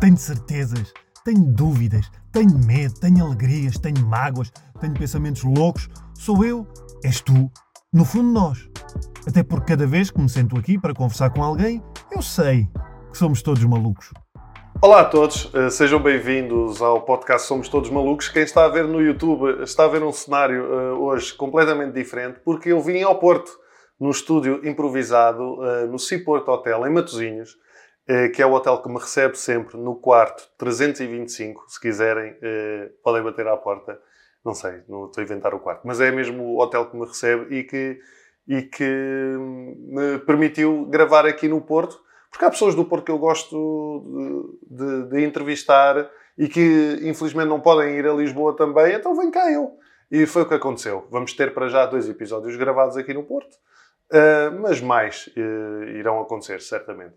Tenho 0.00 0.16
certezas, 0.16 0.92
tenho 1.24 1.44
dúvidas, 1.44 2.08
tenho 2.32 2.56
medo, 2.64 2.94
tenho 3.00 3.26
alegrias, 3.26 3.76
tenho 3.78 4.06
mágoas, 4.06 4.52
tenho 4.80 4.94
pensamentos 4.94 5.42
loucos. 5.42 5.88
Sou 6.14 6.44
eu, 6.44 6.64
és 7.02 7.20
tu, 7.20 7.50
no 7.92 8.04
fundo 8.04 8.28
nós. 8.28 8.70
Até 9.26 9.42
porque 9.42 9.72
cada 9.72 9.88
vez 9.88 10.08
que 10.08 10.20
me 10.20 10.28
sento 10.28 10.56
aqui 10.56 10.78
para 10.78 10.94
conversar 10.94 11.30
com 11.30 11.42
alguém, 11.42 11.82
eu 12.12 12.22
sei 12.22 12.68
que 13.10 13.18
somos 13.18 13.42
todos 13.42 13.64
malucos. 13.64 14.12
Olá 14.80 15.00
a 15.00 15.04
todos, 15.04 15.50
eh, 15.52 15.68
sejam 15.68 16.00
bem-vindos 16.00 16.80
ao 16.80 17.02
podcast 17.02 17.48
Somos 17.48 17.68
Todos 17.68 17.90
Malucos. 17.90 18.28
Quem 18.28 18.44
está 18.44 18.66
a 18.66 18.68
ver 18.68 18.86
no 18.86 19.02
YouTube 19.02 19.64
está 19.64 19.86
a 19.86 19.88
ver 19.88 20.04
um 20.04 20.12
cenário 20.12 20.62
uh, 20.62 21.02
hoje 21.02 21.34
completamente 21.34 21.94
diferente, 21.94 22.38
porque 22.44 22.70
eu 22.70 22.80
vim 22.80 23.02
ao 23.02 23.18
Porto, 23.18 23.50
num 23.98 24.10
estúdio 24.10 24.64
improvisado 24.64 25.42
uh, 25.54 25.88
no 25.90 25.98
Seaport 25.98 26.46
Hotel, 26.46 26.86
em 26.86 26.92
Matosinhos, 26.92 27.56
que 28.34 28.40
é 28.40 28.46
o 28.46 28.52
hotel 28.52 28.82
que 28.82 28.88
me 28.88 28.98
recebe 28.98 29.36
sempre 29.36 29.76
no 29.76 29.94
quarto 29.94 30.48
325. 30.56 31.64
Se 31.68 31.78
quiserem, 31.80 32.34
podem 33.02 33.22
bater 33.22 33.46
à 33.46 33.56
porta. 33.56 34.00
Não 34.44 34.54
sei, 34.54 34.82
não 34.88 35.06
estou 35.06 35.20
a 35.20 35.24
inventar 35.24 35.52
o 35.54 35.60
quarto, 35.60 35.82
mas 35.84 36.00
é 36.00 36.10
mesmo 36.10 36.42
o 36.42 36.58
hotel 36.58 36.86
que 36.86 36.96
me 36.96 37.04
recebe 37.04 37.54
e 37.54 37.64
que, 37.64 38.00
e 38.46 38.62
que 38.62 39.36
me 39.78 40.18
permitiu 40.20 40.86
gravar 40.86 41.26
aqui 41.26 41.48
no 41.48 41.60
Porto 41.60 42.00
porque 42.30 42.44
há 42.44 42.50
pessoas 42.50 42.74
do 42.74 42.84
Porto 42.84 43.04
que 43.04 43.10
eu 43.10 43.18
gosto 43.18 44.58
de, 44.70 44.76
de, 44.76 45.10
de, 45.10 45.24
entrevistar 45.24 46.08
e 46.36 46.48
que 46.48 46.98
infelizmente 47.02 47.48
não 47.48 47.60
podem 47.60 47.96
ir 47.96 48.06
a 48.06 48.12
Lisboa 48.12 48.54
também, 48.56 48.94
então 48.94 49.16
vem 49.16 49.30
cá 49.30 49.50
eu. 49.50 49.76
E 50.10 50.24
foi 50.26 50.42
o 50.42 50.48
que 50.48 50.54
aconteceu. 50.54 51.06
Vamos 51.10 51.32
ter 51.32 51.52
para 51.52 51.68
já 51.68 51.84
dois 51.86 52.08
episódios 52.08 52.56
gravados 52.56 52.96
aqui 52.96 53.12
no 53.12 53.24
Porto, 53.24 53.54
uh, 54.12 54.60
mas 54.60 54.80
mais 54.80 55.28
irão 55.94 56.20
acontecer, 56.20 56.60
certamente. 56.60 57.14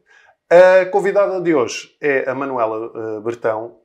A 0.52 0.86
convidada 0.88 1.40
de 1.40 1.56
hoje 1.56 1.96
é 2.02 2.30
a 2.30 2.36
Manuela 2.36 2.88
uh, 2.88 3.22
Bertão, 3.22 3.78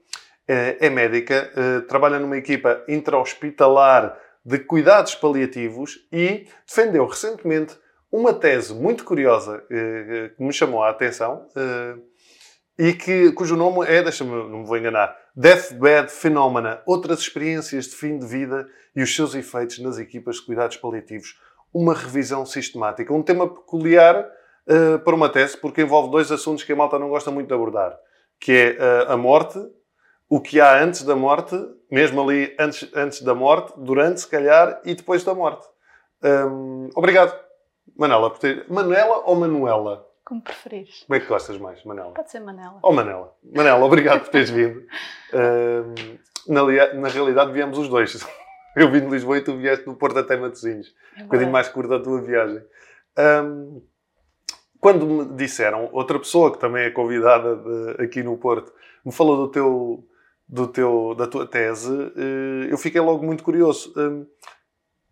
é 0.48 0.90
médica, 0.90 1.50
trabalha 1.88 2.20
numa 2.20 2.36
equipa 2.36 2.82
intra-hospitalar 2.88 4.16
de 4.44 4.58
cuidados 4.58 5.14
paliativos 5.14 6.06
e 6.12 6.48
defendeu 6.66 7.06
recentemente 7.06 7.76
uma 8.10 8.32
tese 8.32 8.74
muito 8.74 9.04
curiosa 9.04 9.62
eh, 9.68 10.30
que 10.36 10.42
me 10.42 10.52
chamou 10.52 10.84
a 10.84 10.90
atenção 10.90 11.48
eh, 11.56 11.96
e 12.78 12.92
que, 12.92 13.32
cujo 13.32 13.56
nome 13.56 13.84
é, 13.88 14.04
deixa-me, 14.04 14.30
não 14.30 14.60
me 14.60 14.66
vou 14.66 14.76
enganar, 14.76 15.16
Deathbed 15.34 16.12
Phenomena, 16.12 16.80
outras 16.86 17.18
experiências 17.18 17.86
de 17.86 17.96
fim 17.96 18.18
de 18.18 18.26
vida 18.26 18.68
e 18.94 19.02
os 19.02 19.14
seus 19.14 19.34
efeitos 19.34 19.80
nas 19.80 19.98
equipas 19.98 20.36
de 20.36 20.46
cuidados 20.46 20.76
paliativos. 20.76 21.36
Uma 21.74 21.92
revisão 21.92 22.46
sistemática. 22.46 23.12
Um 23.12 23.22
tema 23.22 23.52
peculiar 23.52 24.28
uh, 24.68 24.98
para 24.98 25.14
uma 25.14 25.28
tese, 25.28 25.56
porque 25.56 25.82
envolve 25.82 26.10
dois 26.10 26.30
assuntos 26.30 26.64
que 26.64 26.72
a 26.72 26.76
malta 26.76 26.98
não 26.98 27.08
gosta 27.08 27.30
muito 27.30 27.48
de 27.48 27.54
abordar, 27.54 27.98
que 28.40 28.52
é 28.52 29.06
uh, 29.08 29.12
a 29.12 29.16
morte, 29.16 29.58
o 30.28 30.40
que 30.40 30.60
há 30.60 30.82
antes 30.82 31.02
da 31.02 31.14
morte, 31.14 31.56
mesmo 31.90 32.22
ali 32.22 32.54
antes, 32.58 32.90
antes 32.94 33.22
da 33.22 33.34
morte, 33.34 33.72
durante, 33.76 34.20
se 34.20 34.28
calhar, 34.28 34.80
e 34.84 34.94
depois 34.94 35.22
da 35.22 35.34
morte. 35.34 35.66
Um, 36.22 36.90
obrigado. 36.94 37.38
Manela, 37.96 38.30
por 38.30 38.38
ter... 38.38 38.66
Manela 38.68 39.22
ou 39.24 39.36
Manuela? 39.36 40.06
Como 40.24 40.42
preferires. 40.42 41.04
Como 41.06 41.16
é 41.16 41.20
que 41.20 41.26
gostas 41.26 41.56
mais, 41.56 41.84
Manela? 41.84 42.10
Pode 42.10 42.30
ser 42.30 42.40
Manela. 42.40 42.80
Ou 42.82 42.92
Manela. 42.92 43.32
Manela, 43.54 43.84
obrigado 43.84 44.22
por 44.22 44.28
teres 44.30 44.50
vindo. 44.50 44.80
Uh, 45.32 46.18
na, 46.48 46.94
na, 46.94 47.08
realidade, 47.08 47.52
viemos 47.52 47.78
os 47.78 47.88
dois. 47.88 48.26
Eu 48.74 48.90
vim 48.90 49.00
de 49.00 49.06
Lisboa 49.06 49.38
e 49.38 49.40
tu 49.40 49.56
vieste 49.56 49.84
do 49.84 49.94
Porto 49.94 50.18
até 50.18 50.36
Matosinhos. 50.36 50.92
É 51.16 51.20
um 51.20 51.24
bocadinho 51.26 51.52
mais 51.52 51.68
curta 51.68 51.96
a 51.96 52.02
tua 52.02 52.20
viagem. 52.20 52.62
Um, 53.16 53.80
quando 54.86 55.04
me 55.04 55.24
disseram, 55.34 55.88
outra 55.90 56.16
pessoa 56.16 56.52
que 56.52 56.60
também 56.60 56.84
é 56.84 56.90
convidada 56.90 57.56
de, 57.56 58.04
aqui 58.04 58.22
no 58.22 58.36
Porto, 58.36 58.72
me 59.04 59.10
falou 59.10 59.36
do 59.36 59.48
teu, 59.48 60.04
do 60.46 60.68
teu, 60.68 61.12
da 61.18 61.26
tua 61.26 61.44
tese, 61.44 61.90
uh, 61.90 62.68
eu 62.70 62.78
fiquei 62.78 63.00
logo 63.00 63.26
muito 63.26 63.42
curioso 63.42 63.92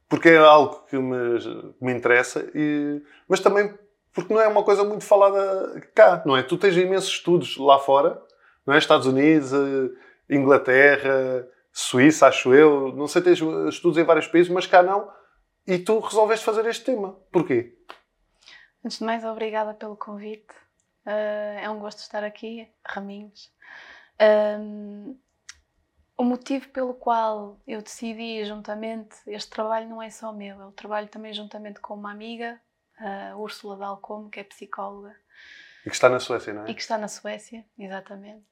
porque 0.09 0.29
é 0.29 0.37
algo 0.37 0.87
que 0.89 0.97
me, 0.97 1.41
me 1.81 1.93
interessa, 1.93 2.49
e, 2.55 3.03
mas 3.29 3.41
também 3.41 3.75
porque 4.13 4.33
não 4.33 4.41
é 4.41 4.47
uma 4.47 4.63
coisa 4.63 4.84
muito 4.84 5.03
falada 5.03 5.83
cá, 5.93 6.23
não 6.25 6.37
é? 6.37 6.45
Tu 6.45 6.57
tens 6.57 6.77
imensos 6.77 7.11
estudos 7.11 7.57
lá 7.57 7.81
fora, 7.81 8.23
não 8.65 8.75
é? 8.75 8.79
Estados 8.79 9.09
Unidos, 9.09 9.53
eh, 9.53 9.91
Inglaterra, 10.37 11.49
Suíça, 11.73 12.29
acho 12.29 12.55
eu, 12.55 12.93
não 12.95 13.09
sei, 13.09 13.23
tens 13.23 13.41
estudos 13.71 13.99
em 13.99 14.05
vários 14.05 14.29
países, 14.29 14.53
mas 14.53 14.69
cá 14.69 14.84
não. 14.84 15.11
E 15.67 15.79
tu 15.79 15.99
resolveste 15.99 16.45
fazer 16.45 16.65
este 16.67 16.84
tema. 16.84 17.17
Porquê? 17.33 17.75
Antes 18.84 18.99
de 18.99 19.05
mais, 19.05 19.25
obrigada 19.25 19.72
pelo 19.72 19.97
convite. 19.97 20.53
Uh, 21.06 21.59
é 21.62 21.71
um 21.71 21.78
gosto 21.78 22.00
estar 22.00 22.22
aqui, 22.22 22.69
Raminhos. 22.84 23.50
Uh, 24.21 25.19
o 26.17 26.22
motivo 26.22 26.69
pelo 26.69 26.95
qual 26.95 27.59
eu 27.67 27.81
decidi 27.81 28.45
juntamente, 28.45 29.17
este 29.27 29.50
trabalho 29.50 29.89
não 29.89 30.03
é 30.03 30.11
só 30.11 30.33
meu, 30.33 30.61
eu 30.61 30.72
trabalho 30.72 31.09
também 31.09 31.33
juntamente 31.33 31.81
com 31.81 31.95
uma 31.95 32.12
amiga, 32.12 32.61
a 32.99 33.37
Úrsula 33.37 33.77
Dalcombe, 33.77 34.31
que 34.31 34.39
é 34.39 34.45
psicóloga. 34.45 35.16
E 35.84 35.89
que 35.89 35.97
está 35.97 36.09
na 36.09 36.21
Suécia, 36.21 36.53
não 36.53 36.65
é? 36.65 36.71
E 36.71 36.75
que 36.75 36.81
está 36.81 36.97
na 36.97 37.09
Suécia, 37.09 37.65
exatamente. 37.78 38.47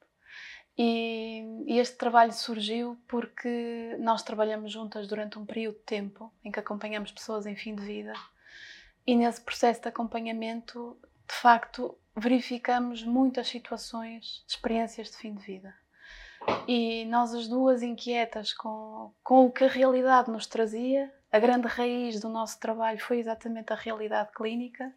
E, 0.77 1.63
e, 1.67 1.79
este 1.79 1.95
trabalho 1.97 2.33
surgiu 2.33 2.99
porque 3.07 3.95
nós 3.99 4.23
trabalhamos 4.23 4.71
juntas 4.71 5.07
durante 5.07 5.37
um 5.37 5.45
período 5.45 5.75
de 5.75 5.83
tempo 5.83 6.33
em 6.43 6.51
que 6.51 6.59
acompanhamos 6.59 7.11
pessoas 7.11 7.45
em 7.45 7.55
fim 7.55 7.75
de 7.75 7.85
vida. 7.85 8.13
E 9.05 9.15
nesse 9.15 9.41
processo 9.41 9.81
de 9.81 9.89
acompanhamento, 9.89 10.97
de 11.27 11.35
facto, 11.35 11.97
verificamos 12.15 13.03
muitas 13.03 13.47
situações, 13.47 14.43
experiências 14.47 15.11
de 15.11 15.17
fim 15.17 15.35
de 15.35 15.43
vida. 15.43 15.75
E 16.67 17.05
nós 17.05 17.33
as 17.33 17.47
duas 17.47 17.81
inquietas 17.81 18.53
com, 18.53 19.13
com 19.23 19.45
o 19.45 19.51
que 19.51 19.63
a 19.63 19.69
realidade 19.69 20.29
nos 20.29 20.45
trazia, 20.45 21.13
a 21.31 21.39
grande 21.39 21.67
raiz 21.67 22.19
do 22.19 22.29
nosso 22.29 22.59
trabalho 22.59 22.99
foi 22.99 23.19
exatamente 23.19 23.71
a 23.73 23.75
realidade 23.75 24.31
clínica. 24.33 24.93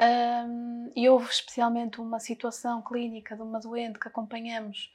Um, 0.00 0.90
e 0.96 1.08
houve 1.08 1.28
especialmente 1.30 2.00
uma 2.00 2.18
situação 2.18 2.80
clínica 2.80 3.36
de 3.36 3.42
uma 3.42 3.60
doente 3.60 3.98
que 3.98 4.08
acompanhamos 4.08 4.90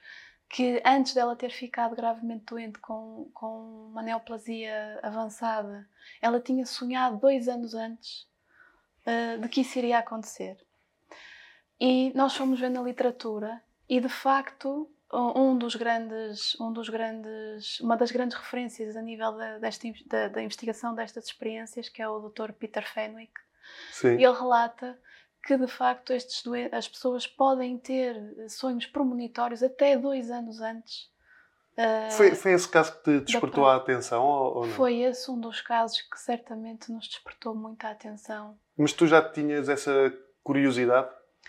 que 0.48 0.80
antes 0.84 1.14
dela 1.14 1.36
ter 1.36 1.50
ficado 1.50 1.94
gravemente 1.94 2.44
doente 2.46 2.78
com, 2.78 3.30
com 3.34 3.88
uma 3.90 4.02
neoplasia 4.02 4.98
avançada, 5.02 5.86
ela 6.22 6.40
tinha 6.40 6.64
sonhado 6.64 7.18
dois 7.18 7.48
anos 7.48 7.74
antes 7.74 8.26
uh, 9.06 9.40
de 9.40 9.48
que 9.48 9.60
isso 9.60 9.78
iria 9.78 9.98
acontecer. 9.98 10.56
E 11.78 12.12
nós 12.14 12.34
fomos 12.34 12.58
vendo 12.58 12.80
a 12.80 12.82
literatura 12.82 13.62
e 13.88 14.00
de 14.00 14.08
facto 14.08 14.90
um 15.10 15.56
dos 15.56 15.74
grandes, 15.74 16.58
um 16.60 16.72
dos 16.72 16.88
grandes, 16.88 17.80
uma 17.80 17.96
das 17.96 18.10
grandes 18.10 18.36
referências 18.36 18.96
a 18.96 19.00
nível 19.00 19.32
da, 19.32 19.58
desta, 19.58 19.88
da, 20.06 20.28
da 20.28 20.42
investigação 20.42 20.94
destas 20.94 21.26
experiências, 21.26 21.88
que 21.88 22.02
é 22.02 22.08
o 22.08 22.28
Dr. 22.28 22.52
Peter 22.52 22.86
Fenwick. 22.86 23.32
Sim. 23.92 24.14
Ele 24.14 24.32
relata 24.32 24.98
que 25.48 25.56
de 25.56 25.66
facto 25.66 26.12
estes 26.12 26.44
as 26.70 26.86
pessoas 26.86 27.26
podem 27.26 27.78
ter 27.78 28.14
sonhos 28.48 28.86
premonitórios 28.86 29.62
até 29.62 29.96
dois 29.96 30.30
anos 30.30 30.60
antes. 30.60 31.08
Uh, 31.72 32.10
foi, 32.10 32.34
foi 32.34 32.52
esse 32.52 32.68
caso 32.68 32.92
que 32.98 33.04
te 33.04 33.20
despertou 33.20 33.66
a 33.66 33.76
atenção 33.76 34.22
ou, 34.22 34.56
ou, 34.56 34.66
não? 34.66 34.74
Foi 34.74 34.98
esse 34.98 35.30
um 35.30 35.40
dos 35.40 35.60
casos 35.60 36.02
que 36.02 36.18
certamente 36.20 36.92
nos 36.92 37.08
despertou 37.08 37.54
muita 37.54 37.88
atenção. 37.88 38.58
Mas 38.76 38.92
tu 38.92 39.06
já 39.06 39.22
tinhas 39.22 39.68
essa 39.68 40.12
curiosidade 40.42 41.08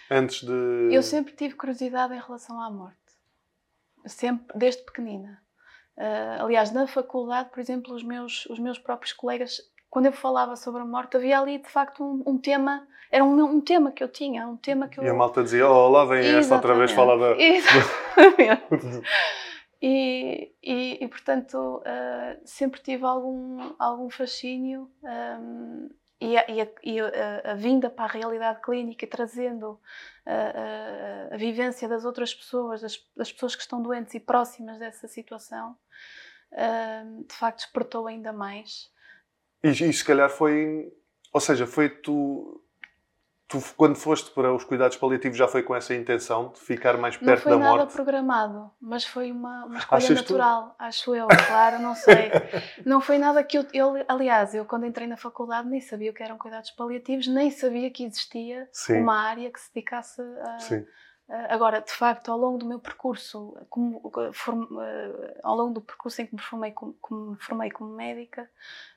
antes 0.09 0.43
de. 0.43 0.93
Eu 0.93 1.03
sempre 1.03 1.33
tive 1.33 1.55
curiosidade 1.55 2.13
em 2.13 2.19
relação 2.19 2.61
à 2.61 2.69
morte 2.69 2.99
sempre 4.05 4.57
desde 4.57 4.83
pequenina. 4.83 5.41
Uh, 5.97 6.43
aliás, 6.43 6.71
na 6.71 6.87
faculdade, 6.87 7.49
por 7.49 7.59
exemplo, 7.59 7.93
os 7.93 8.03
meus, 8.03 8.45
os 8.45 8.57
meus 8.57 8.79
próprios 8.79 9.11
colegas, 9.13 9.61
quando 9.89 10.05
eu 10.05 10.11
falava 10.11 10.55
sobre 10.55 10.81
a 10.81 10.85
morte, 10.85 11.17
havia 11.17 11.39
ali 11.39 11.57
de 11.57 11.69
facto 11.69 12.03
um, 12.03 12.23
um 12.33 12.37
tema, 12.37 12.87
era 13.11 13.23
um, 13.23 13.43
um, 13.43 13.59
tema 13.59 13.91
que 13.91 14.03
eu 14.03 14.07
tinha, 14.07 14.47
um 14.47 14.55
tema 14.55 14.87
que 14.87 14.99
eu... 14.99 15.03
E 15.03 15.09
a 15.09 15.13
malta 15.13 15.43
dizia, 15.43 15.67
oh, 15.67 15.89
lá 15.89 16.05
vem 16.05 16.25
esta 16.37 16.55
outra 16.55 16.75
vez 16.75 16.91
falar 16.91 17.17
da... 17.17 17.35
Exatamente. 17.41 19.01
e, 19.81 20.51
e, 20.61 21.03
e, 21.03 21.07
portanto, 21.07 21.77
uh, 21.77 22.39
sempre 22.45 22.79
tive 22.81 23.03
algum, 23.03 23.73
algum 23.79 24.09
fascínio 24.11 24.89
um, 25.03 25.89
e, 26.21 26.37
a, 26.37 26.45
e, 26.47 26.61
a, 26.61 26.67
e 26.83 26.99
a, 26.99 27.51
a, 27.51 27.53
vinda 27.55 27.89
para 27.89 28.05
a 28.05 28.13
realidade 28.13 28.61
clínica, 28.61 29.07
trazendo 29.07 29.79
a, 30.25 31.35
vivência 31.35 31.87
das 31.87 32.05
outras 32.05 32.33
pessoas, 32.33 32.81
das, 32.81 33.03
das, 33.15 33.31
pessoas 33.31 33.55
que 33.55 33.61
estão 33.61 33.81
doentes 33.81 34.13
e 34.13 34.19
próximas 34.19 34.77
dessa 34.77 35.07
situação, 35.07 35.75
uh, 36.51 37.23
de 37.25 37.33
facto 37.33 37.59
despertou 37.59 38.05
ainda 38.05 38.31
mais. 38.31 38.91
E, 39.63 39.69
e 39.69 39.93
se 39.93 40.03
calhar 40.03 40.29
foi, 40.29 40.91
ou 41.33 41.39
seja, 41.39 41.67
foi 41.67 41.89
tu 41.89 42.59
Tu, 43.49 43.59
quando 43.75 43.95
foste 43.95 44.29
para 44.29 44.53
os 44.53 44.63
cuidados 44.63 44.95
paliativos, 44.95 45.35
já 45.35 45.47
foi 45.47 45.63
com 45.63 45.75
essa 45.75 45.95
intenção 45.95 46.51
de 46.53 46.59
ficar 46.59 46.99
mais 46.99 47.17
perto 47.17 47.25
da 47.25 47.57
morte? 47.57 47.61
Não 47.63 47.67
foi 47.67 47.77
nada 47.79 47.91
programado, 47.91 48.71
mas 48.79 49.03
foi 49.03 49.31
uma, 49.31 49.65
uma 49.65 49.79
escolha 49.79 49.97
Achas 49.97 50.17
natural, 50.17 50.69
tu? 50.69 50.75
acho 50.77 51.15
eu, 51.15 51.27
claro, 51.47 51.79
não 51.79 51.95
sei. 51.95 52.29
não 52.85 53.01
foi 53.01 53.17
nada 53.17 53.43
que 53.43 53.57
eu, 53.57 53.65
eu, 53.73 54.05
Aliás, 54.07 54.53
eu 54.53 54.65
quando 54.65 54.85
entrei 54.85 55.07
na 55.07 55.17
faculdade 55.17 55.67
nem 55.67 55.81
sabia 55.81 56.11
o 56.11 56.13
que 56.13 56.21
eram 56.21 56.37
cuidados 56.37 56.69
paliativos, 56.69 57.25
nem 57.25 57.49
sabia 57.49 57.89
que 57.89 58.03
existia 58.05 58.69
Sim. 58.71 59.01
uma 59.01 59.19
área 59.19 59.51
que 59.51 59.59
se 59.59 59.73
dedicasse 59.73 60.21
a, 60.21 60.57
agora, 61.49 61.81
de 61.81 61.91
facto, 61.91 62.31
ao 62.31 62.37
longo 62.37 62.57
do 62.57 62.65
meu 62.65 62.79
percurso, 62.79 63.55
como, 63.69 64.11
form, 64.33 64.67
ao 65.43 65.55
longo 65.55 65.75
do 65.75 65.81
percurso 65.81 66.21
em 66.21 66.25
que 66.25 66.35
me 66.35 66.41
formei 66.41 66.71
como, 66.71 66.93
como, 66.99 67.31
me 67.31 67.37
formei 67.37 67.69
como 67.69 67.95
médica, 67.95 68.49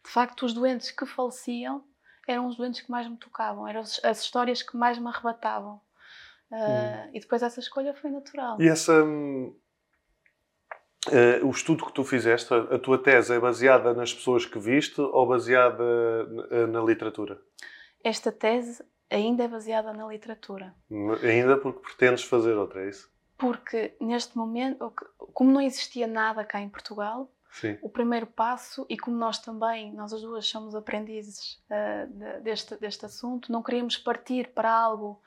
de 0.05 0.11
facto, 0.11 0.47
os 0.47 0.55
doentes 0.55 0.91
que 0.91 1.05
faleciam 1.05 1.85
eram 2.27 2.47
os 2.47 2.57
doentes 2.57 2.81
que 2.81 2.91
mais 2.91 3.09
me 3.09 3.17
tocavam, 3.17 3.67
eram 3.67 3.81
as 3.81 4.21
histórias 4.21 4.63
que 4.63 4.77
mais 4.77 4.99
me 4.99 5.09
arrebatavam. 5.09 5.81
Uh, 6.51 7.09
E 7.15 7.21
depois 7.21 7.43
essa 7.43 7.61
escolha 7.61 7.95
foi 7.95 8.11
natural. 8.11 8.61
E 8.61 8.69
essa. 8.69 8.93
Uh, 11.09 11.45
o 11.45 11.51
estudo 11.51 11.85
que 11.85 11.93
tu 11.93 12.05
fizeste, 12.05 12.53
a, 12.55 12.59
a, 12.59 12.79
tua 12.79 12.97
tese 12.97 13.35
é 13.35 13.41
baseada 13.41 13.93
nas 13.93 14.15
pessoas 14.15 14.47
que 14.47 14.59
viste 14.59 15.01
ou 15.01 15.27
baseada 15.27 16.25
na, 16.25 16.67
na 16.69 16.81
literatura? 16.81 17.41
Esta 18.05 18.31
tese 18.31 18.85
ainda 19.13 19.45
é 19.45 19.49
baseada 19.49 19.93
na 19.93 20.07
literatura. 20.07 20.75
Ainda 21.23 21.57
porque 21.57 21.81
pretendes 21.81 22.25
fazer 22.25 22.55
outra, 22.55 22.85
é 22.85 22.89
isso? 22.89 23.11
Porque 23.37 23.95
neste 24.01 24.37
momento, 24.37 24.93
como 25.33 25.51
não 25.51 25.61
existia 25.61 26.07
nada 26.07 26.45
cá 26.45 26.61
em 26.61 26.69
Portugal, 26.69 27.31
Sim. 27.51 27.79
o 27.83 27.89
primeiro 27.89 28.27
passo, 28.27 28.87
e 28.89 28.97
como 28.97 29.17
nós 29.17 29.39
também, 29.39 29.93
nós 29.93 30.13
as 30.13 30.23
duas 30.23 30.47
somos 30.47 30.75
aprendizes 30.75 31.63
uh, 31.69 32.41
deste, 32.43 32.77
deste 32.77 33.05
assunto, 33.05 33.53
não 33.53 33.63
queríamos 33.63 33.99
partir 33.99 34.49
para 34.55 34.73
algo 34.73 35.21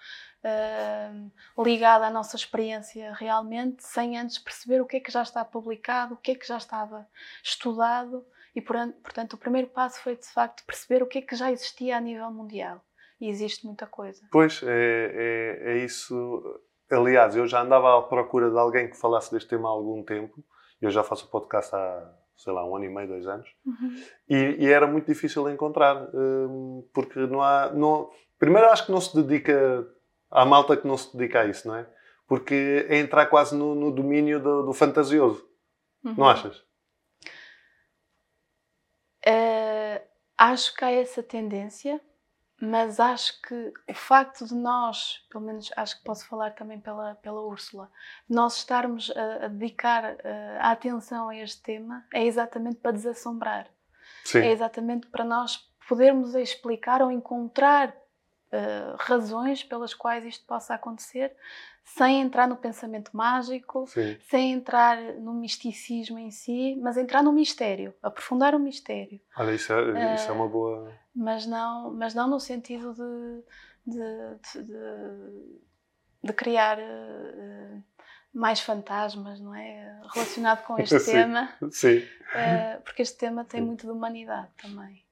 uh, 0.44 1.64
ligado 1.64 2.04
à 2.04 2.10
nossa 2.10 2.36
experiência 2.36 3.14
realmente, 3.14 3.84
sem 3.84 4.18
antes 4.18 4.40
perceber 4.40 4.82
o 4.82 4.86
que 4.86 4.98
é 4.98 5.00
que 5.00 5.12
já 5.12 5.22
está 5.22 5.44
publicado, 5.44 6.16
o 6.16 6.18
que 6.18 6.32
é 6.32 6.36
que 6.36 6.48
já 6.48 6.58
estava 6.58 7.08
estudado, 7.44 8.26
e 8.56 8.62
portanto 8.62 9.34
o 9.34 9.38
primeiro 9.38 9.68
passo 9.68 10.00
foi 10.00 10.16
de 10.16 10.28
facto 10.28 10.64
perceber 10.66 11.04
o 11.04 11.08
que 11.08 11.18
é 11.18 11.22
que 11.22 11.36
já 11.36 11.52
existia 11.52 11.98
a 11.98 12.02
nível 12.02 12.32
mundial. 12.32 12.82
E 13.20 13.30
existe 13.30 13.66
muita 13.66 13.88
coisa. 13.88 14.22
Pois, 14.32 14.62
é, 14.64 15.62
é, 15.66 15.72
é 15.74 15.78
isso. 15.86 16.62
Aliás, 16.92 17.36
eu 17.36 17.48
já 17.48 17.62
andava 17.62 17.98
à 17.98 18.02
procura 18.02 18.50
de 18.50 18.58
alguém 18.58 18.90
que 18.90 18.98
falasse 18.98 19.32
deste 19.32 19.50
tema 19.50 19.70
há 19.70 19.72
algum 19.72 20.04
tempo. 20.04 20.44
Eu 20.82 20.92
já 20.92 21.04
faço 21.04 21.30
podcast 21.30 21.74
há, 21.74 22.14
sei 22.36 22.52
lá, 22.52 22.66
um 22.66 22.76
ano 22.76 22.86
e 22.86 22.90
meio, 22.90 23.08
dois 23.08 23.26
anos. 23.26 23.48
Uhum. 23.66 24.04
E, 24.30 24.36
e, 24.60 24.68
era 24.68 24.86
muito 24.86 25.06
difícil 25.06 25.50
encontrar, 25.50 26.10
hum, 26.14 26.88
porque 26.94 27.20
não 27.20 27.42
há. 27.42 27.72
Não, 27.72 28.10
primeiro, 28.38 28.70
acho 28.70 28.86
que 28.86 28.92
não 28.92 29.00
se 29.00 29.16
dedica. 29.16 29.88
Há 30.30 30.46
malta 30.46 30.76
que 30.76 30.86
não 30.86 30.98
se 30.98 31.16
dedica 31.16 31.42
a 31.42 31.46
isso, 31.46 31.68
não 31.68 31.76
é? 31.76 31.88
Porque 32.28 32.86
é 32.90 32.98
entrar 32.98 33.28
quase 33.28 33.56
no, 33.56 33.74
no 33.74 33.92
domínio 33.92 34.40
do, 34.42 34.64
do 34.64 34.74
fantasioso. 34.74 35.48
Uhum. 36.04 36.16
Não 36.18 36.28
achas? 36.28 36.58
Uh, 39.26 40.02
acho 40.38 40.76
que 40.76 40.84
há 40.84 40.92
essa 40.92 41.24
tendência 41.24 42.00
mas 42.60 43.00
acho 43.00 43.42
que 43.42 43.74
o 43.90 43.94
facto 43.94 44.46
de 44.46 44.56
nós, 44.56 45.26
pelo 45.30 45.44
menos 45.44 45.72
acho 45.76 45.98
que 45.98 46.04
posso 46.04 46.26
falar 46.28 46.52
também 46.52 46.80
pela, 46.80 47.16
pela 47.16 47.42
Úrsula, 47.42 47.92
nós 48.30 48.58
estarmos 48.58 49.12
a, 49.12 49.46
a 49.46 49.48
dedicar 49.48 50.06
a, 50.06 50.16
eh, 50.24 50.58
a, 50.60 50.72
atenção 50.72 51.30
a 51.30 51.36
este 51.36 51.62
tema 51.62 52.06
é 52.14 52.26
exatamente 52.26 52.78
para 52.78 52.92
desassombrar. 52.92 53.68
Sim. 54.24 54.40
É 54.40 54.52
exatamente 54.52 55.08
para 55.08 55.26
nós 55.26 55.70
podermos 55.88 56.34
explicar 56.34 57.02
ou 57.02 57.12
encontrar 57.12 57.94
uh, 58.52 58.96
razões 58.98 59.64
pelas 59.64 59.94
quais 59.94 60.24
isto 60.26 60.46
possa 60.46 60.76
acontecer, 60.76 61.36
sem 61.84 62.22
entrar 62.22 62.48
no 62.48 62.58
pensamento 62.58 63.16
mágico, 63.16 63.86
Sim. 63.88 64.18
sem 64.28 64.54
entrar 64.54 64.98
no 65.20 65.34
misticismo 65.34 66.18
em 66.18 66.32
si, 66.32 66.76
mas 66.82 66.98
entrar 66.98 67.22
no 67.22 67.32
mistério, 67.32 67.94
aprofundar 68.02 68.56
o 68.56 68.60
mistério. 68.60 69.22
Olha, 69.38 69.52
isso 69.54 69.72
é, 69.72 70.16
isso 70.16 70.30
é 70.30 70.34
uma 70.34 70.48
boa. 70.48 70.92
Mas 71.16 71.46
não, 71.46 71.94
mas 71.94 72.16
não 72.16 72.28
no 72.28 72.40
sentido 72.40 72.94
de, 72.94 73.94
de, 73.94 74.64
de, 74.64 75.60
de 76.24 76.34
criar 76.34 76.80
uh, 76.80 77.84
mais 78.34 78.60
fantasmas, 78.60 79.40
não 79.40 79.54
é? 79.54 80.02
Relacionado 80.14 80.66
com 80.66 80.78
este 80.80 80.98
Sim. 81.00 81.12
tema. 81.12 81.54
Sim. 81.72 82.00
Uh, 82.00 82.82
porque 82.84 83.04
este 83.04 83.18
tema 83.18 83.46
tem 83.46 83.62
muito 83.62 83.86
de 83.86 83.92
humanidade 83.92 84.50
também. 84.62 85.05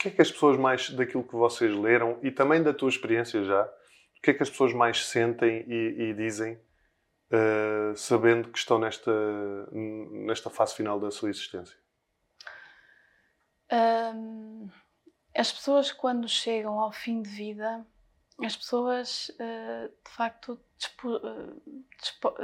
O 0.00 0.02
que 0.02 0.08
é 0.08 0.12
que 0.12 0.22
as 0.22 0.32
pessoas 0.32 0.56
mais, 0.56 0.88
daquilo 0.88 1.22
que 1.22 1.34
vocês 1.34 1.76
leram 1.76 2.18
e 2.22 2.30
também 2.30 2.62
da 2.62 2.72
tua 2.72 2.88
experiência 2.88 3.44
já, 3.44 3.64
o 3.64 4.22
que 4.22 4.30
é 4.30 4.34
que 4.34 4.42
as 4.42 4.48
pessoas 4.48 4.72
mais 4.72 5.04
sentem 5.06 5.62
e, 5.68 6.04
e 6.04 6.14
dizem 6.14 6.54
uh, 6.54 7.94
sabendo 7.94 8.48
que 8.48 8.56
estão 8.56 8.78
nesta, 8.78 9.12
nesta 9.70 10.48
fase 10.48 10.74
final 10.74 10.98
da 10.98 11.10
sua 11.10 11.28
existência? 11.28 11.76
Um, 13.70 14.70
as 15.36 15.52
pessoas, 15.52 15.92
quando 15.92 16.26
chegam 16.26 16.80
ao 16.80 16.90
fim 16.90 17.20
de 17.20 17.28
vida, 17.28 17.86
as 18.42 18.56
pessoas 18.56 19.28
uh, 19.34 19.92
de 20.02 20.10
facto 20.12 20.58
despo, 20.78 21.16
uh, 21.16 21.62
despo, 21.98 22.34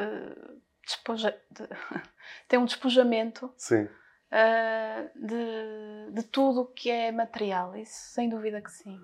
despoja, 0.85 1.43
de, 1.51 1.67
têm 2.49 2.59
um 2.59 2.67
despojamento 2.67 3.51
de, 5.15 6.13
de 6.13 6.23
tudo 6.25 6.63
o 6.63 6.67
que 6.67 6.91
é 6.91 7.13
material, 7.13 7.77
isso 7.77 8.13
sem 8.13 8.29
dúvida 8.29 8.61
que 8.61 8.71
sim 8.71 9.01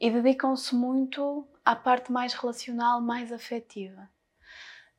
e 0.00 0.10
dedicam-se 0.10 0.74
muito 0.74 1.46
à 1.64 1.74
parte 1.74 2.12
mais 2.12 2.32
relacional, 2.34 3.00
mais 3.00 3.32
afetiva. 3.32 4.08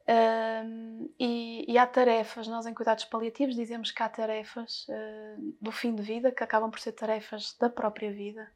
Um, 0.07 1.09
e, 1.19 1.71
e, 1.71 1.77
há 1.77 1.85
tarefas, 1.85 2.47
nós 2.47 2.65
em 2.65 2.73
cuidados 2.73 3.05
paliativos 3.05 3.55
dizemos 3.55 3.91
que 3.91 4.01
há 4.01 4.09
tarefas 4.09 4.87
uh, 4.89 5.55
do 5.61 5.71
fim 5.71 5.93
de 5.93 6.01
vida 6.01 6.31
que 6.31 6.43
acabam 6.43 6.71
por 6.71 6.79
ser 6.79 6.93
tarefas 6.93 7.55
da 7.59 7.69
própria 7.69 8.11
vida, 8.11 8.51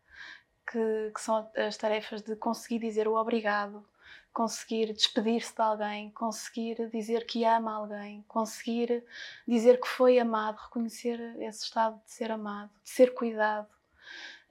que, 0.69 1.11
que 1.13 1.21
são 1.21 1.47
as 1.55 1.77
tarefas 1.77 2.23
de 2.23 2.35
conseguir 2.35 2.79
dizer 2.79 3.07
o 3.07 3.15
obrigado, 3.15 3.85
conseguir 4.33 4.91
despedir-se 4.93 5.55
de 5.55 5.61
alguém, 5.61 6.09
conseguir 6.11 6.89
dizer 6.89 7.25
que 7.25 7.45
ama 7.45 7.73
alguém, 7.73 8.23
conseguir 8.27 9.03
dizer 9.47 9.79
que 9.79 9.87
foi 9.87 10.19
amado, 10.19 10.57
reconhecer 10.57 11.19
esse 11.39 11.65
estado 11.65 12.01
de 12.03 12.11
ser 12.11 12.31
amado, 12.31 12.71
de 12.83 12.89
ser 12.89 13.13
cuidado, 13.13 13.67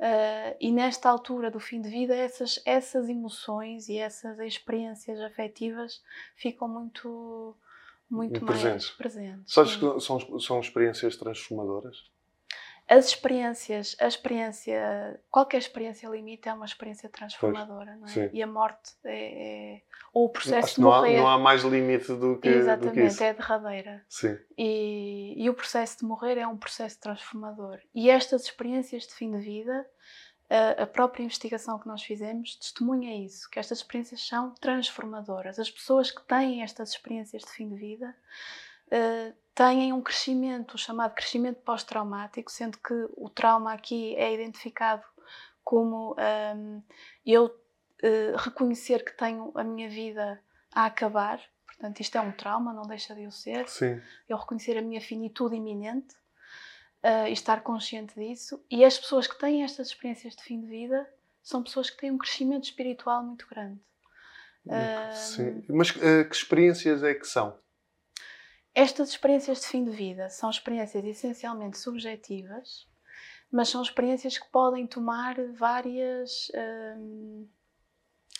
Uh, 0.03 0.57
e 0.61 0.73
nesta 0.73 1.09
altura 1.09 1.49
do 1.49 1.61
fim 1.61 1.81
de 1.81 1.89
vida, 1.89 2.13
essas, 2.13 2.61
essas 2.65 3.09
emoções 3.09 3.89
e 3.89 3.99
essas 3.99 4.37
experiências 4.41 5.21
afetivas 5.21 6.03
ficam 6.35 6.67
muito, 6.67 7.57
muito, 8.11 8.45
mais 8.45 8.61
presentes. 8.61 8.91
presentes 8.91 9.55
Sabes 9.55 9.77
que 9.77 10.01
são, 10.01 10.41
são 10.41 10.59
experiências 10.59 11.17
transformadoras? 11.17 12.11
As 12.93 13.07
experiências, 13.07 13.97
a 13.99 14.07
experiência, 14.07 15.19
qualquer 15.31 15.57
experiência 15.57 16.07
limite 16.11 16.47
é 16.47 16.53
uma 16.53 16.67
experiência 16.67 17.09
transformadora, 17.09 17.97
não 17.97 18.07
é? 18.07 18.31
E 18.35 18.43
a 18.43 18.47
morte 18.47 18.93
é, 19.03 19.77
é 19.77 19.83
ou 20.13 20.27
o 20.27 20.29
processo 20.29 20.75
de 20.75 20.83
morrer. 20.83 21.17
Há, 21.17 21.21
não 21.21 21.27
há 21.27 21.39
mais 21.39 21.63
limite 21.63 22.13
do 22.13 22.39
que 22.39 22.49
Exatamente, 22.49 22.95
do 22.95 23.01
que 23.01 23.07
isso. 23.07 23.25
é 23.25 23.33
derradeira. 23.33 24.05
Sim. 24.11 24.39
E, 24.59 25.33
e 25.43 25.49
o 25.49 25.55
processo 25.55 26.01
de 26.01 26.05
morrer 26.05 26.37
é 26.37 26.47
um 26.47 26.59
processo 26.59 27.01
transformador. 27.01 27.79
E 27.95 28.11
estas 28.11 28.43
experiências 28.43 29.07
de 29.07 29.15
fim 29.15 29.31
de 29.31 29.39
vida, 29.39 29.87
a, 30.51 30.83
a 30.83 30.87
própria 30.87 31.25
investigação 31.25 31.79
que 31.79 31.89
nós 31.89 32.03
fizemos 32.03 32.57
testemunha 32.57 33.25
isso, 33.25 33.49
que 33.49 33.59
estas 33.59 33.79
experiências 33.79 34.21
são 34.29 34.53
transformadoras. 34.61 35.59
As 35.59 35.71
pessoas 35.71 36.11
que 36.11 36.23
têm 36.27 36.63
estas 36.63 36.91
experiências 36.91 37.41
de 37.41 37.49
fim 37.53 37.71
de 37.71 37.77
vida 37.77 38.15
uh, 38.93 39.35
têm 39.55 39.93
um 39.93 40.03
crescimento 40.03 40.77
chamado 40.77 41.15
crescimento 41.15 41.61
pós-traumático, 41.63 42.51
sendo 42.51 42.79
que 42.79 42.95
o 43.17 43.29
trauma 43.29 43.73
aqui 43.73 44.15
é 44.17 44.33
identificado 44.33 45.03
como 45.65 46.17
um, 46.57 46.83
eu 47.25 47.47
uh, 47.47 48.37
reconhecer 48.37 49.05
que 49.05 49.17
tenho 49.17 49.53
a 49.55 49.65
minha 49.65 49.89
vida 49.89 50.41
a 50.73 50.87
acabar. 50.87 51.41
Portanto, 51.67 52.01
isto 52.01 52.17
é 52.17 52.21
um 52.21 52.33
trauma, 52.33 52.73
não 52.73 52.83
deixa 52.83 53.15
de 53.15 53.23
eu 53.23 53.31
ser. 53.31 53.69
Sim. 53.69 54.01
Eu 54.29 54.37
reconhecer 54.37 54.77
a 54.77 54.83
minha 54.83 55.01
finitude 55.01 55.57
iminente 55.57 56.15
uh, 57.03 57.27
e 57.29 57.33
estar 57.33 57.63
consciente 57.63 58.15
disso. 58.15 58.65
E 58.71 58.85
as 58.85 58.99
pessoas 58.99 59.27
que 59.27 59.39
têm 59.39 59.63
estas 59.63 59.89
experiências 59.89 60.37
de 60.37 60.43
fim 60.43 60.61
de 60.61 60.67
vida 60.67 61.09
são 61.43 61.63
pessoas 61.63 61.91
que 61.91 61.97
têm 61.97 62.11
um 62.11 62.19
crescimento 62.19 62.65
espiritual 62.65 63.23
muito 63.25 63.47
grande. 63.49 63.81
Sim. 65.13 65.65
Mas 65.69 65.91
que 65.91 66.01
experiências 66.31 67.03
é 67.03 67.15
que 67.15 67.27
são? 67.27 67.59
Estas 68.75 69.11
experiências 69.11 69.61
de 69.61 69.67
fim 69.67 69.85
de 69.85 69.91
vida 69.91 70.31
são 70.31 70.49
experiências 70.49 71.05
essencialmente 71.05 71.79
subjetivas, 71.79 72.89
mas 73.51 73.69
são 73.69 73.83
experiências 73.83 74.39
que 74.39 74.49
podem 74.51 74.87
tomar 74.87 75.37
várias, 75.53 76.51
hum, 76.97 77.47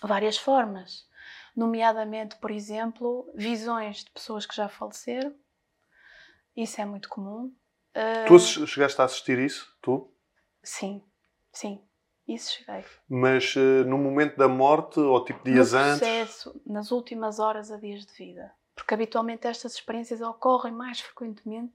várias 0.03 0.39
formas. 0.39 1.07
Nomeadamente, 1.55 2.37
por 2.37 2.51
exemplo, 2.51 3.31
visões 3.35 4.05
de 4.05 4.11
pessoas 4.11 4.47
que 4.47 4.57
já 4.57 4.71
faleceram. 4.71 5.35
Isso 6.57 6.81
é 6.81 6.87
muito 6.87 7.11
comum. 7.11 7.55
Tu 8.27 8.35
hum, 8.35 8.67
chegaste 8.67 9.03
a 9.03 9.05
assistir 9.05 9.39
isso? 9.39 9.77
Tu? 9.83 10.11
Sim, 10.63 11.05
sim. 11.53 11.85
Isso 12.27 12.53
cheguei. 12.53 12.85
Mas 13.07 13.55
uh, 13.57 13.85
no 13.85 13.99
momento 13.99 14.39
da 14.39 14.49
morte 14.49 14.99
ou 14.99 15.23
tipo 15.23 15.45
dias 15.45 15.73
no 15.73 15.79
processo, 15.79 16.51
antes? 16.51 16.67
nas 16.67 16.91
últimas 16.91 17.39
horas 17.39 17.71
a 17.71 17.77
dias 17.77 18.07
de 18.07 18.15
vida 18.15 18.51
porque 18.83 18.95
habitualmente 18.95 19.47
estas 19.47 19.75
experiências 19.75 20.21
ocorrem 20.21 20.73
mais 20.73 21.01
frequentemente 21.01 21.75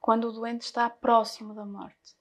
quando 0.00 0.24
o 0.24 0.32
doente 0.32 0.62
está 0.62 0.90
próximo 0.90 1.54
da 1.54 1.64
morte. 1.64 2.16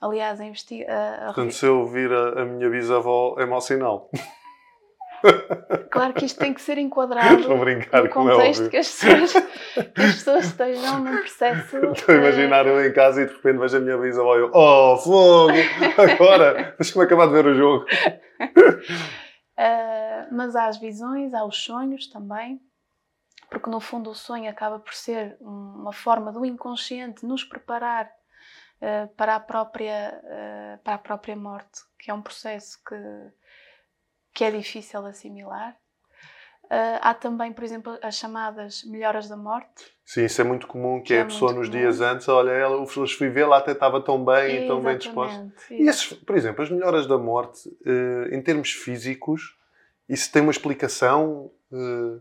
Aliás, 0.00 0.40
a 0.40 0.44
investigação. 0.44 1.26
Portanto, 1.26 1.52
se 1.52 1.66
eu 1.66 1.80
ouvir 1.80 2.12
a, 2.12 2.42
a 2.42 2.44
minha 2.44 2.70
bisavó, 2.70 3.34
é 3.38 3.44
mau 3.44 3.60
sinal. 3.60 4.08
Claro 5.90 6.12
que 6.12 6.26
isto 6.26 6.38
tem 6.38 6.52
que 6.52 6.60
ser 6.60 6.76
enquadrado 6.76 7.40
Estou 7.40 7.56
a 7.56 7.58
brincar, 7.58 8.04
no 8.04 8.10
como 8.10 8.30
é 8.30 8.34
contexto 8.34 8.68
que 8.68 8.76
as, 8.76 8.86
pessoas, 8.86 9.32
que 9.32 10.02
as 10.02 10.14
pessoas 10.14 10.44
estejam 10.44 11.00
num 11.00 11.16
processo. 11.16 11.78
Estou 11.90 12.14
a 12.14 12.18
imaginar 12.18 12.66
eu 12.66 12.86
em 12.86 12.92
casa 12.92 13.22
e 13.22 13.26
de 13.26 13.32
repente 13.32 13.58
vejo 13.58 13.78
a 13.78 13.80
minha 13.80 13.96
bisavó 13.96 14.36
e 14.36 14.40
eu, 14.40 14.50
oh, 14.52 14.96
fogo! 14.98 15.54
Agora, 15.96 16.74
deixa-me 16.78 17.04
acabar 17.04 17.26
de 17.28 17.32
ver 17.32 17.46
o 17.46 17.54
jogo. 17.54 17.86
Uh, 19.58 20.28
mas 20.30 20.54
há 20.54 20.66
as 20.66 20.78
visões, 20.78 21.32
há 21.32 21.44
os 21.44 21.56
sonhos 21.56 22.06
também, 22.08 22.60
porque 23.50 23.70
no 23.70 23.80
fundo 23.80 24.10
o 24.10 24.14
sonho 24.14 24.50
acaba 24.50 24.78
por 24.78 24.94
ser 24.94 25.36
um- 25.40 25.80
uma 25.82 25.92
forma 25.92 26.32
do 26.32 26.44
inconsciente 26.44 27.24
nos 27.24 27.44
preparar 27.44 28.06
uh, 28.80 29.08
para, 29.16 29.36
a 29.36 29.40
própria, 29.40 30.20
uh, 30.24 30.82
para 30.82 30.94
a 30.94 30.98
própria 30.98 31.36
morte, 31.36 31.80
que 31.98 32.10
é 32.10 32.14
um 32.14 32.22
processo 32.22 32.78
que, 32.86 32.96
que 34.34 34.44
é 34.44 34.50
difícil 34.50 35.02
de 35.02 35.08
assimilar. 35.08 35.76
Uh, 36.64 36.98
há 37.00 37.14
também, 37.14 37.52
por 37.52 37.62
exemplo, 37.62 37.96
as 38.02 38.16
chamadas 38.16 38.82
melhoras 38.84 39.28
da 39.28 39.36
morte. 39.36 39.84
Sim, 40.04 40.24
isso 40.24 40.40
é 40.40 40.44
muito 40.44 40.66
comum, 40.66 40.98
que 41.00 41.08
Que 41.08 41.14
é 41.14 41.18
é 41.18 41.22
a 41.22 41.26
pessoa 41.26 41.52
nos 41.52 41.68
comum. 41.68 41.80
dias 41.80 42.00
antes, 42.00 42.28
olha, 42.28 42.50
ela, 42.50 42.74
eu 42.76 42.86
fui 42.86 43.28
vê-la, 43.30 43.58
até 43.58 43.70
estava 43.70 44.00
tão 44.00 44.24
bem 44.24 44.64
e 44.64 44.66
tão 44.66 44.82
bem 44.82 44.98
disposta. 44.98 45.36
Exatamente, 45.36 45.74
E 45.74 45.88
esses, 45.88 46.12
por 46.12 46.36
exemplo, 46.36 46.62
as 46.64 46.70
melhoras 46.70 47.06
da 47.06 47.16
morte, 47.16 47.68
eh, 47.86 48.34
em 48.36 48.42
termos 48.42 48.72
físicos, 48.72 49.56
isso 50.08 50.30
tem 50.32 50.42
uma 50.42 50.50
explicação? 50.50 51.52
eh, 51.72 52.20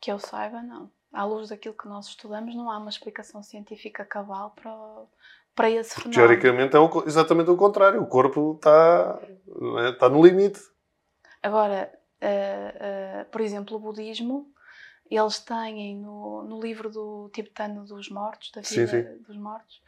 Que 0.00 0.12
eu 0.12 0.18
saiba, 0.18 0.62
não. 0.62 0.90
À 1.12 1.24
luz 1.24 1.48
daquilo 1.48 1.74
que 1.74 1.88
nós 1.88 2.06
estudamos, 2.08 2.54
não 2.54 2.70
há 2.70 2.78
uma 2.78 2.90
explicação 2.90 3.42
científica 3.42 4.04
cabal 4.04 4.50
para, 4.50 5.06
para 5.54 5.70
esse 5.70 5.94
fenómeno. 5.94 6.14
teoricamente 6.14 6.76
é 6.76 6.78
o 6.78 7.04
exatamente 7.06 7.50
o 7.50 7.56
contrário. 7.56 8.02
O 8.02 8.06
corpo 8.06 8.54
está, 8.56 9.20
é? 9.84 9.90
está 9.90 10.08
no 10.08 10.24
limite. 10.24 10.60
Agora, 11.42 11.92
eh, 12.20 12.74
eh, 12.80 13.24
por 13.30 13.40
exemplo, 13.40 13.76
o 13.76 13.80
budismo, 13.80 14.52
eles 15.10 15.38
têm 15.38 15.96
no, 15.96 16.42
no 16.42 16.60
livro 16.60 16.90
do 16.90 17.30
tibetano 17.32 17.84
dos 17.84 18.10
mortos, 18.10 18.50
da 18.52 18.62
Sim, 18.62 18.84
vida 18.84 19.18
dos 19.26 19.36
mortos, 19.36 19.80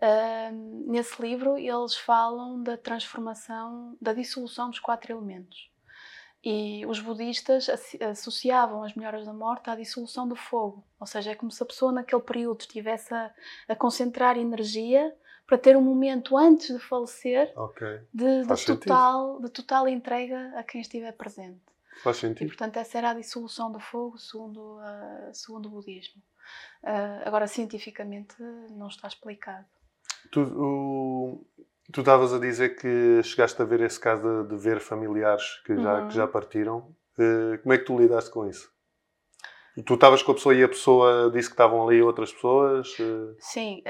eh, 0.00 0.50
nesse 0.52 1.20
livro 1.22 1.56
eles 1.56 1.96
falam 1.96 2.62
da 2.62 2.76
transformação, 2.76 3.96
da 4.00 4.12
dissolução 4.12 4.70
dos 4.70 4.78
quatro 4.78 5.12
elementos. 5.12 5.70
E 6.44 6.86
os 6.86 7.00
budistas 7.00 7.68
associavam 8.00 8.84
as 8.84 8.94
melhoras 8.94 9.26
da 9.26 9.32
morte 9.32 9.68
à 9.70 9.74
dissolução 9.74 10.28
do 10.28 10.36
fogo. 10.36 10.84
Ou 11.00 11.06
seja, 11.06 11.32
é 11.32 11.34
como 11.34 11.50
se 11.50 11.62
a 11.62 11.66
pessoa 11.66 11.90
naquele 11.92 12.22
período 12.22 12.60
estivesse 12.60 13.12
a, 13.12 13.32
a 13.68 13.74
concentrar 13.74 14.36
energia 14.38 15.14
para 15.46 15.58
ter 15.58 15.76
um 15.76 15.80
momento 15.82 16.36
antes 16.36 16.68
de 16.68 16.78
falecer 16.78 17.52
Ok, 17.56 17.86
de, 18.12 18.42
de 18.44 18.64
total, 18.66 19.40
de 19.40 19.48
total 19.50 19.88
entrega 19.88 20.52
a 20.56 20.62
quem 20.62 20.80
estiver 20.80 21.12
presente. 21.12 21.60
faz 22.02 22.18
E, 22.18 22.20
sentido. 22.20 22.48
portanto, 22.48 22.76
essa 22.76 22.98
era 22.98 23.10
a 23.10 23.14
dissolução 23.14 23.72
do 23.72 23.80
fogo, 23.80 24.16
segundo, 24.18 24.78
ah, 24.80 25.30
segundo 25.32 25.66
o 25.66 25.70
budismo. 25.70 26.22
Ah, 26.84 27.22
agora, 27.24 27.46
cientificamente, 27.48 28.36
não 28.70 28.86
está 28.88 29.08
explicado. 29.08 29.66
Tu, 30.30 30.40
o- 30.40 31.44
tu 31.92 32.00
estavas 32.00 32.32
a 32.32 32.38
dizer 32.38 32.76
que 32.76 33.22
chegaste 33.22 33.60
a 33.62 33.64
ver 33.64 33.80
esse 33.80 33.98
caso 33.98 34.44
de, 34.44 34.50
de 34.50 34.56
ver 34.56 34.80
familiares 34.80 35.60
que 35.64 35.76
já, 35.80 36.00
Uhum. 36.00 36.08
que 36.08 36.14
já 36.14 36.26
partiram. 36.26 36.94
Eh, 37.18 37.58
como 37.58 37.72
é 37.72 37.78
que 37.78 37.84
tu 37.84 37.98
lidaste 37.98 38.30
com 38.30 38.46
isso? 38.48 38.70
Tu 39.86 39.94
estavas 39.94 40.22
com 40.22 40.32
a 40.32 40.34
pessoa 40.34 40.54
e 40.54 40.62
a 40.64 40.68
pessoa 40.68 41.30
disse 41.30 41.48
que 41.48 41.54
estavam 41.54 41.86
ali 41.86 42.02
outras 42.02 42.32
pessoas? 42.32 42.96
eh, 43.00 43.34
Sim, 43.38 43.82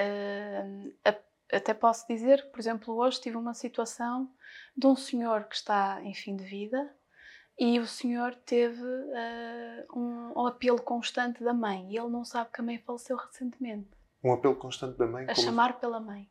a- 1.05 1.17
até 1.57 1.73
posso 1.73 2.07
dizer 2.07 2.51
por 2.51 2.61
exemplo, 2.61 2.95
hoje 2.97 3.21
tive 3.21 3.37
uma 3.37 3.55
situação 3.55 4.31
de 4.77 4.87
um 4.87 4.95
senhor 4.95 5.45
que 5.45 5.57
está 5.57 6.01
em 6.03 6.13
fim 6.15 6.37
de 6.37 6.45
vida 6.45 6.95
e 7.59 7.79
o 7.81 7.87
senhor 7.87 8.35
teve 8.47 8.83
um, 9.95 10.33
um 10.37 10.47
apelo 10.47 10.81
constante 10.83 11.43
da 11.43 11.55
mãe 11.55 11.91
e 11.91 11.97
ele 11.99 12.09
não 12.09 12.25
sabe 12.25 12.51
que 12.53 12.61
a 12.61 12.65
mãe 12.65 12.79
faleceu 12.79 13.17
recentemente. 13.17 13.89
um 14.23 14.33
apelo 14.33 14.57
constante 14.57 14.97
da 14.99 15.07
mãe? 15.07 15.25
A 15.29 15.35
chamar 15.35 15.81
pela 15.81 15.99
mãe. 16.01 16.29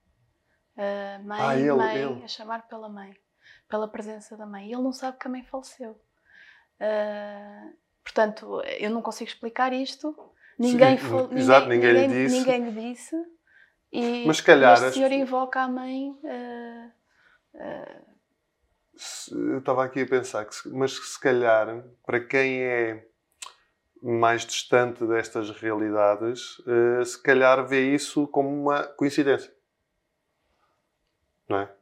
Mãe, 1.23 1.39
Ah, 1.41 1.55
ele, 1.57 1.71
mãe, 1.73 1.95
ele. 1.97 2.23
a 2.23 2.27
chamar 2.27 2.67
pela 2.67 2.87
mãe. 2.87 3.15
Pela 3.67 3.87
presença 3.87 4.37
da 4.37 4.45
mãe. 4.45 4.67
E 4.69 4.73
ele 4.73 4.81
não 4.83 4.93
sabe 4.93 5.17
que 5.17 5.27
a 5.27 5.31
mãe 5.31 5.43
faleceu. 5.43 5.99
Ah, 6.79 7.69
portanto, 8.03 8.61
eu 8.79 8.89
não 8.89 9.01
consigo 9.01 9.29
explicar 9.29 9.73
isto. 9.73 10.15
Ninguém, 10.59 10.97
Sim, 10.97 11.07
fal- 11.09 11.29
exato, 11.33 11.67
ninguém 11.67 11.91
lhe 11.93 12.01
ninguém, 12.07 12.23
disse. 12.29 12.37
ninguém 12.39 12.69
lhe 12.69 12.91
disse. 12.93 13.15
E 13.91 14.25
Mas 14.27 14.37
se 14.37 14.43
calhar 14.43 14.73
este 14.73 14.85
as 14.85 14.93
senhor 14.93 15.11
invoca 15.11 15.61
a 15.61 15.67
mãe. 15.67 16.17
ah, 16.25 16.91
Se- 18.95 19.31
Eu 19.33 19.59
estava 19.59 19.83
aqui 19.85 20.01
a 20.01 20.07
pensar 20.07 20.45
que, 20.45 20.55
se- 20.55 20.69
mas 20.69 20.91
se 20.93 21.19
calhar, 21.19 21.83
para 22.05 22.19
quem 22.19 22.63
é 22.63 23.05
mais 24.01 24.43
distante 24.45 25.05
destas 25.05 25.49
realidades, 25.51 26.57
eh, 26.67 27.03
se 27.05 27.21
calhar 27.21 27.65
vê 27.67 27.93
isso 27.93 28.27
como 28.27 28.49
uma 28.49 28.83
coincidência. 28.83 29.53
Não 31.47 31.59
é? 31.59 31.73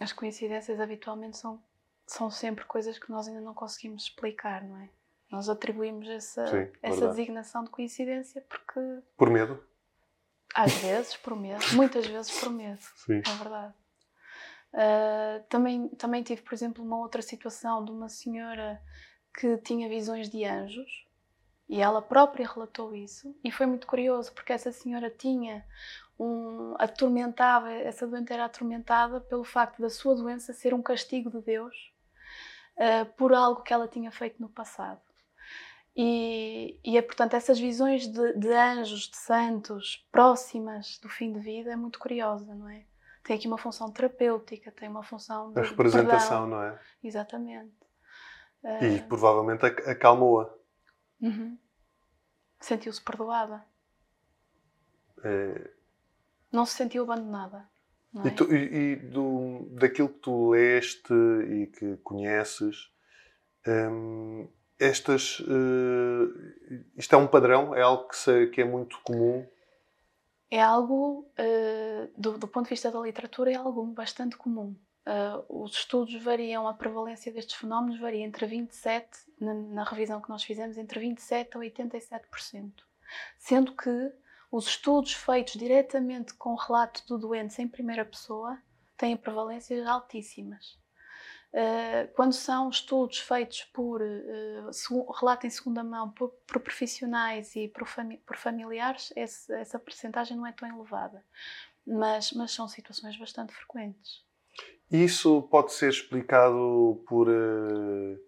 as 0.00 0.12
coincidências 0.12 0.80
habitualmente 0.80 1.38
são, 1.38 1.62
são 2.06 2.28
sempre 2.30 2.64
coisas 2.64 2.98
que 2.98 3.10
nós 3.10 3.28
ainda 3.28 3.40
não 3.40 3.54
conseguimos 3.54 4.04
explicar, 4.04 4.64
não 4.64 4.76
é? 4.78 4.88
Nós 5.30 5.48
atribuímos 5.48 6.08
essa, 6.08 6.46
Sim, 6.46 6.72
essa 6.82 6.96
verdade. 6.96 7.16
designação 7.16 7.64
de 7.64 7.70
coincidência 7.70 8.44
porque 8.48 8.80
Por 9.16 9.30
medo? 9.30 9.62
Às 10.54 10.72
vezes 10.74 11.16
por 11.16 11.34
medo, 11.36 11.64
muitas 11.74 12.06
vezes 12.06 12.38
por 12.38 12.50
medo, 12.50 12.82
Sim. 12.96 13.22
é 13.24 13.34
verdade. 13.36 13.74
Ah, 14.74 15.42
também, 15.48 15.88
também 15.90 16.22
tive, 16.22 16.42
por 16.42 16.54
exemplo, 16.54 16.84
uma 16.84 16.98
outra 16.98 17.22
situação 17.22 17.84
de 17.84 17.90
uma 17.90 18.08
senhora 18.08 18.82
que 19.38 19.56
tinha 19.58 19.88
visões 19.88 20.28
de 20.28 20.44
anjos 20.44 21.06
e 21.68 21.80
ela 21.80 22.02
própria 22.02 22.46
relatou 22.46 22.94
isso 22.94 23.34
e 23.42 23.50
foi 23.50 23.64
muito 23.66 23.86
curioso 23.86 24.32
porque 24.34 24.52
essa 24.52 24.72
senhora 24.72 25.08
tinha 25.08 25.64
um 26.22 26.74
atormentava, 26.78 27.70
essa 27.72 28.06
doente 28.06 28.32
era 28.32 28.44
atormentada 28.44 29.20
pelo 29.20 29.44
facto 29.44 29.80
da 29.82 29.90
sua 29.90 30.14
doença 30.14 30.52
ser 30.52 30.72
um 30.74 30.82
castigo 30.82 31.30
de 31.30 31.40
Deus 31.40 31.74
ah, 32.78 33.04
por 33.16 33.32
algo 33.34 33.62
que 33.62 33.72
ela 33.72 33.88
tinha 33.88 34.10
feito 34.10 34.40
no 34.40 34.48
passado. 34.48 35.00
E, 35.94 36.78
e 36.82 36.96
é, 36.96 37.02
portanto, 37.02 37.34
essas 37.34 37.58
visões 37.58 38.06
de, 38.06 38.32
de 38.34 38.52
anjos, 38.52 39.08
de 39.10 39.16
santos, 39.16 40.06
próximas 40.10 40.98
do 40.98 41.08
fim 41.08 41.32
de 41.32 41.40
vida, 41.40 41.70
é 41.72 41.76
muito 41.76 41.98
curiosa, 41.98 42.54
não 42.54 42.68
é? 42.68 42.86
Tem 43.24 43.36
aqui 43.36 43.46
uma 43.46 43.58
função 43.58 43.90
terapêutica, 43.92 44.72
tem 44.72 44.88
uma 44.88 45.02
função 45.02 45.52
de 45.52 45.60
A 45.60 45.62
representação, 45.62 46.40
perdão. 46.42 46.46
não 46.48 46.62
é? 46.62 46.80
Exatamente. 47.04 47.74
E 48.80 48.98
Ah, 49.00 49.04
provavelmente 49.08 49.66
ac- 49.66 49.86
acalmou-a. 49.88 50.52
uhum. 51.20 51.58
Sentiu-se 52.60 53.00
perdoada. 53.02 53.64
Eh, 55.24 55.70
Não 56.52 56.66
se 56.66 56.74
sentiu 56.76 57.02
abandonada. 57.04 57.68
É? 58.24 58.28
E, 58.28 58.30
tu- 58.30 58.54
e- 58.54 58.92
e 58.92 58.96
do, 58.96 59.66
daquilo 59.72 60.08
que 60.10 60.18
tu 60.18 60.50
leste 60.50 61.12
e 61.12 61.66
que 61.68 61.96
conheces, 61.98 62.90
hum, 63.66 64.48
estas. 64.78 65.42
eh, 65.48 66.78
isto 66.96 67.14
é 67.14 67.18
um 67.18 67.26
padrão? 67.26 67.74
É 67.74 67.82
algo 67.82 68.08
que, 68.08 68.16
se- 68.16 68.46
que 68.48 68.60
é 68.60 68.64
muito 68.64 69.00
comum? 69.02 69.46
É 70.50 70.60
algo, 70.60 71.30
eh, 71.38 72.08
do, 72.16 72.36
do 72.36 72.46
ponto 72.46 72.64
de 72.64 72.70
vista 72.70 72.90
da 72.90 73.00
literatura, 73.00 73.50
é 73.50 73.54
algo 73.54 73.82
bastante 73.86 74.36
comum. 74.36 74.76
Eh, 75.06 75.42
os 75.48 75.72
estudos 75.72 76.14
variam, 76.22 76.68
a 76.68 76.74
prevalência 76.74 77.32
destes 77.32 77.54
fenómenos 77.56 77.98
varia 77.98 78.24
entre 78.24 78.44
27, 78.46 79.08
na, 79.40 79.54
na 79.54 79.84
revisão 79.84 80.20
que 80.20 80.28
nós 80.28 80.42
fizemos, 80.44 80.76
entre 80.76 81.00
27% 81.00 81.56
a 81.56 81.58
87%. 81.60 82.72
Sendo 83.38 83.74
que 83.74 84.12
os 84.52 84.66
estudos 84.68 85.14
feitos 85.14 85.54
diretamente 85.54 86.34
com 86.34 86.50
o 86.50 86.56
relato 86.56 87.02
do 87.08 87.18
doente 87.18 87.60
em 87.60 87.66
primeira 87.66 88.04
pessoa 88.04 88.56
têm 88.96 89.16
prevalências 89.16 89.84
altíssimas. 89.86 90.78
Eh, 91.54 92.06
quando 92.14 92.32
são 92.32 92.68
estudos 92.70 93.18
feitos 93.18 93.64
por 93.74 94.00
eh, 94.02 94.64
relato 95.20 95.46
em 95.46 95.50
segunda 95.50 95.82
mão 95.82 96.10
por, 96.10 96.28
por 96.46 96.60
profissionais 96.60 97.54
e 97.56 97.68
por, 97.68 97.86
fami- 97.86 98.18
por 98.26 98.36
familiares, 98.36 99.12
esse- 99.16 99.52
essa 99.54 99.78
percentagem 99.78 100.36
não 100.36 100.46
é 100.46 100.52
tão 100.52 100.68
elevada. 100.68 101.24
Mas, 101.86 102.32
mas 102.32 102.52
são 102.52 102.68
situações 102.68 103.18
bastante 103.18 103.52
frequentes. 103.52 104.24
Isso 104.90 105.42
pode 105.50 105.72
ser 105.72 105.88
explicado 105.90 107.02
por. 107.08 107.26
eh, 107.28 108.18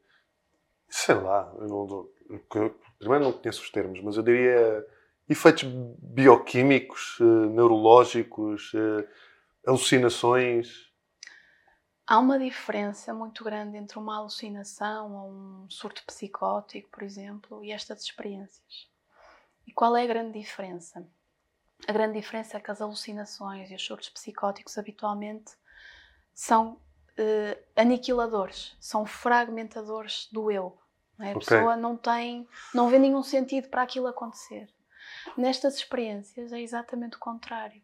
sei 0.88 1.14
lá, 1.14 1.52
eu 1.58 1.66
não, 1.68 2.08
eu- 2.30 2.80
primeiro 2.98 3.24
não 3.24 3.32
conheço 3.32 3.62
os 3.62 3.70
termos, 3.70 4.00
mas 4.02 4.16
eu 4.16 4.22
diria 4.22 4.84
efeitos 5.28 5.64
bioquímicos, 5.98 7.18
eh, 7.20 7.24
neurológicos, 7.24 8.72
eh, 8.74 9.08
alucinações. 9.66 10.92
Há 12.06 12.18
uma 12.18 12.38
diferença 12.38 13.14
muito 13.14 13.42
grande 13.42 13.78
entre 13.78 13.98
uma 13.98 14.18
alucinação 14.18 15.14
ou 15.14 15.30
um 15.30 15.70
surto 15.70 16.04
psicótico, 16.04 16.90
por 16.90 17.02
exemplo, 17.02 17.64
e 17.64 17.72
estas 17.72 18.02
experiências. 18.02 18.88
E 19.66 19.72
qual 19.72 19.96
é 19.96 20.02
a 20.02 20.06
grande 20.06 20.38
diferença? 20.38 21.06
A 21.88 21.92
grande 21.92 22.20
diferença 22.20 22.58
é 22.58 22.60
que 22.60 22.70
as 22.70 22.82
alucinações 22.82 23.70
e 23.70 23.74
os 23.74 23.84
surtos 23.84 24.10
psicóticos 24.10 24.76
habitualmente 24.76 25.52
são 26.34 26.72
uh, 26.72 27.62
aniquiladores, 27.74 28.76
são 28.78 29.06
fragmentadores 29.06 30.28
do 30.30 30.50
eu. 30.50 30.78
É? 31.18 31.28
A 31.28 31.36
okay. 31.36 31.40
pessoa 31.40 31.76
não 31.76 31.96
tem, 31.96 32.46
não 32.74 32.88
vê 32.88 32.98
nenhum 32.98 33.22
sentido 33.22 33.68
para 33.68 33.82
aquilo 33.82 34.06
acontecer. 34.06 34.68
Nestas 35.36 35.76
experiências 35.76 36.52
é 36.52 36.60
exatamente 36.60 37.16
o 37.16 37.20
contrário. 37.20 37.82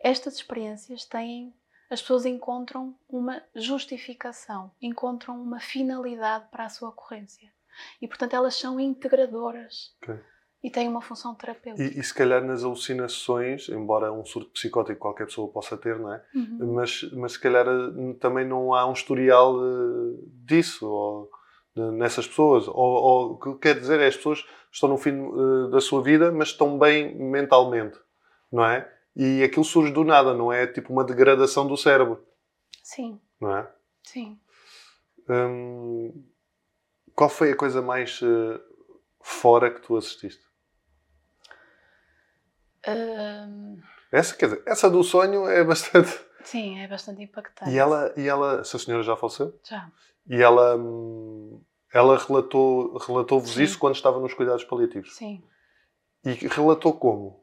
Estas 0.00 0.34
experiências 0.34 1.04
têm, 1.04 1.54
as 1.88 2.00
pessoas 2.00 2.26
encontram 2.26 2.94
uma 3.08 3.42
justificação, 3.54 4.70
encontram 4.80 5.40
uma 5.40 5.60
finalidade 5.60 6.46
para 6.50 6.64
a 6.64 6.68
sua 6.68 6.88
ocorrência. 6.90 7.52
E 8.00 8.06
portanto 8.06 8.34
elas 8.34 8.56
são 8.56 8.78
integradoras. 8.78 9.94
Okay 10.02 10.20
e 10.62 10.70
tem 10.70 10.88
uma 10.88 11.00
função 11.00 11.34
terapêutica. 11.34 11.82
E, 11.82 11.98
e, 11.98 12.02
se 12.02 12.14
calhar 12.14 12.42
nas 12.44 12.62
alucinações, 12.62 13.68
embora 13.68 14.12
um 14.12 14.24
surto 14.24 14.50
psicótico 14.50 15.00
qualquer 15.00 15.26
pessoa 15.26 15.50
possa 15.50 15.76
ter, 15.76 15.98
não 15.98 16.12
é? 16.12 16.22
Uhum. 16.34 16.74
Mas, 16.74 17.02
mas 17.14 17.32
se 17.32 17.40
calhar 17.40 17.66
eh, 17.66 18.14
também 18.20 18.46
não 18.46 18.72
há 18.72 18.88
um 18.88 18.92
historial 18.92 19.56
uh, 19.56 20.30
disso 20.44 20.88
ou, 20.88 21.30
nessas 21.74 22.28
pessoas. 22.28 22.68
Ou, 22.68 22.74
ou, 22.76 23.32
o 23.32 23.38
que 23.38 23.54
quer 23.54 23.80
dizer 23.80 23.98
é 23.98 24.06
as 24.06 24.16
pessoas 24.16 24.46
estão 24.72 24.88
no 24.88 24.96
fim 24.96 25.20
uh, 25.20 25.68
da 25.68 25.80
sua 25.80 26.02
vida, 26.02 26.32
mas 26.32 26.48
estão 26.48 26.78
bem 26.78 27.14
mentalmente, 27.14 27.98
não 28.50 28.64
é? 28.64 28.90
E 29.14 29.42
aquilo 29.42 29.64
surge 29.64 29.92
do 29.92 30.02
nada, 30.02 30.34
não 30.34 30.50
é? 30.50 30.66
Tipo 30.66 30.92
uma 30.92 31.04
degradação 31.04 31.66
do 31.66 31.76
cérebro. 31.76 32.24
Sim. 32.82 33.20
Não 33.38 33.56
é? 33.56 33.70
Sim. 34.02 34.40
Hum, 35.28 36.24
qual 37.14 37.28
foi 37.28 37.52
a 37.52 37.56
coisa 37.56 37.82
mais 37.82 38.20
uh, 38.22 38.60
fora 39.20 39.70
que 39.70 39.80
tu 39.82 39.96
assististe? 39.96 40.42
Um... 42.88 43.80
Essa, 44.10 44.34
quer 44.34 44.46
dizer, 44.46 44.62
essa 44.66 44.90
do 44.90 45.02
sonho 45.04 45.46
é 45.46 45.62
bastante. 45.62 46.18
Sim, 46.42 46.80
é 46.80 46.88
bastante 46.88 47.22
impactante. 47.22 47.70
E 47.70 47.78
ela, 47.78 48.12
e 48.16 48.26
ela 48.26 48.60
essa 48.60 48.78
senhora 48.78 49.02
já 49.04 49.14
faleceu? 49.14 49.56
Já. 49.62 49.88
E 50.28 50.42
ela, 50.42 50.76
hum, 50.76 51.62
ela 51.92 52.18
relatou, 52.18 52.96
relatou-vos 52.98 53.58
isso 53.58 53.78
quando 53.78 53.94
estava 53.94 54.18
nos 54.18 54.34
cuidados 54.34 54.64
paliativos? 54.64 55.14
Sim. 55.14 55.42
E 56.24 56.32
relatou 56.48 56.94
como? 56.94 57.42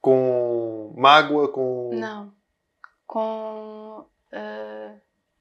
Com 0.00 0.94
mágoa? 0.96 1.50
Com. 1.50 1.90
Não. 1.94 2.32
Com. 3.06 4.06
Uh, 4.32 5.00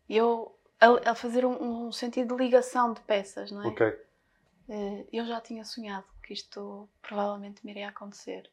eu. 0.10 0.54
A, 0.80 1.12
a 1.12 1.16
fazer 1.16 1.44
um, 1.44 1.88
um, 1.88 1.92
sentido 1.92 2.36
de 2.36 2.44
ligação 2.44 2.94
de 2.94 3.02
peças, 3.02 3.52
não 3.52 3.64
é? 3.64 3.68
Ok. 3.68 3.88
Uh, 4.70 5.08
eu 5.12 5.26
já 5.26 5.42
tinha 5.42 5.64
sonhado 5.64 6.06
que 6.22 6.34
isto 6.34 6.88
provavelmente 7.02 7.66
me 7.66 7.72
iria 7.72 7.90
acontecer 7.90 8.50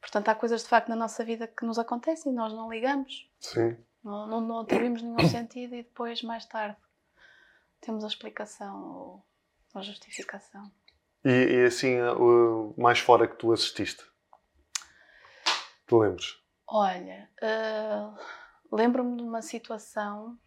portanto, 0.00 0.28
há 0.28 0.34
coisas 0.34 0.62
de 0.62 0.68
facto 0.68 0.88
na 0.88 0.96
nossa 0.96 1.24
vida 1.24 1.46
que 1.46 1.64
nos 1.64 1.78
acontecem 1.78 2.32
e 2.32 2.34
nós 2.34 2.52
não 2.52 2.70
ligamos. 2.70 3.30
Sim. 3.38 3.76
Não, 4.02 4.26
não, 4.26 4.40
não 4.40 4.60
atribuímos 4.60 5.02
nenhum 5.02 5.28
sentido 5.28 5.74
e 5.74 5.82
depois, 5.82 6.22
mais 6.22 6.44
tarde, 6.44 6.76
temos 7.82 8.04
a 8.04 8.06
explicação 8.06 8.82
ou 8.82 9.24
a 9.74 9.82
justificação. 9.82 10.72
E, 11.24 11.30
e 11.30 11.64
assim, 11.66 12.00
o 12.00 12.74
mais 12.78 12.98
fora 12.98 13.28
que 13.28 13.36
tu 13.36 13.52
assististe? 13.52 14.04
Tu 15.86 15.98
lembres? 15.98 16.40
Olha, 16.66 17.28
uh, 17.42 18.74
lembro-me 18.74 19.16
de 19.16 19.22
uma 19.22 19.42
situação 19.42 20.38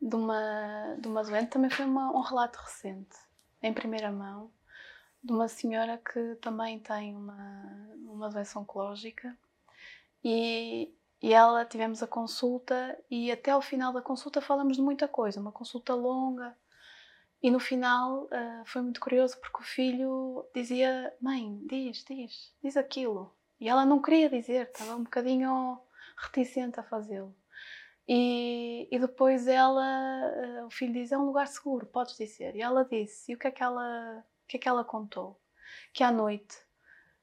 de 0.00 0.16
uma, 0.16 0.96
de 0.98 1.06
uma 1.06 1.22
doente, 1.22 1.50
também 1.50 1.70
foi 1.70 1.84
uma, 1.84 2.10
um 2.10 2.20
relato 2.20 2.58
recente, 2.58 3.16
em 3.62 3.72
primeira 3.72 4.10
mão, 4.10 4.50
de 5.22 5.32
uma 5.32 5.46
senhora 5.46 5.96
que 5.98 6.34
também 6.36 6.80
tem 6.80 7.14
uma, 7.14 7.94
uma 8.08 8.28
doença 8.28 8.58
oncológica 8.58 9.38
e, 10.24 10.92
e 11.22 11.32
ela 11.32 11.64
tivemos 11.64 12.02
a 12.02 12.06
consulta 12.06 12.98
e 13.10 13.30
até 13.30 13.52
ao 13.52 13.62
final 13.62 13.92
da 13.92 14.02
consulta 14.02 14.40
falamos 14.40 14.76
de 14.76 14.82
muita 14.82 15.06
coisa, 15.06 15.40
uma 15.40 15.52
consulta 15.52 15.94
longa. 15.94 16.56
E 17.40 17.50
no 17.50 17.60
final 17.60 18.24
uh, 18.24 18.64
foi 18.64 18.82
muito 18.82 19.00
curioso 19.00 19.38
porque 19.40 19.58
o 19.60 19.66
filho 19.66 20.44
dizia: 20.54 21.14
Mãe, 21.20 21.60
diz, 21.66 22.04
diz, 22.04 22.52
diz 22.62 22.76
aquilo. 22.76 23.34
E 23.60 23.68
ela 23.68 23.84
não 23.84 24.02
queria 24.02 24.28
dizer, 24.28 24.66
estava 24.66 24.96
um 24.96 25.04
bocadinho 25.04 25.80
reticente 26.16 26.80
a 26.80 26.82
fazê-lo. 26.82 27.34
E, 28.06 28.88
e, 28.90 28.98
depois 28.98 29.46
ela, 29.46 30.62
uh, 30.62 30.66
o 30.66 30.70
filho 30.70 30.92
diz: 30.92 31.12
É 31.12 31.18
um 31.18 31.26
lugar 31.26 31.46
seguro, 31.46 31.86
podes 31.86 32.16
dizer. 32.16 32.56
E 32.56 32.62
ela 32.62 32.84
disse: 32.84 33.30
E 33.30 33.34
o 33.34 33.38
que 33.38 33.46
é 33.46 33.50
que 33.50 33.62
ela 33.62 34.24
que 34.52 34.56
é 34.56 34.60
que 34.60 34.68
ela 34.68 34.84
contou? 34.84 35.40
Que 35.94 36.04
à 36.04 36.12
noite 36.12 36.58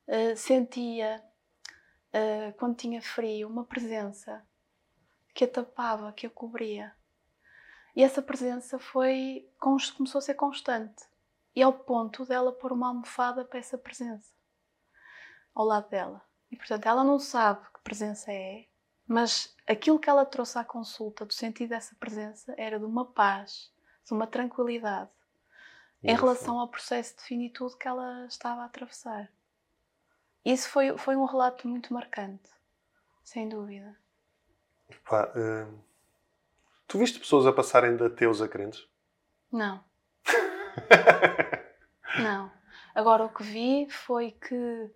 uh, 0.08 0.36
sentia, 0.36 1.24
uh, 2.14 2.54
quando 2.58 2.76
tinha 2.76 3.02
frio, 3.02 3.48
uma 3.48 3.64
presença 3.64 4.46
que 5.34 5.44
a 5.44 5.48
tapava, 5.48 6.12
que 6.12 6.26
a 6.26 6.30
cobria. 6.30 6.94
E 7.96 8.04
essa 8.04 8.22
presença 8.22 8.80
foi 8.80 9.50
começou 9.60 10.20
a 10.20 10.22
ser 10.22 10.36
constante. 10.36 11.04
E 11.56 11.62
ao 11.62 11.74
ponto 11.74 12.26
dela 12.26 12.52
pôr 12.52 12.72
uma 12.72 12.88
almofada 12.88 13.44
para 13.44 13.60
essa 13.60 13.78
presença 13.78 14.34
ao 15.54 15.66
lado 15.66 15.90
dela. 15.90 16.22
E 16.52 16.56
portanto 16.56 16.86
ela 16.86 17.04
não 17.04 17.20
sabe 17.20 17.66
que 17.74 17.82
presença 17.82 18.32
é, 18.32 18.66
mas 19.06 19.56
aquilo 19.68 20.00
que 20.00 20.10
ela 20.10 20.26
trouxe 20.26 20.58
à 20.58 20.64
consulta, 20.64 21.26
do 21.26 21.34
sentido 21.34 21.70
dessa 21.70 21.96
presença, 21.96 22.54
era 22.58 22.78
de 22.78 22.86
uma 22.86 23.06
paz, 23.06 23.72
de 24.06 24.14
uma 24.14 24.28
tranquilidade, 24.28 25.10
em 26.04 26.16
relação 26.16 26.60
ao 26.60 26.68
processo 26.68 27.18
de 27.18 27.24
finitude 27.24 27.76
que 27.78 27.88
ela 27.88 28.26
estava 28.28 28.62
a 28.62 28.66
atravessar. 28.66 29.30
Isso 30.52 30.68
foi, 30.70 30.98
foi 30.98 31.16
um 31.16 31.26
relato 31.26 31.68
muito 31.68 31.94
marcante, 31.94 32.50
sem 33.24 33.48
dúvida. 33.48 33.96
Pá, 35.08 35.26
uh, 35.36 35.84
tu 36.88 36.98
viste 36.98 37.20
pessoas 37.20 37.46
a 37.46 37.54
passarem 37.54 37.96
de 37.96 38.04
ateus 38.04 38.42
a 38.42 38.48
crentes? 38.48 38.88
Não. 39.52 39.84
Não. 42.20 42.52
Agora, 42.96 43.26
o 43.26 43.30
que 43.30 43.44
vi 43.44 43.88
foi 43.92 44.32
que 44.32 44.92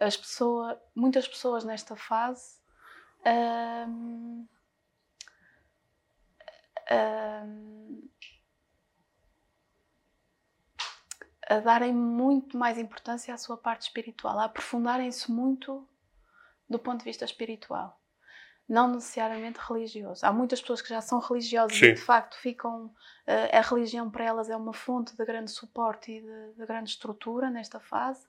as 0.00 0.16
pessoas, 0.16 0.78
muitas 0.94 1.28
pessoas 1.28 1.64
nesta 1.64 1.94
fase 1.94 2.58
um, 3.26 4.48
um, 6.90 8.08
a 11.48 11.60
darem 11.60 11.92
muito 11.92 12.56
mais 12.56 12.78
importância 12.78 13.34
à 13.34 13.36
sua 13.36 13.56
parte 13.56 13.82
espiritual, 13.82 14.38
a 14.38 14.44
aprofundarem-se 14.44 15.30
muito 15.30 15.86
do 16.68 16.78
ponto 16.78 17.00
de 17.00 17.04
vista 17.04 17.24
espiritual, 17.24 18.00
não 18.68 18.88
necessariamente 18.88 19.58
religioso. 19.60 20.24
Há 20.24 20.32
muitas 20.32 20.60
pessoas 20.60 20.80
que 20.80 20.88
já 20.88 21.00
são 21.00 21.18
religiosas 21.18 21.76
Sim. 21.76 21.86
e 21.86 21.94
de 21.94 22.00
facto 22.00 22.36
ficam. 22.38 22.86
Uh, 23.26 23.56
a 23.56 23.60
religião 23.60 24.10
para 24.10 24.24
elas 24.24 24.50
é 24.50 24.56
uma 24.56 24.72
fonte 24.72 25.16
de 25.16 25.24
grande 25.24 25.50
suporte 25.50 26.12
e 26.12 26.20
de, 26.20 26.52
de, 26.58 26.66
grande 26.66 26.90
estrutura 26.90 27.50
nesta 27.50 27.80
fase, 27.80 28.26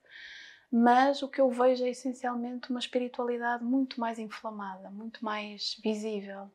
mas 0.71 1.21
o 1.21 1.29
que 1.29 1.41
eu 1.41 1.49
vejo 1.49 1.83
é 1.85 1.89
essencialmente 1.89 2.69
uma 2.69 2.79
espiritualidade 2.79 3.63
muito 3.63 3.99
mais 3.99 4.19
inflamada, 4.19 4.89
muito 4.89 5.23
mais 5.23 5.77
visível. 5.83 6.51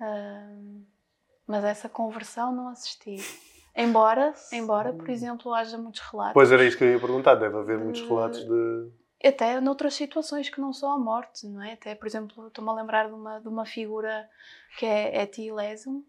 Uh, 0.00 0.84
mas 1.46 1.64
essa 1.64 1.88
conversão 1.88 2.52
não 2.52 2.68
assisti. 2.68 3.16
Embora, 3.76 4.32
embora, 4.52 4.92
por 4.92 5.10
exemplo, 5.10 5.52
haja 5.52 5.76
muitos 5.76 6.00
relatos. 6.00 6.32
Pois 6.32 6.52
era 6.52 6.64
isso 6.64 6.78
que 6.78 6.84
eu 6.84 6.92
ia 6.92 7.00
perguntar, 7.00 7.34
deve 7.34 7.56
haver 7.56 7.78
muitos 7.78 8.02
relatos 8.02 8.44
de. 8.44 8.92
Até 9.24 9.60
noutras 9.60 9.94
situações 9.94 10.48
que 10.48 10.60
não 10.60 10.72
são 10.72 10.92
a 10.92 10.98
morte, 10.98 11.48
não 11.48 11.62
é? 11.62 11.72
Até, 11.72 11.94
por 11.94 12.06
exemplo, 12.06 12.46
estou-me 12.46 12.70
a 12.70 12.74
lembrar 12.74 13.08
de 13.08 13.14
uma, 13.14 13.40
de 13.40 13.48
uma 13.48 13.64
figura 13.64 14.28
que 14.78 14.86
é 14.86 15.22
Etty 15.22 15.50
Lesum, 15.50 16.04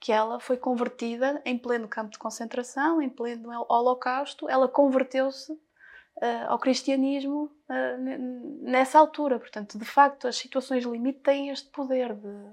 que 0.00 0.10
ela 0.10 0.40
foi 0.40 0.56
convertida 0.56 1.40
em 1.44 1.56
pleno 1.56 1.86
campo 1.86 2.10
de 2.10 2.18
concentração, 2.18 3.00
em 3.00 3.10
pleno 3.10 3.50
holocausto, 3.68 4.48
ela 4.48 4.66
converteu-se 4.66 5.52
uh, 5.52 6.48
ao 6.48 6.58
cristianismo 6.58 7.52
uh, 7.68 8.62
nessa 8.62 8.98
altura. 8.98 9.38
Portanto, 9.38 9.78
de 9.78 9.84
facto, 9.84 10.26
as 10.26 10.36
situações 10.36 10.84
limite 10.84 11.20
têm 11.20 11.50
este 11.50 11.70
poder 11.70 12.14
de. 12.14 12.50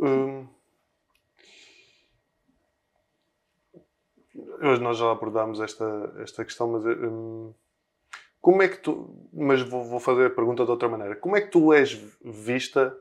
Hum 0.00 0.59
hoje 4.60 4.82
nós 4.82 4.98
já 4.98 5.10
abordámos 5.10 5.60
esta, 5.60 6.14
esta 6.18 6.44
questão, 6.44 6.68
mas 6.68 6.84
hum, 6.84 7.54
como 8.40 8.62
é 8.62 8.68
que 8.68 8.78
tu. 8.78 9.28
Mas 9.32 9.60
vou, 9.60 9.84
vou, 9.84 10.00
fazer 10.00 10.26
a 10.26 10.34
pergunta 10.34 10.64
de 10.64 10.70
outra 10.70 10.88
maneira. 10.88 11.16
Como 11.16 11.36
é 11.36 11.40
que 11.40 11.50
tu 11.50 11.72
és 11.72 11.92
vista 12.24 12.96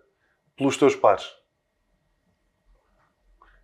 pelos 0.55 0.77
teus 0.77 0.95
pares? 0.95 1.31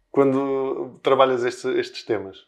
Quando 0.09 0.97
trabalhas 1.03 1.43
este, 1.43 1.67
estes 1.77 2.03
temas? 2.03 2.47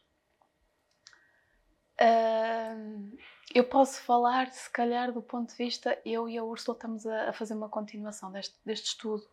Uh, 2.00 3.18
eu 3.54 3.66
posso 3.66 4.02
falar, 4.02 4.48
se 4.52 4.70
calhar, 4.70 5.12
do 5.12 5.22
ponto 5.22 5.50
de 5.50 5.58
vista. 5.58 6.00
Eu 6.06 6.30
e 6.30 6.38
a 6.38 6.44
Úrsula 6.44 6.78
estamos 6.78 7.06
a, 7.06 7.30
a 7.30 7.34
fazer 7.34 7.54
uma 7.54 7.68
continuação 7.68 8.32
deste, 8.32 8.56
deste 8.66 8.88
estudo. 8.88 9.28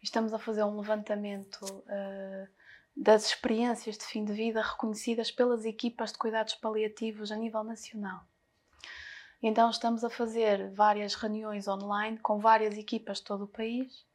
Estamos 0.00 0.32
a 0.32 0.38
fazer 0.38 0.62
um 0.62 0.78
levantamento. 0.78 1.64
Uh, 1.64 2.46
das 2.96 3.26
experiências 3.26 3.98
de 3.98 4.04
fim 4.04 4.24
de 4.24 4.32
vida 4.32 4.62
reconhecidas 4.62 5.30
pelas 5.30 5.64
equipas 5.64 6.12
de 6.12 6.18
cuidados 6.18 6.54
paliativos 6.54 7.32
a 7.32 7.36
nível 7.36 7.64
nacional. 7.64 8.22
Então, 9.42 9.68
estamos 9.68 10.04
a 10.04 10.08
fazer 10.08 10.70
várias 10.70 11.14
reuniões 11.14 11.68
online 11.68 12.18
com 12.18 12.38
várias 12.38 12.78
equipas 12.78 13.18
de 13.18 13.24
todo 13.24 13.44
o 13.44 13.48
país 13.48 14.06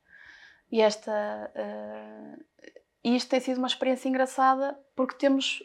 E 0.72 0.82
esta. 0.82 1.52
Uh, 1.56 2.44
e 3.04 3.15
isto 3.15 3.30
tem 3.30 3.39
sido 3.39 3.60
uma 3.60 3.68
experiência 3.68 4.10
engraçada 4.10 4.78
porque 4.96 5.15
temos 5.15 5.63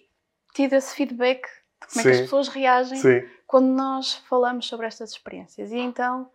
tido 0.55 0.75
esse 0.75 0.95
feedback 0.95 1.43
de 1.81 1.87
como 1.89 1.91
Sim. 1.93 2.01
é 2.01 2.03
que 2.03 2.11
as 2.11 2.21
pessoas 2.21 2.49
reagem 2.49 2.99
Sim. 2.99 3.29
quando 3.47 3.69
nós 3.69 4.15
falamos 4.29 4.67
sobre 4.67 4.87
estas 4.87 5.11
experiências. 5.11 5.73
E 5.73 5.79
então 5.79 6.31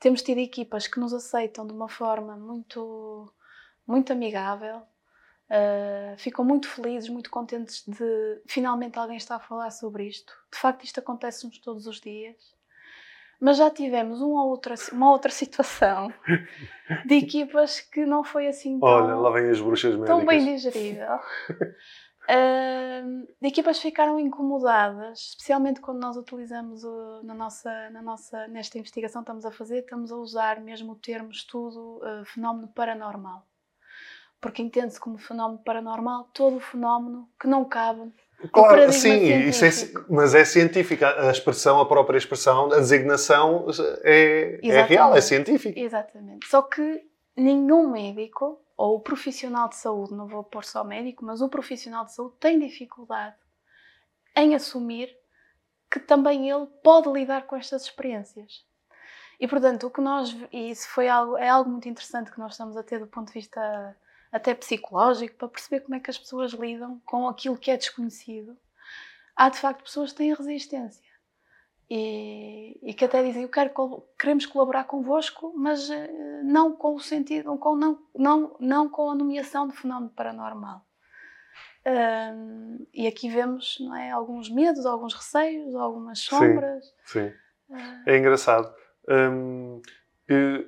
temos 0.00 0.22
tido 0.22 0.38
equipas 0.38 0.86
que 0.86 1.00
nos 1.00 1.12
aceitam 1.12 1.66
de 1.66 1.72
uma 1.72 1.88
forma 1.88 2.36
muito, 2.36 3.32
muito 3.86 4.12
amigável, 4.12 4.82
uh, 5.50 6.16
ficam 6.18 6.44
muito 6.44 6.68
felizes, 6.68 7.08
muito 7.08 7.30
contentes 7.30 7.84
de 7.86 8.40
finalmente 8.46 8.98
alguém 8.98 9.16
estar 9.16 9.36
a 9.36 9.40
falar 9.40 9.70
sobre 9.70 10.06
isto. 10.06 10.32
De 10.52 10.58
facto, 10.58 10.84
isto 10.84 11.00
acontece-nos 11.00 11.58
todos 11.58 11.86
os 11.86 12.00
dias. 12.00 12.36
Mas 13.40 13.56
já 13.56 13.70
tivemos 13.70 14.20
uma 14.20 14.44
outra, 14.44 14.74
uma 14.92 15.12
outra 15.12 15.30
situação 15.30 16.12
de 17.06 17.14
equipas 17.14 17.80
que 17.80 18.04
não 18.04 18.24
foi 18.24 18.48
assim 18.48 18.80
tão, 18.80 18.88
Olha, 18.88 19.14
lá 19.14 19.30
vem 19.30 19.48
as 19.48 19.60
bruxas 19.60 19.94
médicas. 19.94 20.08
tão 20.08 20.26
bem 20.26 20.44
digerível. 20.44 21.20
Uh, 22.24 23.26
de 23.40 23.46
equipas 23.46 23.78
ficaram 23.78 24.18
incomodadas, 24.18 25.20
especialmente 25.20 25.80
quando 25.80 26.00
nós 26.00 26.16
utilizamos 26.16 26.82
o, 26.82 27.22
na 27.22 27.32
nossa, 27.32 27.90
na 27.90 28.02
nossa, 28.02 28.48
nesta 28.48 28.76
investigação 28.76 29.22
que 29.22 29.30
estamos 29.30 29.44
a 29.44 29.52
fazer, 29.52 29.80
estamos 29.80 30.10
a 30.10 30.16
usar 30.16 30.60
mesmo 30.60 30.94
o 30.94 30.96
termo 30.96 31.30
estudo 31.30 31.98
uh, 31.98 32.24
fenómeno 32.24 32.66
paranormal. 32.74 33.46
Porque 34.40 34.62
entende-se 34.62 35.00
como 35.00 35.18
fenómeno 35.18 35.60
paranormal 35.64 36.28
todo 36.32 36.56
o 36.56 36.60
fenómeno 36.60 37.28
que 37.40 37.46
não 37.46 37.64
cabe 37.64 38.12
Claro, 38.52 38.92
sim, 38.92 39.48
isso 39.48 39.64
é, 39.64 39.70
mas 40.08 40.32
é 40.32 40.44
científica. 40.44 41.26
A 41.26 41.30
expressão, 41.30 41.80
a 41.80 41.86
própria 41.86 42.16
expressão, 42.16 42.66
a 42.66 42.78
designação 42.78 43.66
é, 44.04 44.60
é 44.62 44.82
real, 44.82 45.16
é 45.16 45.20
científica. 45.20 45.78
Exatamente. 45.78 46.46
Só 46.46 46.62
que 46.62 47.04
nenhum 47.36 47.90
médico 47.90 48.60
ou 48.76 48.94
o 48.94 49.00
profissional 49.00 49.68
de 49.68 49.74
saúde, 49.74 50.14
não 50.14 50.28
vou 50.28 50.44
pôr 50.44 50.64
só 50.64 50.84
médico, 50.84 51.24
mas 51.24 51.40
o 51.40 51.48
profissional 51.48 52.04
de 52.04 52.14
saúde 52.14 52.36
tem 52.38 52.60
dificuldade 52.60 53.34
em 54.36 54.54
assumir 54.54 55.10
que 55.90 55.98
também 55.98 56.48
ele 56.48 56.66
pode 56.84 57.10
lidar 57.10 57.44
com 57.44 57.56
estas 57.56 57.82
experiências. 57.82 58.64
E 59.40 59.48
portanto, 59.48 59.88
o 59.88 59.90
que 59.90 60.00
nós 60.00 60.36
e 60.52 60.70
isso 60.70 60.88
foi 60.90 61.08
algo 61.08 61.36
é 61.36 61.48
algo 61.48 61.68
muito 61.68 61.88
interessante 61.88 62.30
que 62.30 62.38
nós 62.38 62.52
estamos 62.52 62.76
a 62.76 62.84
ter 62.84 63.00
do 63.00 63.06
ponto 63.08 63.28
de 63.28 63.34
vista 63.34 63.96
até 64.30 64.54
psicológico 64.54 65.36
para 65.36 65.48
perceber 65.48 65.80
como 65.80 65.94
é 65.94 66.00
que 66.00 66.10
as 66.10 66.18
pessoas 66.18 66.52
lidam 66.52 67.00
com 67.04 67.28
aquilo 67.28 67.56
que 67.56 67.70
é 67.70 67.76
desconhecido. 67.76 68.56
Há 69.34 69.48
de 69.48 69.58
facto 69.58 69.84
pessoas 69.84 70.10
que 70.10 70.18
têm 70.18 70.34
resistência. 70.34 71.08
E, 71.90 72.78
e 72.82 72.92
que 72.92 73.04
até 73.06 73.22
dizem 73.22 73.44
eu 73.44 73.48
quero 73.48 73.72
queremos 74.18 74.44
colaborar 74.44 74.84
convosco 74.84 75.54
mas 75.56 75.88
uh, 75.88 75.94
não 76.44 76.76
com 76.76 76.94
o 76.94 77.00
sentido 77.00 77.56
com 77.56 77.74
não 77.74 77.98
não 78.14 78.54
não 78.60 78.90
com 78.90 79.10
a 79.10 79.14
nomeação 79.14 79.66
de 79.66 79.74
fenómeno 79.74 80.10
paranormal. 80.10 80.84
E 82.92 83.06
aqui 83.06 83.30
vemos 83.30 83.78
não 83.80 83.96
é 83.96 84.10
alguns 84.10 84.50
medos 84.50 84.84
alguns 84.84 85.14
receios 85.14 85.74
algumas 85.74 86.18
sombras. 86.18 86.84
sim, 87.06 87.30
sim. 87.30 87.34
Uh, 87.70 88.02
é 88.04 88.18
engraçado. 88.18 88.74
Um, 89.08 89.80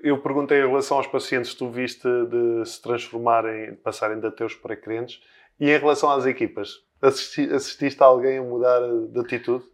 eu 0.02 0.20
perguntei 0.22 0.58
em 0.58 0.66
relação 0.66 0.96
aos 0.96 1.06
pacientes 1.06 1.54
tu 1.54 1.68
viste 1.68 2.08
de 2.26 2.64
se 2.64 2.80
transformarem 2.80 3.72
de 3.72 3.76
passarem 3.76 4.18
de 4.18 4.26
ateus 4.26 4.54
para 4.54 4.74
crentes 4.74 5.22
e 5.58 5.70
em 5.70 5.78
relação 5.78 6.10
às 6.10 6.24
equipas 6.24 6.82
assisti, 7.02 7.42
assististe 7.52 8.02
a 8.02 8.06
alguém 8.06 8.38
a 8.38 8.42
mudar 8.42 8.80
de 9.08 9.20
atitude 9.20 9.64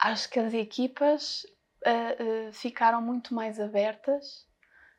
acho 0.00 0.28
que 0.30 0.38
as 0.38 0.52
equipas 0.52 1.46
uh, 1.84 2.48
uh, 2.48 2.52
ficaram 2.52 3.00
muito 3.00 3.34
mais 3.34 3.60
abertas 3.60 4.46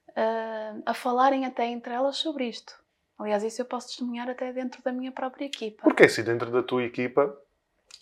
uh, 0.10 0.82
a 0.86 0.93
falarem 0.93 1.45
até 1.45 1.65
entre 1.65 1.93
elas 1.93 2.17
sobre 2.17 2.47
isto. 2.47 2.73
Aliás, 3.17 3.43
isso 3.43 3.62
eu 3.62 3.65
posso 3.65 3.88
testemunhar 3.88 4.30
até 4.30 4.51
dentro 4.51 4.82
da 4.84 4.91
minha 4.91 5.12
própria 5.12 5.45
equipa. 5.45 5.84
Porque 5.84 6.04
assim, 6.04 6.23
dentro 6.23 6.51
da 6.51 6.62
tua 6.62 6.84
equipa, 6.84 7.36